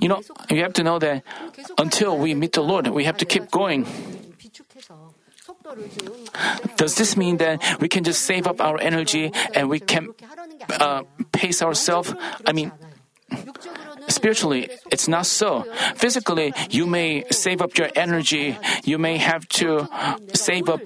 You 0.00 0.08
know, 0.08 0.22
you 0.50 0.62
have 0.62 0.72
to 0.74 0.82
know 0.82 0.98
that 0.98 1.22
until 1.78 2.18
we 2.18 2.34
meet 2.34 2.52
the 2.52 2.62
Lord, 2.62 2.88
we 2.88 3.04
have 3.04 3.16
to 3.18 3.24
keep 3.24 3.50
going. 3.50 3.86
Does 6.76 6.96
this 6.96 7.16
mean 7.16 7.36
that 7.38 7.60
we 7.80 7.88
can 7.88 8.04
just 8.04 8.22
save 8.22 8.46
up 8.46 8.60
our 8.60 8.80
energy 8.80 9.32
and 9.54 9.68
we 9.68 9.80
can 9.80 10.14
uh, 10.70 11.02
pace 11.32 11.62
ourselves. 11.62 12.14
I 12.46 12.52
mean, 12.52 12.72
spiritually, 14.08 14.68
it's 14.90 15.08
not 15.08 15.26
so. 15.26 15.64
Physically, 15.96 16.52
you 16.70 16.86
may 16.86 17.24
save 17.30 17.62
up 17.62 17.76
your 17.78 17.90
energy. 17.94 18.56
You 18.84 18.98
may 18.98 19.16
have 19.18 19.48
to 19.60 19.88
save 20.34 20.68
up 20.68 20.80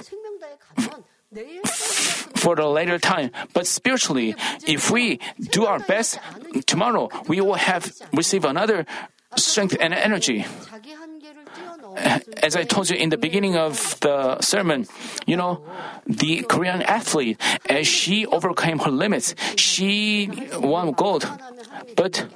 for 2.36 2.54
the 2.54 2.66
later 2.66 2.98
time. 2.98 3.30
But 3.52 3.66
spiritually, 3.66 4.34
if 4.66 4.90
we 4.90 5.20
do 5.50 5.66
our 5.66 5.80
best, 5.80 6.18
tomorrow 6.66 7.10
we 7.28 7.40
will 7.40 7.54
have 7.58 7.92
receive 8.12 8.44
another 8.44 8.86
strength 9.36 9.76
and 9.80 9.92
energy 9.92 10.46
as 12.42 12.56
I 12.56 12.64
told 12.64 12.90
you 12.90 12.96
in 12.96 13.10
the 13.10 13.16
beginning 13.16 13.56
of 13.56 13.98
the 14.00 14.40
sermon, 14.40 14.86
you 15.26 15.36
know, 15.36 15.64
the 16.06 16.42
Korean 16.42 16.82
athlete, 16.82 17.40
as 17.68 17.86
she 17.86 18.26
overcame 18.26 18.78
her 18.80 18.90
limits, 18.90 19.34
she 19.56 20.30
won 20.58 20.92
gold. 20.92 21.28
But 21.96 22.26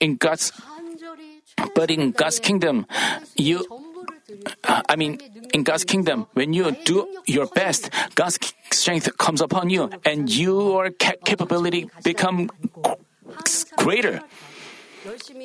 in 0.00 0.16
God's, 0.16 0.52
but 1.74 1.90
in 1.90 2.12
God's 2.12 2.38
kingdom, 2.38 2.86
you, 3.36 3.66
uh, 4.64 4.82
I 4.88 4.96
mean, 4.96 5.18
in 5.52 5.62
God's 5.62 5.84
kingdom, 5.84 6.26
when 6.34 6.52
you 6.52 6.72
do 6.84 7.08
your 7.26 7.46
best, 7.46 7.90
God's 8.14 8.38
strength 8.70 9.16
comes 9.18 9.40
upon 9.40 9.70
you, 9.70 9.90
and 10.04 10.30
your 10.30 10.90
capability 10.90 11.90
become 12.02 12.50
greater. 13.76 14.20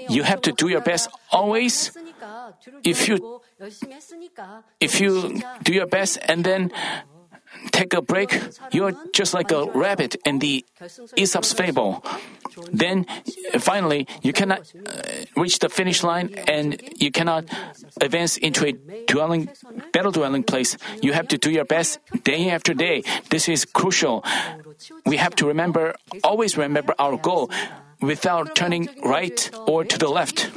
You 0.10 0.24
have 0.24 0.42
to 0.44 0.52
do 0.52 0.70
your 0.70 0.82
best 0.82 1.10
always 1.32 1.92
if 2.84 3.08
you- 3.08 3.42
If 4.80 5.02
you 5.02 5.42
do 5.64 5.74
your 5.74 5.88
best 5.88 6.18
and 6.28 6.44
then 6.44 6.72
take 7.72 7.94
a 7.94 8.02
break, 8.02 8.30
you're 8.72 8.94
just 9.12 9.34
like 9.34 9.52
a 9.52 9.66
rabbit 9.74 10.16
in 10.26 10.40
the 10.40 10.64
Aesop's 11.18 11.52
fable. 11.52 12.04
Then 12.72 13.06
finally, 13.60 14.06
you 14.22 14.34
cannot 14.34 14.62
uh, 14.86 15.02
reach 15.36 15.60
the 15.60 15.70
finish 15.70 16.04
line 16.04 16.30
and 16.48 16.78
you 17.00 17.12
cannot 17.12 17.46
advance 18.02 18.38
into 18.38 18.66
a 18.68 18.74
dwelling, 19.08 19.50
better 19.92 20.12
dwelling 20.12 20.44
place. 20.44 20.78
You 21.02 21.14
have 21.14 21.28
to 21.30 21.38
do 21.38 21.50
your 21.50 21.66
best 21.66 22.00
day 22.24 22.50
after 22.50 22.74
day. 22.74 23.04
This 23.30 23.50
is 23.50 23.66
crucial. 23.66 24.24
We 25.06 25.18
have 25.18 25.36
to 25.38 25.48
remember, 25.48 25.96
always 26.24 26.58
remember 26.58 26.94
our 27.00 27.18
goal 27.18 27.50
without 28.02 28.56
turning 28.56 28.90
right 29.04 29.50
or 29.68 29.84
to 29.84 29.98
the 29.98 30.08
left. 30.10 30.50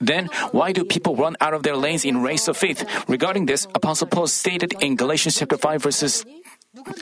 Then, 0.00 0.28
why 0.52 0.72
do 0.72 0.84
people 0.84 1.16
run 1.16 1.36
out 1.40 1.54
of 1.54 1.62
their 1.62 1.76
lanes 1.76 2.04
in 2.04 2.22
race 2.22 2.48
of 2.48 2.56
faith? 2.56 2.84
Regarding 3.08 3.46
this, 3.46 3.66
Apostle 3.74 4.06
Paul 4.08 4.26
stated 4.26 4.74
in 4.80 4.96
Galatians 4.96 5.36
chapter 5.38 5.56
5 5.56 5.82
verses 5.82 6.24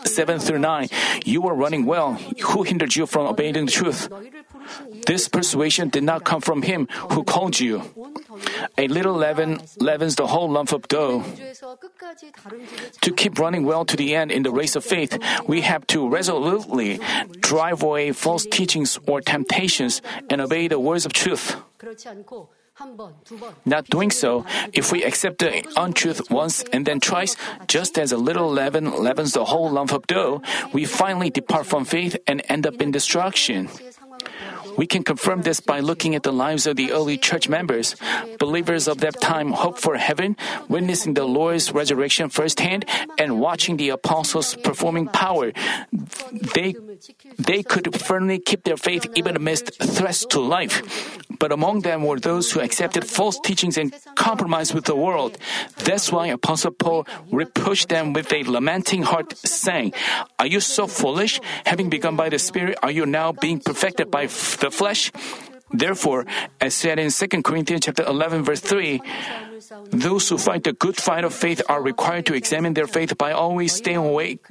7 0.05 0.39
through 0.39 0.59
9, 0.61 0.89
You 1.25 1.43
were 1.43 1.55
running 1.55 1.85
well. 1.85 2.15
Who 2.53 2.63
hindered 2.63 2.95
you 2.97 3.07
from 3.07 3.27
obeying 3.27 3.55
the 3.55 3.67
truth? 3.67 4.09
This 5.07 5.29
persuasion 5.29 5.89
did 5.89 6.03
not 6.03 6.25
come 6.25 6.41
from 6.41 6.63
him 6.63 6.89
who 7.13 7.25
called 7.25 7.61
you. 7.61 7.83
A 8.79 8.89
little 8.89 9.15
leaven 9.15 9.61
leavens 9.79 10.17
the 10.17 10.27
whole 10.27 10.51
lump 10.51 10.73
of 10.73 10.89
dough. 10.89 11.25
To 13.03 13.13
keep 13.13 13.39
running 13.39 13.65
well 13.65 13.85
to 13.85 13.97
the 13.97 14.15
end 14.15 14.33
in 14.33 14.43
the 14.43 14.51
race 14.51 14.77
of 14.77 14.85
faith, 14.85 15.19
we 15.47 15.63
have 15.63 15.87
to 15.89 16.09
resolutely 16.09 17.01
drive 17.41 17.83
away 17.83 18.13
false 18.13 18.47
teachings 18.47 18.99
or 19.07 19.21
temptations 19.21 20.03
and 20.31 20.41
obey 20.41 20.69
the 20.69 20.79
words 20.79 21.07
of 21.07 21.13
truth. 21.13 21.57
Not 23.65 23.87
doing 23.87 24.11
so, 24.11 24.45
if 24.75 24.93
we 24.93 25.03
accept 25.03 25.39
the 25.39 25.65
untruth 25.77 26.31
once 26.31 26.63
and 26.73 26.85
then 26.85 27.01
twice, 27.01 27.35
just 27.67 27.99
as 27.99 28.13
a 28.13 28.19
little 28.19 28.51
leaven 28.51 29.03
leavens 29.03 29.33
the 29.33 29.47
whole 29.47 29.71
lump 29.71 29.93
of 29.93 30.07
dough, 30.07 30.43
we 30.75 30.85
finally 30.85 31.31
depart 31.31 31.65
from 31.65 31.87
faith 31.87 32.17
and 32.27 32.43
end 32.49 32.67
up 32.67 32.83
in 32.83 32.91
destruction. 32.91 33.71
We 34.77 34.87
can 34.87 35.03
confirm 35.03 35.43
this 35.43 35.61
by 35.61 35.81
looking 35.81 36.15
at 36.15 36.23
the 36.23 36.33
lives 36.33 36.67
of 36.67 36.77
the 36.77 36.93
early 36.93 37.19
church 37.19 37.49
members. 37.49 37.97
Believers 38.39 38.89
of 38.89 38.99
that 38.99 39.21
time 39.21 39.53
hoped 39.53 39.79
for 39.79 39.97
heaven, 39.97 40.37
witnessing 40.69 41.15
the 41.15 41.25
Lord's 41.25 41.73
resurrection 41.73 42.29
firsthand, 42.29 42.85
and 43.19 43.41
watching 43.41 43.77
the 43.77 43.91
apostles 43.91 44.57
performing 44.57 45.09
power. 45.09 45.53
They, 46.55 46.75
they 47.39 47.63
could 47.63 48.01
firmly 48.01 48.39
keep 48.39 48.65
their 48.65 48.77
faith 48.77 49.07
even 49.15 49.37
amidst 49.37 49.83
threats 49.83 50.25
to 50.27 50.41
life. 50.41 51.19
But 51.39 51.53
among 51.53 51.81
them 51.81 52.05
were 52.05 52.19
those 52.19 52.51
who 52.53 52.61
accepted 52.61 53.05
false 53.05 53.39
teachings 53.41 53.77
and 53.77 53.95
compromised 54.15 54.75
with 54.75 54.85
the 54.85 54.97
world. 54.97 55.37
That's 55.85 56.11
why 56.11 56.29
Apostle 56.29 56.73
Paul 56.73 57.07
reproached 57.31 57.89
them 57.89 58.13
with 58.13 58.33
a 58.33 58.43
lamenting 58.45 59.03
heart, 59.03 59.37
saying, 59.39 59.93
Are 60.39 60.47
you 60.47 60.61
so 60.61 60.87
foolish? 60.87 61.41
Having 61.67 61.91
begun 61.91 62.17
by 62.17 62.29
the 62.29 62.39
Spirit, 62.39 62.79
are 62.83 62.91
you 62.91 63.05
now 63.05 63.33
being 63.33 63.61
perfected 63.61 64.11
by 64.11 64.25
f- 64.25 64.65
the 64.66 64.72
flesh? 64.72 65.12
Therefore, 65.74 66.26
as 66.60 66.74
said 66.76 67.00
in 67.00 67.10
2 67.12 67.42
Corinthians 67.44 67.86
chapter 67.86 68.04
11 68.04 68.44
verse 68.44 68.60
3, 68.60 69.02
those 69.92 70.28
who 70.28 70.38
fight 70.38 70.64
the 70.64 70.74
good 70.74 70.98
fight 70.98 71.24
of 71.24 71.34
faith 71.34 71.62
are 71.70 71.82
required 71.82 72.26
to 72.26 72.34
examine 72.34 72.74
their 72.74 72.88
faith 72.88 73.18
by 73.18 73.32
always 73.32 73.74
staying 73.74 74.04
awake, 74.04 74.46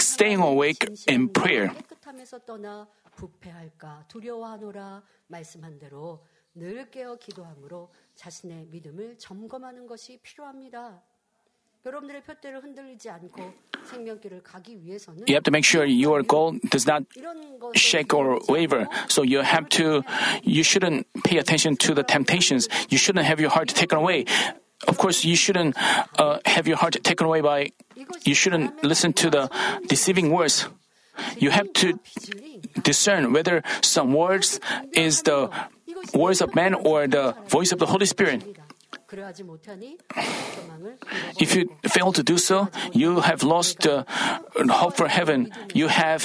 staying 0.00 0.40
awake 0.40 0.88
in 1.06 1.28
prayer. 1.28 1.68
깨끗함에서 1.68 2.38
떠나 2.46 2.86
부패할까 3.16 4.06
두려워하노라 4.08 5.02
말씀한 5.28 5.78
대로 5.78 6.24
늘 6.54 6.90
깨어 6.90 7.16
기도함으로 7.16 7.90
자신의 8.14 8.66
믿음을 8.70 9.18
점검하는 9.18 9.86
것이 9.86 10.18
필요합니다. 10.22 11.02
You 15.25 15.35
have 15.35 15.43
to 15.43 15.51
make 15.51 15.65
sure 15.65 15.85
your 15.85 16.23
goal 16.23 16.57
does 16.69 16.85
not 16.85 17.03
shake 17.75 18.13
or 18.13 18.39
waver. 18.49 18.87
So 19.07 19.23
you 19.23 19.41
have 19.41 19.69
to, 19.69 20.03
you 20.43 20.63
shouldn't 20.63 21.07
pay 21.23 21.37
attention 21.37 21.77
to 21.77 21.93
the 21.93 22.03
temptations. 22.03 22.67
You 22.89 22.97
shouldn't 22.97 23.25
have 23.25 23.39
your 23.39 23.49
heart 23.49 23.69
taken 23.69 23.97
away. 23.97 24.25
Of 24.87 24.97
course, 24.97 25.23
you 25.25 25.35
shouldn't 25.35 25.75
uh, 26.19 26.39
have 26.45 26.67
your 26.67 26.77
heart 26.77 26.97
taken 27.03 27.25
away 27.25 27.41
by, 27.41 27.71
you 28.23 28.35
shouldn't 28.35 28.83
listen 28.83 29.13
to 29.13 29.29
the 29.29 29.49
deceiving 29.87 30.31
words. 30.31 30.67
You 31.37 31.49
have 31.49 31.71
to 31.81 31.99
discern 32.83 33.33
whether 33.33 33.63
some 33.81 34.13
words 34.13 34.59
is 34.93 35.23
the 35.23 35.49
words 36.13 36.41
of 36.41 36.53
man 36.53 36.75
or 36.75 37.07
the 37.07 37.35
voice 37.47 37.71
of 37.71 37.79
the 37.79 37.87
Holy 37.87 38.05
Spirit. 38.05 38.43
If 41.39 41.55
you 41.55 41.69
fail 41.87 42.11
to 42.13 42.23
do 42.23 42.37
so, 42.37 42.69
you 42.93 43.21
have 43.21 43.43
lost 43.43 43.85
uh, 43.87 44.03
hope 44.69 44.95
for 44.95 45.07
heaven. 45.07 45.51
You 45.73 45.87
have 45.87 46.23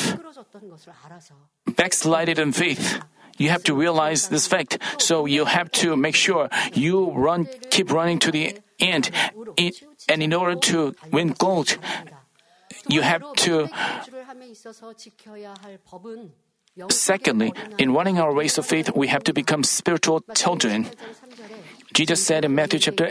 backslided 1.77 2.39
in 2.39 2.53
faith. 2.53 3.01
You 3.39 3.51
have 3.51 3.65
to 3.65 3.75
realize 3.75 4.29
this 4.29 4.47
fact. 4.47 4.79
So 4.99 5.27
you 5.27 5.45
have 5.47 5.71
to 5.83 5.97
make 5.97 6.15
sure 6.15 6.49
you 6.75 7.11
run, 7.11 7.49
keep 7.71 7.91
running 7.91 8.19
to 8.21 8.31
the 8.31 8.59
end. 8.79 9.11
And 10.09 10.23
in 10.23 10.33
order 10.35 10.55
to 10.73 10.95
win 11.11 11.35
gold, 11.39 11.79
you 12.89 13.03
have 13.03 13.23
to 13.47 13.69
Secondly, 16.89 17.53
in 17.79 17.93
running 17.93 18.19
our 18.19 18.33
race 18.33 18.57
of 18.57 18.65
faith, 18.67 18.91
we 18.97 19.09
have 19.09 19.23
to 19.25 19.33
become 19.33 19.63
spiritual 19.63 20.25
children. 20.35 20.89
Jesus 21.93 22.25
said 22.25 22.45
in 22.45 22.55
Matthew 22.55 22.79
chapter 22.79 23.09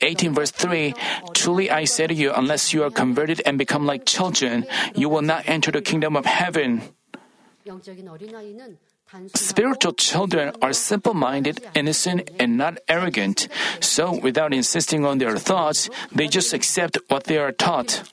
18, 0.00 0.32
verse 0.32 0.52
3, 0.52 0.94
Truly 1.34 1.70
I 1.70 1.84
say 1.84 2.06
to 2.06 2.14
you, 2.14 2.32
unless 2.32 2.72
you 2.72 2.84
are 2.84 2.90
converted 2.90 3.42
and 3.44 3.58
become 3.58 3.86
like 3.86 4.06
children, 4.06 4.66
you 4.94 5.08
will 5.08 5.22
not 5.22 5.48
enter 5.48 5.72
the 5.72 5.82
kingdom 5.82 6.16
of 6.16 6.26
heaven. 6.26 6.82
Spiritual 9.34 9.92
children 9.92 10.52
are 10.62 10.72
simple 10.72 11.12
minded, 11.12 11.60
innocent, 11.74 12.30
and 12.38 12.56
not 12.56 12.78
arrogant. 12.88 13.48
So, 13.80 14.18
without 14.18 14.54
insisting 14.54 15.04
on 15.04 15.18
their 15.18 15.36
thoughts, 15.36 15.90
they 16.10 16.28
just 16.28 16.54
accept 16.54 16.98
what 17.08 17.24
they 17.24 17.36
are 17.36 17.52
taught. 17.52 18.04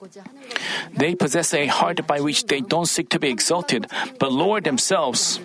They 0.91 1.15
possess 1.15 1.53
a 1.53 1.67
heart 1.67 2.05
by 2.05 2.19
which 2.19 2.45
they 2.45 2.59
don't 2.59 2.87
seek 2.87 3.09
to 3.09 3.19
be 3.19 3.29
exalted, 3.29 3.87
but 4.19 4.31
lower 4.31 4.59
themselves. 4.59 5.39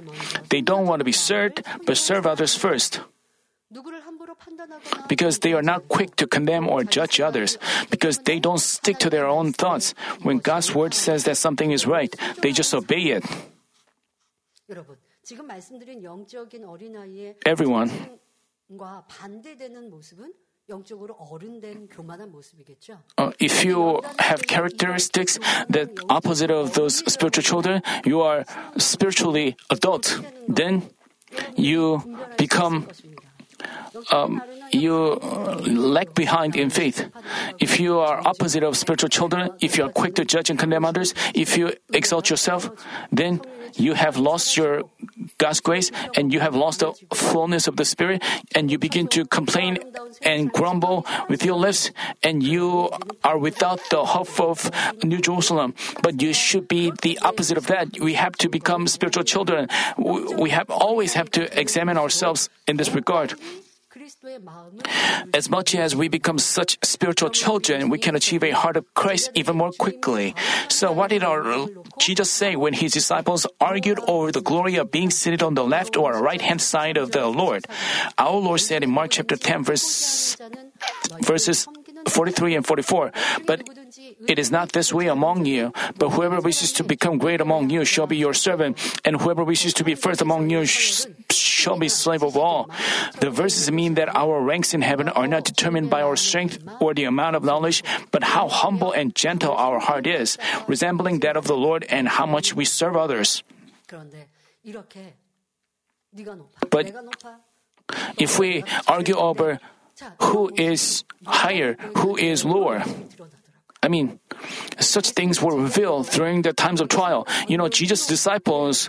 They 0.51 0.61
don't 0.61 0.87
want 0.87 1.01
to 1.01 1.05
be 1.05 1.13
served, 1.13 1.63
but 1.87 1.97
serve 1.97 2.27
others 2.27 2.55
first. 2.55 3.01
Because 5.09 5.39
they 5.41 5.53
are 5.53 5.63
not 5.63 5.89
quick 5.89 6.17
to 6.17 6.27
condemn 6.27 6.69
or 6.69 6.85
judge 6.85 7.21
others, 7.21 7.59
because 7.91 8.19
they 8.19 8.39
don't 8.39 8.61
stick 8.61 8.99
to 8.99 9.11
their 9.11 9.27
own 9.27 9.53
thoughts. 9.53 9.95
When 10.23 10.39
God's 10.39 10.75
word 10.75 10.95
says 10.95 11.25
that 11.25 11.37
something 11.37 11.71
is 11.71 11.87
right, 11.87 12.15
they 12.43 12.53
just 12.53 12.75
obey 12.75 13.15
it. 13.15 13.25
Everyone 17.45 17.91
uh, 23.19 23.31
if 23.39 23.65
you 23.65 24.01
have 24.19 24.43
characteristics 24.47 25.39
that 25.69 25.89
opposite 26.09 26.51
of 26.51 26.73
those 26.75 27.05
spiritual 27.13 27.43
children, 27.43 27.83
you 28.05 28.23
are 28.23 28.45
spiritually 28.79 29.57
adult. 29.71 30.21
Then 30.49 30.83
you 31.57 32.01
become 32.39 32.89
um, 34.11 34.43
you 34.73 35.19
uh, 35.23 35.61
lag 35.67 36.15
behind 36.15 36.57
in 36.57 36.71
faith. 36.71 37.07
If 37.59 37.79
you 37.81 37.99
are 37.99 38.21
opposite 38.27 38.63
of 38.63 38.77
spiritual 38.77 39.09
children, 39.09 39.51
if 39.61 39.79
you 39.79 39.85
are 39.85 39.91
quick 39.91 40.15
to 40.17 40.25
judge 40.25 40.51
and 40.51 40.59
condemn 40.59 40.85
others, 40.85 41.15
if 41.35 41.57
you 41.57 41.73
exalt 41.93 42.31
yourself, 42.31 42.71
then 43.13 43.41
you 43.77 43.95
have 43.95 44.17
lost 44.17 44.57
your 44.57 44.83
God's 45.39 45.61
grace 45.61 45.91
and 46.17 46.33
you 46.33 46.41
have 46.41 46.55
lost 46.55 46.81
the 46.81 46.93
fullness 47.15 47.67
of 47.67 47.77
the 47.77 47.85
Spirit, 47.85 48.23
and 48.55 48.71
you 48.71 48.79
begin 48.79 49.09
to 49.09 49.25
complain 49.25 49.79
and 50.23 50.53
grumble 50.53 51.07
with 51.29 51.45
your 51.45 51.57
lips, 51.57 51.91
and 52.23 52.43
you 52.43 52.91
are 53.23 53.39
without 53.39 53.81
the 53.91 54.05
hope 54.05 54.41
of 54.41 54.71
New 55.03 55.21
Jerusalem. 55.21 55.75
But 56.03 56.23
you 56.23 56.33
should 56.33 56.69
be 56.69 56.93
the 57.03 57.19
opposite 57.23 57.59
of 57.59 57.67
that. 57.67 57.99
We 58.01 58.15
have 58.15 58.37
to 58.39 58.49
become 58.49 58.87
spiritual 58.87 59.25
children. 59.25 59.69
We 59.99 60.45
we 60.45 60.51
have 60.51 60.71
always 60.71 61.15
have 61.15 61.31
to 61.33 61.43
examine 61.59 61.99
ourselves 61.99 62.49
in 62.67 62.77
this 62.77 62.91
regard. 62.95 63.35
As 65.35 65.51
much 65.51 65.75
as 65.75 65.95
we 65.95 66.09
become 66.09 66.39
such 66.39 66.79
spiritual 66.83 67.31
children, 67.31 67.91
we 67.91 67.99
can 67.99 68.17
achieve 68.17 68.43
a 68.43 68.51
heart 68.51 68.77
of 68.77 68.85
Christ 68.95 69.31
even 69.35 69.57
more 69.57 69.73
quickly. 69.73 70.35
So, 70.69 70.93
what 70.93 71.11
did 71.11 71.23
our 71.23 71.69
Jesus 71.99 72.31
say 72.31 72.57
when 72.57 72.73
his 72.73 72.93
disciples 72.93 73.47
argued 73.61 74.01
over 74.09 74.33
the 74.33 74.41
glory 74.41 74.77
of 74.77 74.91
being 74.91 75.11
seated 75.11 75.43
on 75.43 75.55
the 75.55 75.65
left 75.65 75.97
or 75.97 76.13
right 76.23 76.41
hand 76.41 76.61
side 76.61 76.97
of 76.97 77.13
the 77.13 77.27
Lord? 77.27 77.67
Our 78.19 78.41
Lord 78.41 78.61
said 78.61 78.83
in 78.83 78.91
Mark 78.91 79.13
chapter 79.13 79.37
10, 79.37 79.65
verse, 79.65 80.37
verses 81.23 81.67
43 82.09 82.57
and 82.57 82.67
44. 82.67 83.13
But 83.47 83.69
it 84.27 84.39
is 84.39 84.51
not 84.51 84.73
this 84.73 84.93
way 84.93 85.09
among 85.09 85.47
you. 85.47 85.73
But 85.99 86.11
whoever 86.11 86.41
wishes 86.41 86.73
to 86.75 86.85
become 86.85 87.19
great 87.19 87.41
among 87.41 87.71
you 87.71 87.85
shall 87.85 88.07
be 88.07 88.17
your 88.17 88.35
servant, 88.35 88.79
and 89.05 89.21
whoever 89.21 89.45
wishes 89.45 89.75
to 89.75 89.85
be 89.85 89.95
first 89.95 90.21
among 90.21 90.51
you 90.51 90.65
shall 90.65 91.79
be 91.79 91.89
slave 91.89 92.23
of 92.23 92.37
all. 92.37 92.71
The 93.21 93.31
verses 93.31 93.71
mean 93.71 93.95
that 93.95 94.15
our 94.15 94.41
ranks 94.41 94.75
in 94.75 94.83
heaven 94.83 95.09
are 95.09 95.27
not 95.27 95.45
determined 95.45 95.91
by 95.91 96.03
our 96.03 96.17
strength 96.17 96.59
or 96.81 96.95
the 96.95 97.05
amount 97.05 97.37
of 97.37 97.45
knowledge, 97.45 97.83
but 98.11 98.23
how 98.23 98.49
humble 98.49 98.93
and 98.93 99.15
gentle 99.15 99.53
our 99.53 99.79
heart 99.81 100.07
is, 100.07 100.39
resembling 100.69 101.21
that 101.21 101.37
of 101.37 101.47
the 101.47 101.57
Lord 101.57 101.85
and 101.89 102.09
how 102.09 102.27
much 102.27 102.55
we 102.55 102.65
serve 102.65 102.97
others. 102.97 103.43
But 106.71 106.93
if 108.19 108.39
we 108.39 108.65
argue 108.87 109.17
over 109.17 109.61
who 110.21 110.51
is 110.57 111.05
higher, 111.27 111.77
who 111.99 112.17
is 112.17 112.45
lower. 112.45 112.83
I 113.83 113.89
mean, 113.89 114.19
such 114.81 115.11
things 115.11 115.43
were 115.43 115.55
revealed 115.55 116.09
during 116.11 116.41
the 116.43 116.53
times 116.53 116.81
of 116.81 116.89
trial. 116.89 117.29
You 117.49 117.59
know, 117.59 117.69
Jesus' 117.69 118.07
disciples, 118.07 118.89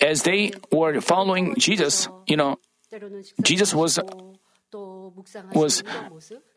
as 0.00 0.22
they 0.22 0.52
were 0.70 1.00
following 1.00 1.56
Jesus, 1.58 2.08
you 2.26 2.36
know, 2.36 2.58
Jesus 3.42 3.74
was 3.74 3.98
was 5.52 5.82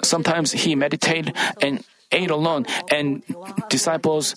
sometimes 0.03 0.51
he 0.51 0.75
meditated 0.75 1.35
and 1.61 1.83
ate 2.11 2.29
alone, 2.29 2.65
and 2.89 3.23
disciples 3.69 4.35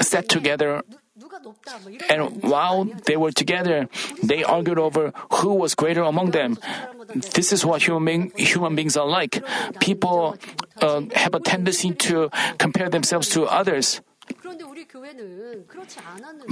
sat 0.00 0.28
together 0.28 0.82
and 2.10 2.42
while 2.42 2.84
they 3.06 3.16
were 3.16 3.32
together, 3.32 3.88
they 4.22 4.44
argued 4.44 4.78
over 4.78 5.12
who 5.32 5.54
was 5.54 5.74
greater 5.74 6.02
among 6.02 6.32
them. 6.32 6.58
This 7.32 7.52
is 7.52 7.64
what 7.64 7.82
human, 7.82 8.04
being, 8.04 8.32
human 8.36 8.74
beings 8.74 8.96
are 8.96 9.06
like. 9.06 9.42
People 9.80 10.36
uh, 10.82 11.02
have 11.14 11.34
a 11.34 11.40
tendency 11.40 11.92
to 11.92 12.30
compare 12.58 12.90
themselves 12.90 13.30
to 13.30 13.44
others. 13.44 14.00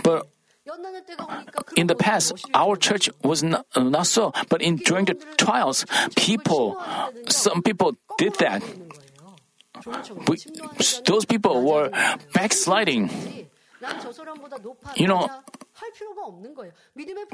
But 0.03 0.27
in 1.77 1.87
the 1.87 1.95
past, 1.95 2.33
our 2.55 2.77
church 2.77 3.11
was 3.23 3.43
not, 3.43 3.67
uh, 3.75 3.83
not 3.83 4.07
so, 4.07 4.33
but 4.49 4.63
in, 4.63 4.77
during 4.77 5.05
the 5.05 5.15
trials, 5.37 5.85
people, 6.17 6.81
some 7.29 7.63
people 7.63 7.97
did 8.17 8.35
that. 8.37 8.63
We, 10.27 10.39
those 11.05 11.27
people 11.27 11.63
were 11.65 11.91
backsliding. 12.33 13.11
You 14.97 15.07
know, 15.09 15.29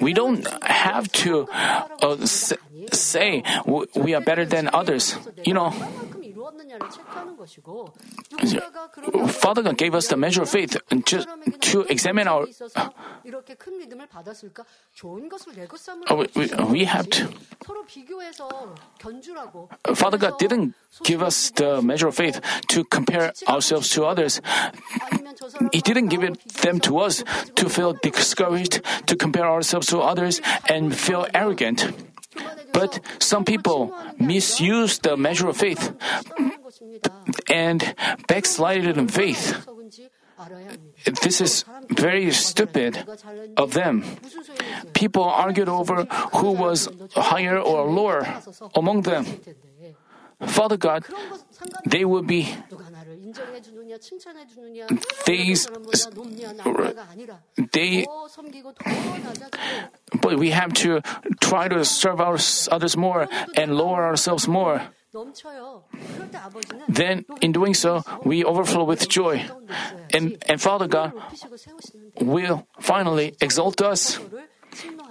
we 0.00 0.12
don't 0.12 0.46
have 0.62 1.10
to 1.12 1.46
uh, 1.50 2.16
say 2.26 3.42
we 3.94 4.14
are 4.14 4.20
better 4.20 4.44
than 4.44 4.70
others. 4.72 5.16
You 5.44 5.54
know, 5.54 5.72
Father 9.28 9.62
God 9.62 9.76
gave 9.76 9.94
us 9.94 10.08
the 10.08 10.16
measure 10.16 10.42
of 10.42 10.50
faith 10.50 10.76
just 11.04 11.28
to 11.60 11.82
examine 11.82 12.28
our. 12.28 12.46
Oh, 16.08 16.26
we 16.70 16.84
have 16.84 17.08
to. 17.10 17.28
Father 19.94 20.18
God 20.18 20.38
didn't 20.38 20.74
give 21.02 21.22
us 21.22 21.50
the 21.50 21.82
measure 21.82 22.08
of 22.08 22.14
faith 22.14 22.40
to 22.68 22.84
compare 22.84 23.32
ourselves 23.48 23.88
to 23.90 24.04
others. 24.04 24.40
He 25.72 25.80
didn't 25.80 26.08
give 26.08 26.22
it 26.22 26.38
them 26.62 26.80
to 26.80 26.98
us 26.98 27.24
to 27.56 27.68
feel 27.68 27.94
discouraged, 27.94 28.80
to 29.06 29.16
compare 29.16 29.46
ourselves 29.46 29.86
to 29.88 29.98
others, 30.00 30.40
and 30.68 30.94
feel 30.94 31.26
arrogant. 31.34 31.90
But 32.72 33.00
some 33.18 33.44
people 33.44 33.92
misuse 34.18 34.98
the 35.00 35.16
measure 35.16 35.48
of 35.48 35.56
faith 35.56 35.92
and 37.48 37.94
backslided 38.26 38.96
in 38.96 39.08
faith. 39.08 39.66
This 41.22 41.40
is 41.40 41.64
very 41.90 42.30
stupid 42.32 43.04
of 43.56 43.74
them. 43.74 44.04
People 44.94 45.24
argued 45.24 45.68
over 45.68 46.04
who 46.40 46.52
was 46.52 46.88
higher 47.14 47.58
or 47.58 47.90
lower 47.90 48.26
among 48.74 49.02
them. 49.02 49.26
Father 50.46 50.78
God, 50.78 51.04
they 51.84 52.04
will 52.04 52.22
be 52.22 52.48
These- 55.26 55.68
they 57.72 58.06
but 60.22 60.38
we 60.38 60.50
have 60.50 60.72
to 60.74 61.02
try 61.40 61.68
to 61.68 61.84
serve 61.84 62.20
our, 62.20 62.38
others 62.70 62.96
more 62.96 63.28
and 63.54 63.76
lower 63.76 64.04
ourselves 64.04 64.48
more. 64.48 64.80
Then, 66.88 67.24
in 67.40 67.52
doing 67.52 67.74
so, 67.74 68.02
we 68.24 68.44
overflow 68.44 68.84
with 68.84 69.08
joy. 69.08 69.44
And, 70.14 70.42
and 70.46 70.60
Father 70.60 70.86
God 70.86 71.12
will 72.20 72.66
finally 72.78 73.34
exalt 73.40 73.80
us. 73.80 74.20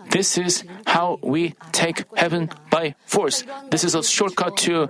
This 0.10 0.38
is 0.38 0.64
how 0.88 1.20
we 1.22 1.54
take 1.72 2.06
heaven 2.16 2.50
by 2.72 2.96
force. 3.06 3.44
This 3.70 3.84
is 3.84 3.94
a 3.94 4.02
shortcut 4.02 4.58
to. 4.58 4.90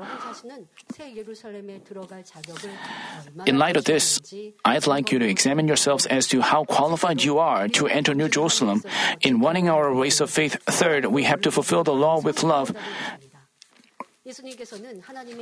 In 3.46 3.58
light 3.58 3.78
of 3.78 3.86
this, 3.86 4.22
I'd 4.64 4.88
like 4.88 5.12
you 5.12 5.20
to 5.20 5.28
examine 5.28 5.68
yourselves 5.68 6.06
as 6.06 6.28
to 6.28 6.42
how 6.42 6.66
qualified 6.66 7.24
you 7.24 7.40
are 7.40 7.68
to 7.70 7.88
enter 7.88 8.14
New 8.14 8.30
Jerusalem. 8.30 8.84
In 9.22 9.40
wanting 9.40 9.70
our 9.70 9.94
ways 9.94 10.22
of 10.22 10.30
faith, 10.30 10.58
third, 10.66 11.06
we 11.06 11.24
have 11.24 11.42
to 11.42 11.52
fulfill 11.52 11.84
the 11.84 11.94
law 11.94 12.22
with 12.22 12.44
love. 12.44 12.76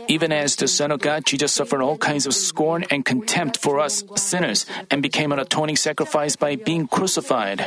Even 0.07 0.31
as 0.31 0.55
the 0.55 0.67
Son 0.67 0.91
of 0.91 0.99
God, 1.01 1.25
Jesus 1.25 1.51
suffered 1.51 1.81
all 1.81 1.97
kinds 1.97 2.25
of 2.25 2.33
scorn 2.33 2.85
and 2.89 3.03
contempt 3.03 3.57
for 3.57 3.79
us 3.79 4.03
sinners 4.15 4.65
and 4.89 5.01
became 5.01 5.31
an 5.31 5.39
atoning 5.39 5.75
sacrifice 5.75 6.35
by 6.35 6.55
being 6.55 6.88
crucified. 6.88 7.65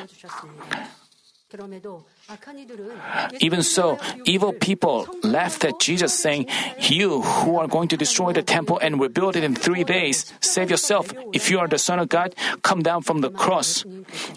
Even 3.41 3.62
so, 3.62 3.99
evil 4.24 4.53
people 4.53 5.07
laughed 5.22 5.64
at 5.64 5.81
Jesus, 5.81 6.12
saying, 6.14 6.47
You 6.78 7.22
who 7.22 7.59
are 7.59 7.66
going 7.66 7.89
to 7.89 7.97
destroy 7.97 8.33
the 8.33 8.43
temple 8.43 8.78
and 8.78 9.01
rebuild 9.01 9.37
it 9.37 9.45
in 9.45 9.55
three 9.55 9.85
days, 9.85 10.33
save 10.41 10.70
yourself. 10.70 11.12
If 11.33 11.51
you 11.51 11.59
are 11.59 11.68
the 11.68 11.78
Son 11.78 11.99
of 11.99 12.09
God, 12.09 12.35
come 12.62 12.83
down 12.83 13.03
from 13.03 13.20
the 13.20 13.31
cross. 13.31 13.85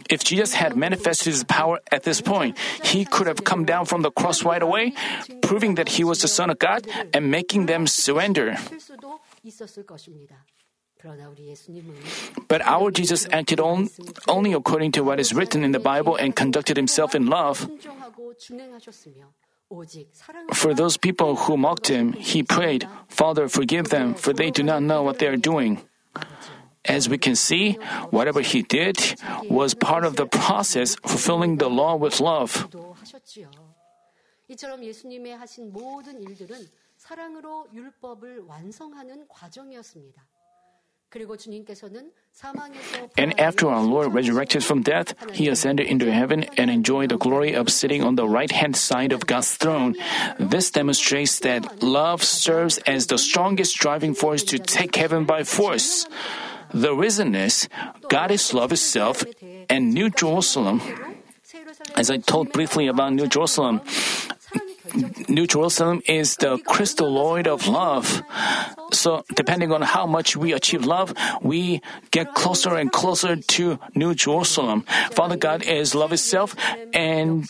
If 0.10 0.24
Jesus 0.24 0.54
had 0.54 0.76
manifested 0.76 1.34
his 1.34 1.44
power 1.44 1.80
at 1.92 2.04
this 2.04 2.22
point, 2.22 2.58
he 2.84 3.06
could 3.06 3.28
have 3.28 3.44
come 3.44 3.66
down 3.66 3.86
from 3.86 4.02
the 4.02 4.12
cross 4.12 4.44
right 4.44 4.62
away, 4.62 4.94
proving 5.42 5.76
that 5.76 5.90
he 5.90 6.04
was 6.04 6.22
the 6.22 6.28
Son 6.28 6.50
of 6.50 6.60
God 6.60 6.88
and 7.14 7.30
making 7.30 7.68
them 7.68 7.88
surrender. 7.88 8.58
But 12.49 12.61
our 12.63 12.91
Jesus 12.91 13.29
acted 13.31 13.61
on, 13.61 13.89
only 14.27 14.53
according 14.53 14.93
to 14.93 15.05
what 15.05 15.21
is 15.21 15.33
written 15.33 15.63
in 15.63 15.73
the 15.73 15.79
Bible 15.79 16.17
and 16.17 16.35
conducted 16.35 16.77
himself 16.77 17.15
in 17.15 17.27
love. 17.27 17.69
For 20.55 20.75
those 20.75 20.97
people 20.97 21.37
who 21.37 21.57
mocked 21.57 21.89
him, 21.89 22.15
he 22.15 22.43
prayed, 22.43 22.89
Father, 23.09 23.49
forgive 23.49 23.91
them, 23.91 24.15
for 24.15 24.33
they 24.33 24.51
do 24.51 24.63
not 24.63 24.83
know 24.83 25.03
what 25.03 25.19
they 25.19 25.29
are 25.29 25.37
doing. 25.37 25.83
As 26.85 27.09
we 27.09 27.19
can 27.19 27.37
see, 27.37 27.73
whatever 28.11 28.41
he 28.41 28.63
did 28.63 28.97
was 29.45 29.75
part 29.75 30.05
of 30.05 30.17
the 30.17 30.27
process 30.27 30.97
fulfilling 30.97 31.59
the 31.59 31.69
law 31.69 31.95
with 31.97 32.19
love. 32.19 32.67
이처럼 34.49 34.83
예수님의 34.83 35.37
하신 35.37 35.73
모든 35.73 36.23
일들은 36.23 36.57
사랑으로 36.97 37.69
율법을 37.75 38.45
완성하는 38.47 39.29
과정이었습니다. 39.29 40.27
And 43.18 43.40
after 43.40 43.70
our 43.70 43.84
Lord 43.84 44.14
resurrected 44.14 44.64
from 44.64 44.82
death, 44.82 45.14
he 45.34 45.48
ascended 45.48 45.88
into 45.88 46.12
heaven 46.12 46.46
and 46.58 46.72
enjoyed 46.72 47.10
the 47.10 47.18
glory 47.18 47.54
of 47.54 47.70
sitting 47.70 48.04
on 48.04 48.16
the 48.16 48.28
right 48.28 48.52
hand 48.52 48.76
side 48.76 49.14
of 49.14 49.26
God's 49.26 49.54
throne. 49.56 49.96
This 50.40 50.72
demonstrates 50.72 51.40
that 51.40 51.84
love 51.84 52.24
serves 52.24 52.80
as 52.90 53.08
the 53.08 53.18
strongest 53.18 53.78
driving 53.78 54.14
force 54.14 54.44
to 54.46 54.58
take 54.58 54.96
heaven 54.96 55.26
by 55.26 55.44
force. 55.44 56.08
The 56.74 56.96
reason 56.96 57.36
is 57.36 57.70
God 58.10 58.32
is 58.32 58.54
love 58.54 58.72
itself, 58.72 59.24
and 59.70 59.94
New 59.94 60.10
Jerusalem. 60.10 60.82
As 61.96 62.10
I 62.10 62.18
told 62.18 62.52
briefly 62.52 62.88
about 62.88 63.14
New 63.14 63.28
Jerusalem, 63.28 63.82
New 65.28 65.48
Jerusalem 65.48 66.02
is 66.08 66.38
the 66.38 66.58
crystalloid 66.58 67.48
of 67.48 67.68
love. 67.68 68.22
So, 68.92 69.24
depending 69.34 69.72
on 69.72 69.82
how 69.82 70.06
much 70.06 70.38
we 70.38 70.54
achieve 70.54 70.86
love, 70.86 71.14
we 71.42 71.82
get 72.12 72.34
closer 72.36 72.76
and 72.76 72.92
closer 72.92 73.36
to 73.36 73.80
New 73.96 74.14
Jerusalem. 74.14 74.86
Father 75.12 75.38
God 75.38 75.64
is 75.64 75.96
love 75.96 76.14
itself, 76.14 76.56
and 76.94 77.50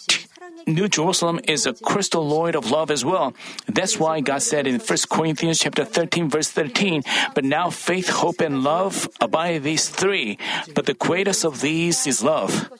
New 0.65 0.87
Jerusalem 0.87 1.41
is 1.43 1.65
a 1.65 1.73
crystalloid 1.73 2.55
of 2.55 2.71
love 2.71 2.89
as 2.89 3.03
well. 3.03 3.33
That's 3.67 3.99
why 3.99 4.21
God 4.21 4.41
said 4.41 4.67
in 4.67 4.79
1 4.79 4.97
Corinthians 5.09 5.59
chapter 5.59 5.83
13 5.83 6.29
verse 6.29 6.49
13, 6.49 7.03
but 7.35 7.43
now 7.43 7.69
faith, 7.69 8.09
hope, 8.09 8.39
and 8.39 8.63
love 8.63 9.09
abide 9.19 9.63
these 9.63 9.89
three, 9.89 10.37
but 10.73 10.85
the 10.85 10.93
greatest 10.93 11.43
of 11.43 11.59
these 11.59 12.07
is 12.07 12.23
love. 12.23 12.71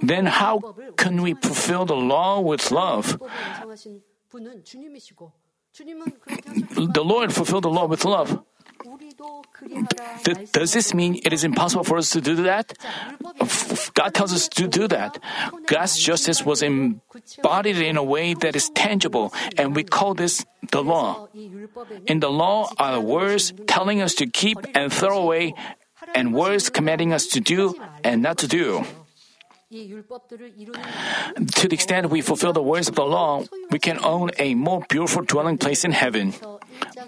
Then 0.00 0.26
how 0.26 0.60
can 0.96 1.22
we 1.22 1.34
fulfill 1.34 1.84
the 1.84 1.96
law 1.96 2.40
with 2.40 2.70
love? 2.70 3.18
The 5.74 7.02
Lord 7.04 7.32
fulfilled 7.32 7.64
the 7.64 7.70
law 7.70 7.86
with 7.86 8.04
love. 8.04 8.42
Th- 10.24 10.52
does 10.52 10.72
this 10.72 10.94
mean 10.94 11.20
it 11.24 11.32
is 11.32 11.44
impossible 11.44 11.84
for 11.84 11.98
us 11.98 12.10
to 12.10 12.20
do 12.20 12.36
that? 12.44 12.72
God 13.94 14.14
tells 14.14 14.32
us 14.32 14.48
to 14.48 14.68
do 14.68 14.86
that. 14.88 15.18
God's 15.66 15.98
justice 15.98 16.44
was 16.44 16.62
embodied 16.62 17.78
in 17.78 17.96
a 17.96 18.04
way 18.04 18.34
that 18.34 18.54
is 18.54 18.70
tangible, 18.70 19.32
and 19.58 19.74
we 19.74 19.82
call 19.82 20.14
this 20.14 20.44
the 20.70 20.82
law. 20.82 21.28
In 22.06 22.20
the 22.20 22.30
law 22.30 22.70
are 22.78 23.00
words 23.00 23.52
telling 23.66 24.00
us 24.02 24.14
to 24.16 24.26
keep 24.26 24.58
and 24.74 24.92
throw 24.92 25.18
away, 25.18 25.54
and 26.14 26.34
words 26.34 26.70
commanding 26.70 27.12
us 27.12 27.26
to 27.28 27.40
do 27.40 27.74
and 28.04 28.22
not 28.22 28.38
to 28.38 28.46
do. 28.46 28.84
To 29.68 31.66
the 31.66 31.74
extent 31.74 32.08
we 32.08 32.20
fulfill 32.22 32.52
the 32.52 32.62
words 32.62 32.88
of 32.88 32.94
the 32.94 33.04
law, 33.04 33.42
we 33.70 33.80
can 33.80 33.98
own 34.04 34.30
a 34.38 34.54
more 34.54 34.84
beautiful 34.88 35.22
dwelling 35.22 35.58
place 35.58 35.84
in 35.84 35.90
heaven. 35.90 36.34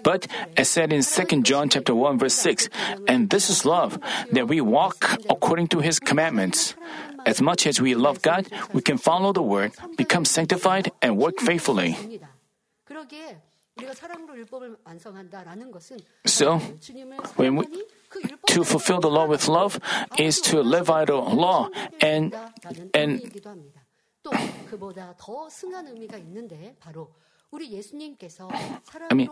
But 0.03 0.27
as 0.57 0.67
said 0.67 0.91
in 0.91 1.01
2 1.01 1.41
John 1.43 1.69
chapter 1.69 1.95
1 1.95 2.19
verse 2.19 2.33
6, 2.35 2.67
and 3.07 3.29
this 3.29 3.49
is 3.49 3.63
love, 3.63 3.97
that 4.33 4.49
we 4.49 4.59
walk 4.59 5.17
according 5.29 5.69
to 5.69 5.79
his 5.79 5.99
commandments. 5.99 6.75
As 7.25 7.41
much 7.41 7.65
as 7.65 7.79
we 7.79 7.95
love 7.95 8.21
God, 8.21 8.47
we 8.73 8.81
can 8.81 8.97
follow 8.97 9.31
the 9.31 9.41
word, 9.41 9.71
become 9.95 10.25
sanctified, 10.25 10.91
and 11.01 11.17
work 11.17 11.39
faithfully. 11.39 11.95
So, 16.25 16.59
when 17.35 17.55
we, 17.55 17.65
to 18.47 18.63
fulfill 18.63 18.99
the 18.99 19.09
law 19.09 19.25
with 19.27 19.47
love 19.47 19.79
is 20.17 20.41
to 20.41 20.61
live 20.61 20.89
out 20.89 21.07
the 21.07 21.15
law 21.15 21.69
and 22.01 22.35
and 22.93 23.21
I 29.09 29.13
mean, 29.13 29.29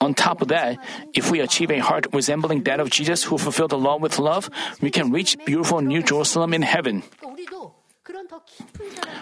on 0.00 0.14
top 0.14 0.40
of 0.40 0.48
that, 0.48 0.78
if 1.14 1.30
we 1.32 1.40
achieve 1.40 1.70
a 1.72 1.78
heart 1.78 2.06
resembling 2.12 2.62
that 2.62 2.78
of 2.78 2.90
Jesus 2.90 3.24
who 3.24 3.38
fulfilled 3.38 3.70
the 3.70 3.78
law 3.78 3.98
with 3.98 4.20
love, 4.20 4.48
we 4.80 4.90
can 4.90 5.10
reach 5.10 5.36
beautiful 5.44 5.80
New 5.80 6.02
Jerusalem 6.02 6.54
in 6.54 6.62
heaven. 6.62 7.02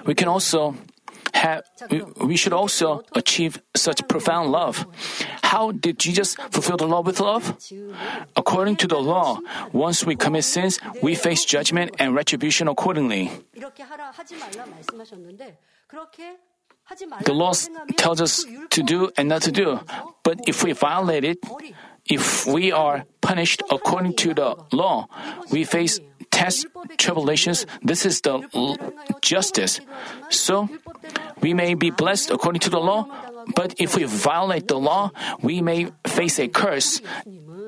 We 0.05 0.15
can 0.15 0.29
also 0.29 0.77
have, 1.35 1.63
we 2.21 2.37
should 2.37 2.53
also 2.53 3.03
achieve 3.15 3.61
such 3.75 4.07
profound 4.09 4.51
love. 4.51 4.87
How 5.43 5.73
did 5.73 5.99
Jesus 5.99 6.35
fulfill 6.51 6.77
the 6.77 6.87
law 6.87 7.03
with 7.03 7.21
love? 7.21 7.57
According 8.37 8.77
to 8.77 8.87
the 8.87 8.99
law, 8.99 9.39
once 9.73 10.05
we 10.05 10.17
commit 10.17 10.45
sins, 10.45 10.79
we 11.03 11.15
face 11.15 11.45
judgment 11.45 11.95
and 11.99 12.15
retribution 12.15 12.69
accordingly. 12.69 13.31
The 17.25 17.33
law 17.33 17.53
tells 17.97 18.21
us 18.21 18.45
to 18.71 18.83
do 18.83 19.11
and 19.17 19.29
not 19.29 19.43
to 19.43 19.53
do. 19.53 19.81
But 20.23 20.41
if 20.47 20.63
we 20.63 20.73
violate 20.73 21.25
it, 21.25 21.39
if 22.05 22.47
we 22.47 22.73
are 22.73 23.05
punished 23.23 23.63
according 23.71 24.15
to 24.17 24.35
the 24.35 24.57
law, 24.73 25.09
we 25.51 25.65
face 25.65 25.99
tests, 26.35 26.67
tribulations. 26.99 27.67
This 27.79 28.03
is 28.03 28.21
the 28.21 28.43
l- 28.51 28.77
justice. 29.23 29.79
So, 30.29 30.69
we 31.41 31.55
may 31.55 31.79
be 31.79 31.95
blessed 31.95 32.35
according 32.35 32.67
to 32.67 32.71
the 32.71 32.83
law, 32.83 33.07
but 33.55 33.79
if 33.79 33.95
we 33.95 34.03
violate 34.05 34.67
the 34.67 34.79
law, 34.79 35.15
we 35.41 35.63
may 35.63 35.95
face 36.07 36.43
a 36.43 36.49
curse 36.51 36.99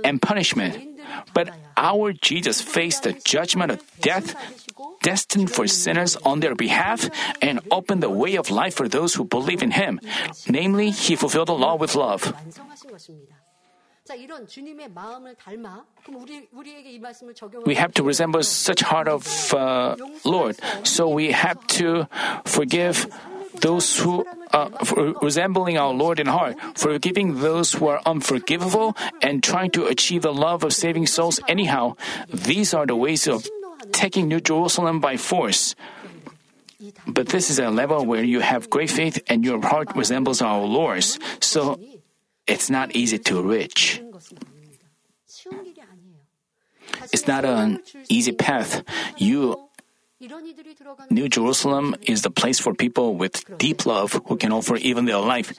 and 0.03 0.19
punishment. 0.19 0.99
But 1.33 1.55
our 1.77 2.13
Jesus 2.13 2.61
faced 2.61 3.07
the 3.07 3.15
judgment 3.15 3.71
of 3.71 3.79
death 4.01 4.35
destined 5.03 5.55
for 5.55 5.71
sinners 5.71 6.17
on 6.27 6.41
their 6.41 6.59
behalf 6.59 7.07
and 7.39 7.61
opened 7.71 8.03
the 8.03 8.11
way 8.11 8.35
of 8.35 8.51
life 8.51 8.75
for 8.75 8.89
those 8.89 9.15
who 9.15 9.25
believe 9.25 9.63
in 9.63 9.71
him. 9.71 10.01
Namely, 10.49 10.91
he 10.91 11.15
fulfilled 11.15 11.47
the 11.47 11.55
law 11.55 11.77
with 11.77 11.95
love. 11.95 12.35
We 17.67 17.75
have 17.75 17.93
to 17.95 18.03
resemble 18.03 18.43
such 18.43 18.81
heart 18.81 19.09
of 19.09 19.27
uh, 19.55 19.97
Lord. 20.25 20.57
So 20.85 21.09
we 21.09 21.33
have 21.33 21.59
to 21.79 22.07
forgive 22.45 23.07
those 23.61 23.99
who 23.99 24.27
uh, 24.53 24.69
resembling 25.23 25.79
our 25.79 25.93
Lord 25.93 26.21
in 26.21 26.27
heart, 26.27 26.57
forgiving 26.77 27.41
those 27.41 27.73
who 27.73 27.89
are 27.89 28.01
unforgivable, 28.07 28.97
and 29.23 29.43
trying 29.43 29.71
to 29.73 29.87
achieve 29.87 30.23
the 30.23 30.33
love 30.33 30.63
of 30.63 30.73
saving 30.73 31.07
souls 31.07 31.41
anyhow. 31.49 31.97
These 32.29 32.75
are 32.75 32.87
the 32.87 32.97
ways 32.97 33.27
of 33.27 33.47
taking 33.93 34.29
New 34.29 34.41
Jerusalem 34.41 35.01
by 35.01 35.17
force. 35.17 35.75
But 37.07 37.29
this 37.29 37.51
is 37.51 37.59
a 37.59 37.71
level 37.71 38.05
where 38.05 38.23
you 38.23 38.41
have 38.41 38.69
great 38.69 38.91
faith 38.91 39.19
and 39.27 39.45
your 39.45 39.61
heart 39.65 39.97
resembles 39.97 40.43
our 40.43 40.63
Lord's. 40.63 41.19
So 41.41 41.81
it's 42.47 42.71
not 42.71 42.95
easy 42.95 43.19
to 43.19 43.43
reach. 43.43 44.01
It's 47.13 47.27
not 47.27 47.45
an 47.45 47.83
easy 48.09 48.33
path. 48.33 48.83
You 49.17 49.69
New 51.11 51.29
Jerusalem 51.29 51.95
is 52.03 52.23
the 52.23 52.31
place 52.31 52.59
for 52.59 52.73
people 52.73 53.17
with 53.17 53.45
deep 53.59 53.85
love 53.85 54.19
who 54.27 54.37
can 54.37 54.51
offer 54.51 54.77
even 54.77 55.05
their 55.05 55.19
life. 55.21 55.53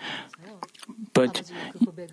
But 1.13 1.43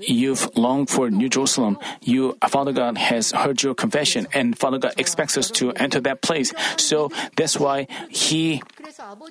you've 0.00 0.48
longed 0.56 0.90
for 0.90 1.10
New 1.10 1.28
Jerusalem. 1.28 1.78
You, 2.02 2.36
Father 2.48 2.72
God, 2.72 2.98
has 2.98 3.32
heard 3.32 3.62
your 3.62 3.74
confession, 3.74 4.26
and 4.34 4.58
Father 4.58 4.78
God 4.78 4.92
expects 4.98 5.38
us 5.38 5.50
to 5.52 5.72
enter 5.72 6.00
that 6.00 6.20
place. 6.20 6.52
So 6.76 7.10
that's 7.36 7.58
why 7.58 7.86
He 8.10 8.62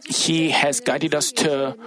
He 0.06 0.50
has 0.50 0.80
guided 0.80 1.14
us 1.14 1.32
to. 1.34 1.78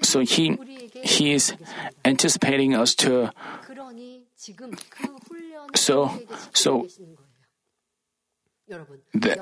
So 0.00 0.20
He 0.20 0.56
He 1.04 1.32
is 1.32 1.54
anticipating 2.04 2.74
us 2.74 2.94
to. 2.96 3.30
So 5.74 6.10
so 6.54 6.88
the, 9.12 9.36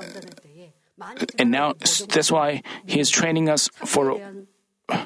and 1.37 1.51
now 1.51 1.73
that's 2.09 2.31
why 2.31 2.61
he 2.85 2.99
is 2.99 3.09
training 3.09 3.49
us 3.49 3.69
for 3.85 4.19
uh, 4.89 5.05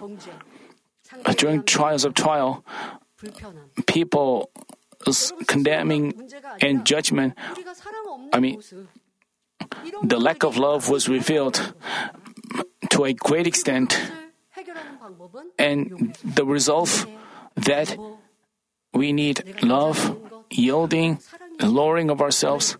during 1.38 1.64
trials 1.64 2.06
of 2.06 2.14
trial. 2.14 2.66
People 3.86 4.50
condemning 5.48 6.14
and 6.62 6.86
judgment. 6.86 7.38
I 8.34 8.40
mean, 8.40 8.62
the 10.04 10.20
lack 10.20 10.44
of 10.44 10.58
love 10.58 10.90
was 10.90 11.08
revealed 11.08 11.74
to 12.90 13.06
a 13.06 13.14
great 13.14 13.48
extent, 13.48 13.98
and 15.58 16.18
the 16.24 16.46
result 16.46 17.06
that 17.56 17.98
we 18.94 19.14
need 19.14 19.64
love, 19.64 20.18
yielding, 20.50 21.20
lowering 21.60 22.10
of 22.10 22.22
ourselves 22.22 22.78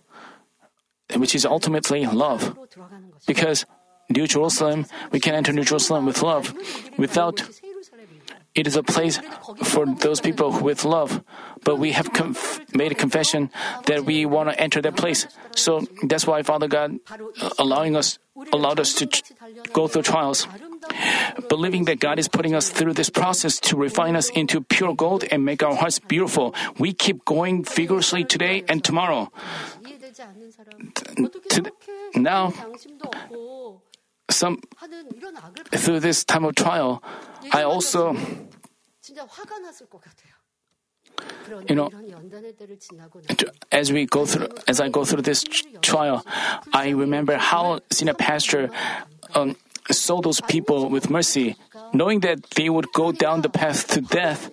which 1.14 1.34
is 1.34 1.46
ultimately 1.46 2.06
love. 2.06 2.58
Because 3.26 3.64
New 4.08 4.26
Jerusalem, 4.26 4.86
we 5.10 5.20
can 5.20 5.34
enter 5.34 5.52
New 5.52 5.64
Jerusalem 5.64 6.06
with 6.06 6.22
love. 6.22 6.54
Without, 6.98 7.42
it 8.54 8.66
is 8.66 8.76
a 8.76 8.82
place 8.82 9.20
for 9.62 9.86
those 9.86 10.20
people 10.20 10.50
with 10.60 10.84
love. 10.84 11.22
But 11.64 11.78
we 11.78 11.92
have 11.92 12.12
conf- 12.12 12.60
made 12.74 12.92
a 12.92 12.94
confession 12.94 13.50
that 13.86 14.04
we 14.04 14.26
want 14.26 14.50
to 14.50 14.60
enter 14.60 14.80
that 14.82 14.96
place. 14.96 15.26
So 15.54 15.86
that's 16.02 16.26
why 16.26 16.42
Father 16.42 16.68
God 16.68 16.98
allowing 17.58 17.96
us, 17.96 18.18
allowed 18.52 18.80
us 18.80 18.94
to 18.94 19.08
go 19.72 19.88
through 19.88 20.02
trials. 20.02 20.46
Believing 21.48 21.84
that 21.86 22.00
God 22.00 22.18
is 22.18 22.28
putting 22.28 22.54
us 22.54 22.70
through 22.70 22.94
this 22.94 23.10
process 23.10 23.60
to 23.60 23.76
refine 23.76 24.16
us 24.16 24.30
into 24.30 24.60
pure 24.60 24.94
gold 24.94 25.24
and 25.30 25.44
make 25.44 25.62
our 25.62 25.74
hearts 25.74 25.98
beautiful, 25.98 26.54
we 26.78 26.92
keep 26.92 27.24
going 27.24 27.64
vigorously 27.64 28.24
today 28.24 28.64
and 28.68 28.82
tomorrow. 28.82 29.30
To, 31.50 31.72
now, 32.14 32.52
some 34.30 34.60
through 35.74 36.00
this 36.00 36.24
time 36.24 36.44
of 36.44 36.54
trial, 36.54 37.02
I 37.52 37.62
also, 37.62 38.16
you 41.68 41.74
know, 41.74 41.90
as 43.70 43.92
we 43.92 44.06
go 44.06 44.26
through, 44.26 44.48
as 44.66 44.80
I 44.80 44.88
go 44.88 45.04
through 45.04 45.22
this 45.22 45.44
trial, 45.80 46.24
I 46.72 46.90
remember 46.90 47.36
how 47.36 47.80
senior 47.90 48.14
pastor 48.14 48.70
um, 49.34 49.56
saw 49.90 50.20
those 50.20 50.40
people 50.40 50.88
with 50.88 51.10
mercy, 51.10 51.56
knowing 51.92 52.20
that 52.20 52.42
they 52.56 52.68
would 52.68 52.92
go 52.92 53.12
down 53.12 53.42
the 53.42 53.48
path 53.48 53.86
to 53.88 54.00
death. 54.00 54.50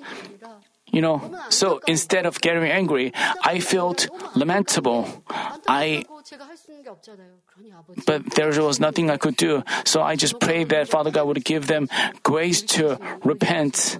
You 0.93 1.01
know, 1.01 1.25
so 1.49 1.81
instead 1.87 2.27
of 2.29 2.39
getting 2.39 2.69
angry, 2.69 3.11
I 3.43 3.59
felt 3.59 4.07
lamentable. 4.37 5.09
I 5.65 6.05
but 8.05 8.25
there 8.35 8.53
was 8.61 8.79
nothing 8.79 9.09
I 9.09 9.17
could 9.17 9.35
do. 9.35 9.63
So 9.85 10.01
I 10.01 10.15
just 10.15 10.39
prayed 10.39 10.69
that 10.69 10.87
Father 10.87 11.11
God 11.11 11.27
would 11.27 11.43
give 11.43 11.67
them 11.67 11.89
grace 12.21 12.61
to 12.77 12.97
repent 13.23 13.97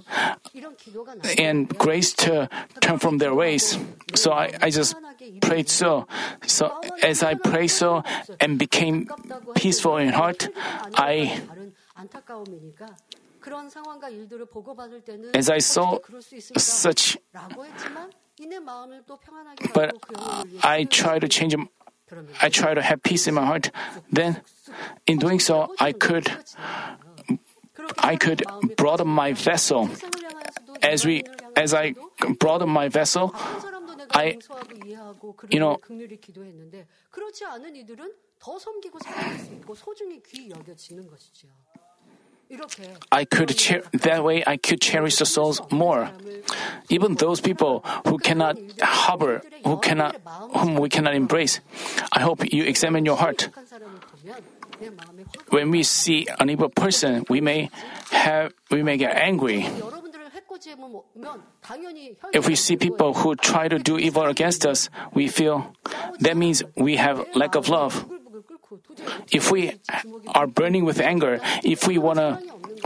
and 1.38 1.68
grace 1.78 2.12
to 2.24 2.48
turn 2.80 2.98
from 2.98 3.18
their 3.18 3.34
ways. 3.34 3.78
So 4.14 4.32
I, 4.32 4.54
I 4.62 4.70
just 4.70 4.96
prayed 5.40 5.68
so. 5.68 6.06
So 6.46 6.72
as 7.02 7.22
I 7.22 7.34
prayed 7.34 7.68
so 7.74 8.02
and 8.40 8.58
became 8.58 9.08
peaceful 9.54 9.96
in 9.98 10.10
heart, 10.10 10.48
I 10.94 11.42
as 15.34 15.50
I 15.50 15.58
saw 15.58 15.98
such 16.56 17.18
but 19.74 19.94
I 20.62 20.84
try 20.84 21.18
to 21.18 21.28
change 21.28 21.54
I 22.40 22.48
try 22.48 22.74
to 22.74 22.82
have 22.82 23.02
peace 23.02 23.26
in 23.26 23.34
my 23.34 23.44
heart, 23.44 23.70
then 24.12 24.40
in 25.06 25.18
doing 25.18 25.40
so, 25.40 25.74
I 25.80 25.92
could 25.92 26.30
I 27.98 28.16
could 28.16 28.44
broaden 28.76 29.08
my 29.08 29.32
vessel. 29.32 29.88
As 30.82 31.04
we 31.04 31.24
as 31.56 31.74
I 31.74 31.94
broaden 32.38 32.68
my 32.68 32.88
vessel, 32.88 33.34
I 34.10 34.38
you 35.50 35.60
know 35.60 35.78
I 43.10 43.24
could 43.24 43.58
cher- 43.58 43.82
that 43.92 44.22
way 44.22 44.44
I 44.46 44.56
could 44.56 44.80
cherish 44.80 45.16
the 45.16 45.26
souls 45.26 45.60
more. 45.70 46.10
Even 46.88 47.14
those 47.14 47.40
people 47.40 47.84
who 48.06 48.18
cannot 48.18 48.58
harbor, 48.80 49.42
who 49.64 49.78
cannot, 49.78 50.16
whom 50.56 50.76
we 50.76 50.88
cannot 50.88 51.14
embrace. 51.14 51.60
I 52.12 52.20
hope 52.20 52.44
you 52.52 52.64
examine 52.64 53.04
your 53.04 53.16
heart. 53.16 53.48
When 55.50 55.70
we 55.70 55.82
see 55.82 56.26
an 56.38 56.50
evil 56.50 56.68
person, 56.68 57.24
we 57.28 57.40
may 57.40 57.70
have, 58.10 58.52
we 58.70 58.82
may 58.82 58.96
get 58.96 59.16
angry. 59.16 59.66
If 62.32 62.48
we 62.48 62.54
see 62.56 62.76
people 62.76 63.14
who 63.14 63.34
try 63.36 63.68
to 63.68 63.78
do 63.78 63.98
evil 63.98 64.24
against 64.24 64.66
us, 64.66 64.90
we 65.12 65.28
feel 65.28 65.72
that 66.20 66.36
means 66.36 66.62
we 66.76 66.96
have 66.96 67.24
lack 67.34 67.54
of 67.54 67.68
love. 67.68 68.04
If 69.32 69.50
we 69.50 69.80
are 70.34 70.46
burning 70.46 70.84
with 70.84 71.00
anger, 71.00 71.40
if 71.62 71.86
we 71.86 71.98
want 71.98 72.18
to 72.18 72.38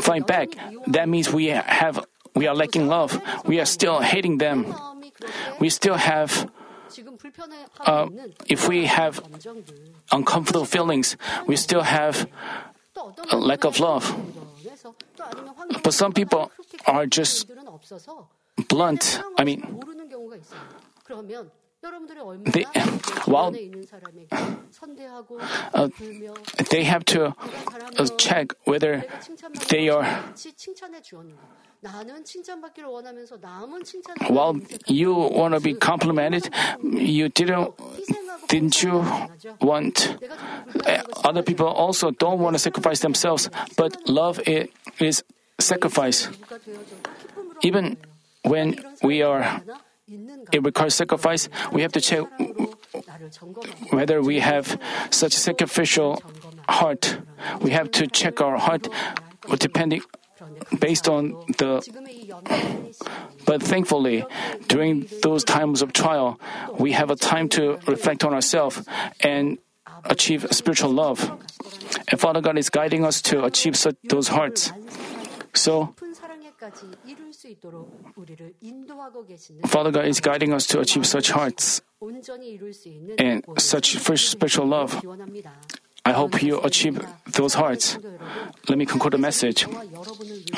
fight 0.03 0.27
back, 0.27 0.49
that 0.87 1.09
means 1.09 1.33
we 1.33 1.47
have 1.47 2.05
we 2.35 2.47
are 2.47 2.55
lacking 2.55 2.87
love. 2.89 3.21
We 3.47 3.61
are 3.61 3.67
still 3.67 4.01
hating 4.01 4.39
them. 4.39 4.75
We 5.59 5.71
still 5.71 5.97
have 5.97 6.49
uh, 7.81 8.09
if 8.47 8.69
we 8.69 8.87
have 8.87 9.21
uncomfortable 10.13 10.65
feelings, 10.65 11.17
we 11.47 11.57
still 11.57 11.83
have 11.83 12.29
a 13.31 13.37
lack 13.37 13.65
of 13.65 13.81
love. 13.81 14.15
But 15.83 15.95
some 15.95 16.13
people 16.13 16.51
are 16.87 17.07
just 17.07 17.51
blunt. 18.69 19.21
I 19.37 19.45
mean, 19.45 19.63
they, 22.53 22.65
while 23.27 23.55
uh, 25.75 25.89
they 26.71 26.85
have 26.85 27.05
to 27.05 27.35
uh, 27.99 28.07
check 28.19 28.53
whether 28.65 29.05
they 29.69 29.89
are 29.89 30.05
while 34.29 34.61
you 34.87 35.15
want 35.15 35.55
to 35.55 35.61
be 35.61 35.75
complimented. 35.75 36.51
you 36.83 37.29
didn't 37.29 37.71
didn't 38.49 38.83
you 38.83 39.05
want 39.61 40.17
uh, 40.85 41.03
other 41.25 41.43
people 41.43 41.67
also 41.69 42.11
don't 42.11 42.41
want 42.41 42.55
to 42.55 42.59
sacrifice 42.59 43.01
themselves 43.01 43.49
but 43.77 44.09
love 44.09 44.41
is, 44.47 44.69
is 44.99 45.23
sacrifice. 45.61 46.29
even 47.63 47.97
when 48.43 48.77
we 49.03 49.23
are 49.23 49.63
it 50.53 50.65
requires 50.65 50.95
sacrifice, 50.95 51.49
we 51.73 51.83
have 51.83 51.93
to 51.93 52.01
check 52.01 52.25
whether 53.91 54.23
we 54.23 54.41
have 54.41 54.81
such 55.11 55.35
a 55.35 55.39
sacrificial 55.39 56.23
heart. 56.69 57.19
We 57.61 57.71
have 57.71 57.91
to 57.93 58.07
check 58.07 58.41
our 58.41 58.59
heart 58.59 58.89
depending 59.59 60.03
based 60.79 61.09
on 61.09 61.33
the 61.59 61.83
but 63.47 63.63
thankfully, 63.63 64.25
during 64.69 65.09
those 65.23 65.43
times 65.45 65.81
of 65.83 65.93
trial, 65.93 66.39
we 66.79 66.93
have 66.93 67.11
a 67.11 67.17
time 67.17 67.49
to 67.51 67.79
reflect 67.87 68.25
on 68.25 68.35
ourselves 68.35 68.85
and 69.21 69.59
achieve 70.05 70.47
spiritual 70.51 70.91
love. 70.91 71.33
And 72.09 72.21
Father 72.21 72.41
God 72.41 72.59
is 72.59 72.69
guiding 72.69 73.05
us 73.05 73.23
to 73.23 73.45
achieve 73.45 73.77
such, 73.77 73.97
those 74.05 74.29
hearts. 74.29 74.73
So, 75.55 75.95
Father 79.67 79.91
God 79.93 80.07
is 80.07 80.21
guiding 80.21 80.53
us 80.53 80.67
to 80.67 80.81
achieve 80.81 81.07
such 81.07 81.31
hearts 81.31 81.83
and 83.19 83.43
such 83.59 83.97
special 84.17 84.67
love. 84.67 85.01
I 86.09 86.13
hope 86.13 86.41
you 86.43 86.57
achieve 86.65 87.05
those 87.37 87.53
hearts. 87.53 87.99
Let 88.65 88.79
me 88.79 88.87
conclude 88.87 89.13
the 89.13 89.21
message. 89.21 89.69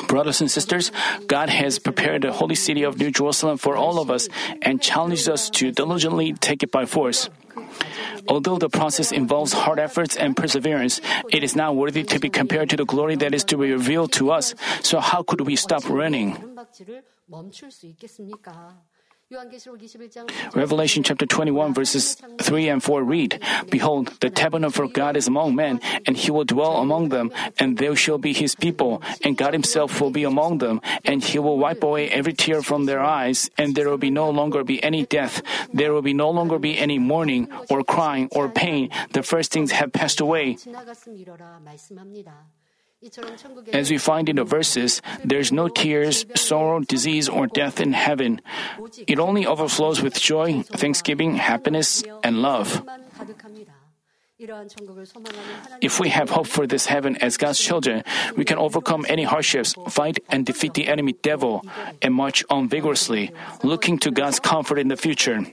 Brothers 0.07 0.39
and 0.39 0.49
sisters, 0.49 0.95
God 1.27 1.49
has 1.49 1.75
prepared 1.75 2.23
the 2.23 2.31
holy 2.31 2.55
city 2.55 2.83
of 2.87 2.97
New 2.97 3.11
Jerusalem 3.11 3.57
for 3.59 3.75
all 3.75 3.99
of 3.99 4.09
us 4.09 4.29
and 4.61 4.81
challenged 4.81 5.27
us 5.27 5.49
to 5.59 5.75
diligently 5.75 6.31
take 6.39 6.63
it 6.63 6.71
by 6.71 6.85
force. 6.87 7.27
Although 8.31 8.59
the 8.63 8.69
process 8.69 9.11
involves 9.11 9.51
hard 9.51 9.79
efforts 9.79 10.15
and 10.15 10.37
perseverance, 10.39 11.01
it 11.35 11.43
is 11.43 11.53
not 11.53 11.75
worthy 11.75 12.03
to 12.15 12.19
be 12.19 12.29
compared 12.29 12.69
to 12.69 12.77
the 12.77 12.85
glory 12.85 13.19
that 13.19 13.35
is 13.35 13.43
to 13.51 13.57
be 13.57 13.75
revealed 13.75 14.13
to 14.23 14.31
us. 14.31 14.55
So, 14.87 15.03
how 15.03 15.21
could 15.21 15.41
we 15.41 15.59
stop 15.59 15.83
running? 15.89 16.39
Revelation 20.53 21.03
chapter 21.03 21.25
21, 21.25 21.73
verses 21.73 22.15
3 22.41 22.67
and 22.67 22.83
4 22.83 23.03
read 23.03 23.39
Behold, 23.69 24.11
the 24.19 24.29
tabernacle 24.29 24.85
of 24.85 24.93
God 24.93 25.15
is 25.15 25.27
among 25.27 25.55
men, 25.55 25.79
and 26.05 26.17
he 26.17 26.31
will 26.31 26.43
dwell 26.43 26.77
among 26.77 27.09
them, 27.09 27.31
and 27.57 27.77
they 27.77 27.95
shall 27.95 28.17
be 28.17 28.33
his 28.33 28.55
people, 28.55 29.01
and 29.23 29.37
God 29.37 29.53
himself 29.53 30.01
will 30.01 30.11
be 30.11 30.25
among 30.25 30.57
them, 30.57 30.81
and 31.05 31.23
he 31.23 31.39
will 31.39 31.57
wipe 31.57 31.81
away 31.81 32.09
every 32.09 32.33
tear 32.33 32.61
from 32.61 32.85
their 32.85 32.99
eyes, 32.99 33.49
and 33.57 33.73
there 33.73 33.87
will 33.87 33.97
be 33.97 34.11
no 34.11 34.29
longer 34.29 34.63
be 34.63 34.83
any 34.83 35.05
death, 35.05 35.41
there 35.73 35.93
will 35.93 36.01
be 36.01 36.13
no 36.13 36.29
longer 36.29 36.59
be 36.59 36.77
any 36.77 36.99
mourning, 36.99 37.47
or 37.69 37.83
crying, 37.83 38.27
or 38.31 38.49
pain. 38.49 38.89
The 39.13 39.23
first 39.23 39.51
things 39.51 39.71
have 39.71 39.93
passed 39.93 40.19
away. 40.19 40.57
As 43.73 43.89
we 43.89 43.97
find 43.97 44.29
in 44.29 44.35
the 44.35 44.43
verses, 44.43 45.01
there's 45.25 45.51
no 45.51 45.67
tears, 45.67 46.25
sorrow, 46.35 46.81
disease, 46.81 47.27
or 47.27 47.47
death 47.47 47.81
in 47.81 47.93
heaven. 47.93 48.41
It 49.07 49.17
only 49.17 49.45
overflows 49.45 50.01
with 50.01 50.19
joy, 50.19 50.61
thanksgiving, 50.61 51.35
happiness, 51.35 52.03
and 52.23 52.41
love. 52.41 52.85
If 55.81 55.99
we 55.99 56.09
have 56.09 56.29
hope 56.29 56.47
for 56.47 56.65
this 56.65 56.85
heaven 56.87 57.15
as 57.17 57.37
God's 57.37 57.59
children, 57.59 58.03
we 58.35 58.45
can 58.45 58.57
overcome 58.57 59.05
any 59.07 59.23
hardships, 59.23 59.75
fight 59.89 60.17
and 60.29 60.45
defeat 60.45 60.73
the 60.73 60.87
enemy 60.87 61.13
devil, 61.13 61.63
and 62.01 62.13
march 62.13 62.43
on 62.49 62.67
vigorously, 62.67 63.31
looking 63.63 63.99
to 63.99 64.09
God's 64.09 64.39
comfort 64.39 64.79
in 64.79 64.87
the 64.87 64.97
future. 64.97 65.45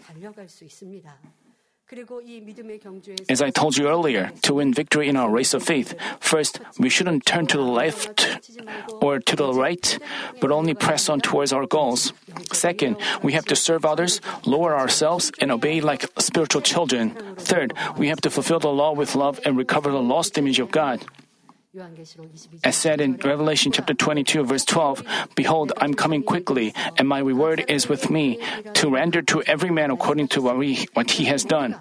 As 3.31 3.41
I 3.41 3.49
told 3.49 3.79
you 3.79 3.89
earlier, 3.89 4.31
to 4.43 4.55
win 4.55 4.75
victory 4.75 5.09
in 5.09 5.17
our 5.17 5.31
race 5.31 5.55
of 5.55 5.63
faith, 5.63 5.95
first, 6.21 6.61
we 6.79 6.91
shouldn't 6.91 7.25
turn 7.25 7.47
to 7.47 7.57
the 7.57 7.63
left 7.63 8.29
or 9.01 9.21
to 9.21 9.37
the 9.37 9.55
right, 9.55 9.99
but 10.39 10.53
only 10.53 10.75
press 10.75 11.09
on 11.09 11.21
towards 11.21 11.51
our 11.51 11.67
goals. 11.67 12.13
Second, 12.53 12.99
we 13.23 13.33
have 13.33 13.47
to 13.47 13.57
serve 13.57 13.87
others, 13.87 14.21
lower 14.45 14.77
ourselves, 14.77 15.33
and 15.41 15.51
obey 15.51 15.81
like 15.81 16.05
spiritual 16.19 16.61
children. 16.61 17.17
Third, 17.37 17.73
we 17.97 18.09
have 18.09 18.21
to 18.21 18.31
fulfill 18.31 18.61
the 18.61 18.69
law 18.69 18.93
with 18.93 19.15
love 19.15 19.41
and 19.47 19.57
recover 19.57 19.91
the 19.91 20.03
lost 20.03 20.37
image 20.37 20.61
of 20.61 20.71
God. 20.71 21.05
As 22.65 22.77
said 22.77 23.01
in 23.01 23.17
Revelation 23.17 23.73
chapter 23.73 23.93
22, 23.93 24.45
verse 24.45 24.65
12, 24.65 25.05
Behold, 25.35 25.73
I'm 25.77 25.93
coming 25.93 26.23
quickly, 26.23 26.73
and 26.97 27.07
my 27.07 27.19
reward 27.19 27.65
is 27.69 27.91
with 27.91 28.09
me, 28.09 28.41
to 28.75 28.89
render 28.89 29.21
to 29.23 29.43
every 29.43 29.71
man 29.71 29.91
according 29.91 30.29
to 30.29 30.41
what, 30.41 30.57
we, 30.57 30.87
what 30.95 31.11
he 31.11 31.27
has 31.27 31.45
done. 31.45 31.77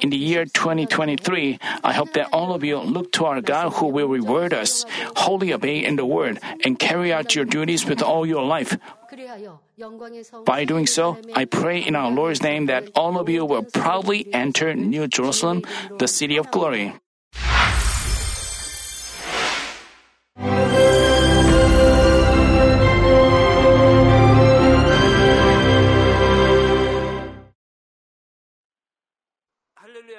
In 0.00 0.10
the 0.10 0.16
year 0.16 0.46
2023, 0.46 1.60
I 1.84 1.92
hope 1.92 2.12
that 2.14 2.28
all 2.32 2.52
of 2.54 2.64
you 2.64 2.78
look 2.78 3.12
to 3.12 3.26
our 3.26 3.40
God 3.40 3.74
who 3.74 3.86
will 3.86 4.08
reward 4.08 4.52
us, 4.52 4.84
wholly 5.14 5.52
obey 5.52 5.84
in 5.84 5.94
the 5.94 6.06
word, 6.06 6.40
and 6.64 6.76
carry 6.76 7.12
out 7.12 7.36
your 7.36 7.44
duties 7.44 7.86
with 7.86 8.02
all 8.02 8.26
your 8.26 8.44
life. 8.44 8.76
By 10.44 10.64
doing 10.64 10.86
so, 10.88 11.18
I 11.34 11.44
pray 11.44 11.78
in 11.78 11.94
our 11.94 12.10
Lord's 12.10 12.42
name 12.42 12.66
that 12.66 12.90
all 12.96 13.18
of 13.18 13.28
you 13.28 13.44
will 13.44 13.62
proudly 13.62 14.26
enter 14.34 14.74
New 14.74 15.06
Jerusalem, 15.06 15.62
the 15.98 16.08
city 16.08 16.36
of 16.36 16.50
glory. 16.50 16.94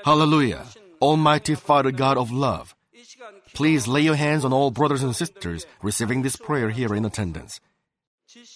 Hallelujah. 0.03 0.65
Almighty 1.01 1.55
Father 1.55 1.91
God 1.91 2.17
of 2.17 2.31
love, 2.31 2.75
please 3.53 3.87
lay 3.87 4.01
your 4.01 4.15
hands 4.15 4.43
on 4.45 4.53
all 4.53 4.71
brothers 4.71 5.03
and 5.03 5.15
sisters 5.15 5.65
receiving 5.81 6.21
this 6.21 6.35
prayer 6.35 6.69
here 6.69 6.95
in 6.95 7.05
attendance. 7.05 7.59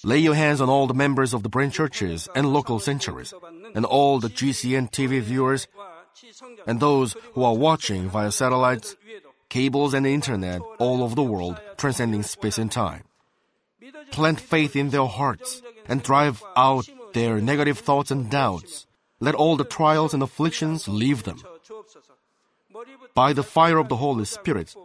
Lay 0.03 0.19
your 0.19 0.35
hands 0.35 0.61
on 0.61 0.69
all 0.69 0.87
the 0.87 0.93
members 0.93 1.33
of 1.33 1.43
the 1.43 1.49
branch 1.49 1.75
churches 1.75 2.27
and 2.35 2.51
local 2.51 2.79
sanctuaries, 2.79 3.33
and 3.75 3.85
all 3.85 4.19
the 4.19 4.29
GCN 4.29 4.91
TV 4.91 5.21
viewers, 5.21 5.67
and 6.65 6.79
those 6.79 7.15
who 7.33 7.43
are 7.43 7.55
watching 7.55 8.09
via 8.09 8.31
satellites, 8.31 8.95
cables, 9.49 9.93
and 9.93 10.05
internet 10.05 10.61
all 10.79 11.03
over 11.03 11.15
the 11.15 11.23
world, 11.23 11.59
transcending 11.77 12.23
space 12.23 12.57
and 12.57 12.71
time. 12.71 13.03
Plant 14.11 14.39
faith 14.39 14.75
in 14.75 14.89
their 14.89 15.05
hearts 15.05 15.61
and 15.87 16.01
drive 16.01 16.43
out 16.55 16.87
their 17.13 17.39
negative 17.39 17.79
thoughts 17.79 18.11
and 18.11 18.29
doubts. 18.29 18.87
Let 19.19 19.35
all 19.35 19.55
the 19.55 19.65
trials 19.65 20.13
and 20.13 20.21
afflictions 20.21 20.87
leave 20.87 21.23
them. 21.23 21.41
By 23.13 23.33
the 23.33 23.43
fire 23.43 23.77
of 23.77 23.87
the 23.87 23.95
Holy 23.95 24.25
Spirit, 24.25 24.75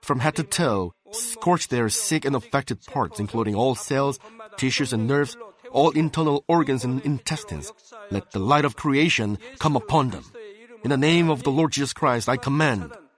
from 0.00 0.20
head 0.20 0.36
to 0.36 0.44
toe, 0.44 0.94
scorch 1.10 1.68
their 1.68 1.88
sick 1.88 2.24
and 2.24 2.36
affected 2.36 2.84
parts, 2.86 3.18
including 3.18 3.54
all 3.54 3.74
cells, 3.74 4.18
tissues, 4.56 4.92
and 4.92 5.06
nerves, 5.06 5.36
all 5.70 5.90
internal 5.90 6.44
organs 6.48 6.84
and 6.84 7.00
intestines. 7.02 7.72
Let 8.10 8.30
the 8.30 8.38
light 8.38 8.64
of 8.64 8.76
creation 8.76 9.38
come 9.58 9.74
upon 9.74 10.10
them. 10.10 10.24
In 10.84 10.90
the 10.90 10.96
name 10.96 11.30
of 11.30 11.42
the 11.42 11.50
Lord 11.50 11.72
Jesus 11.72 11.92
Christ, 11.92 12.28
I 12.28 12.36
command 12.36 12.92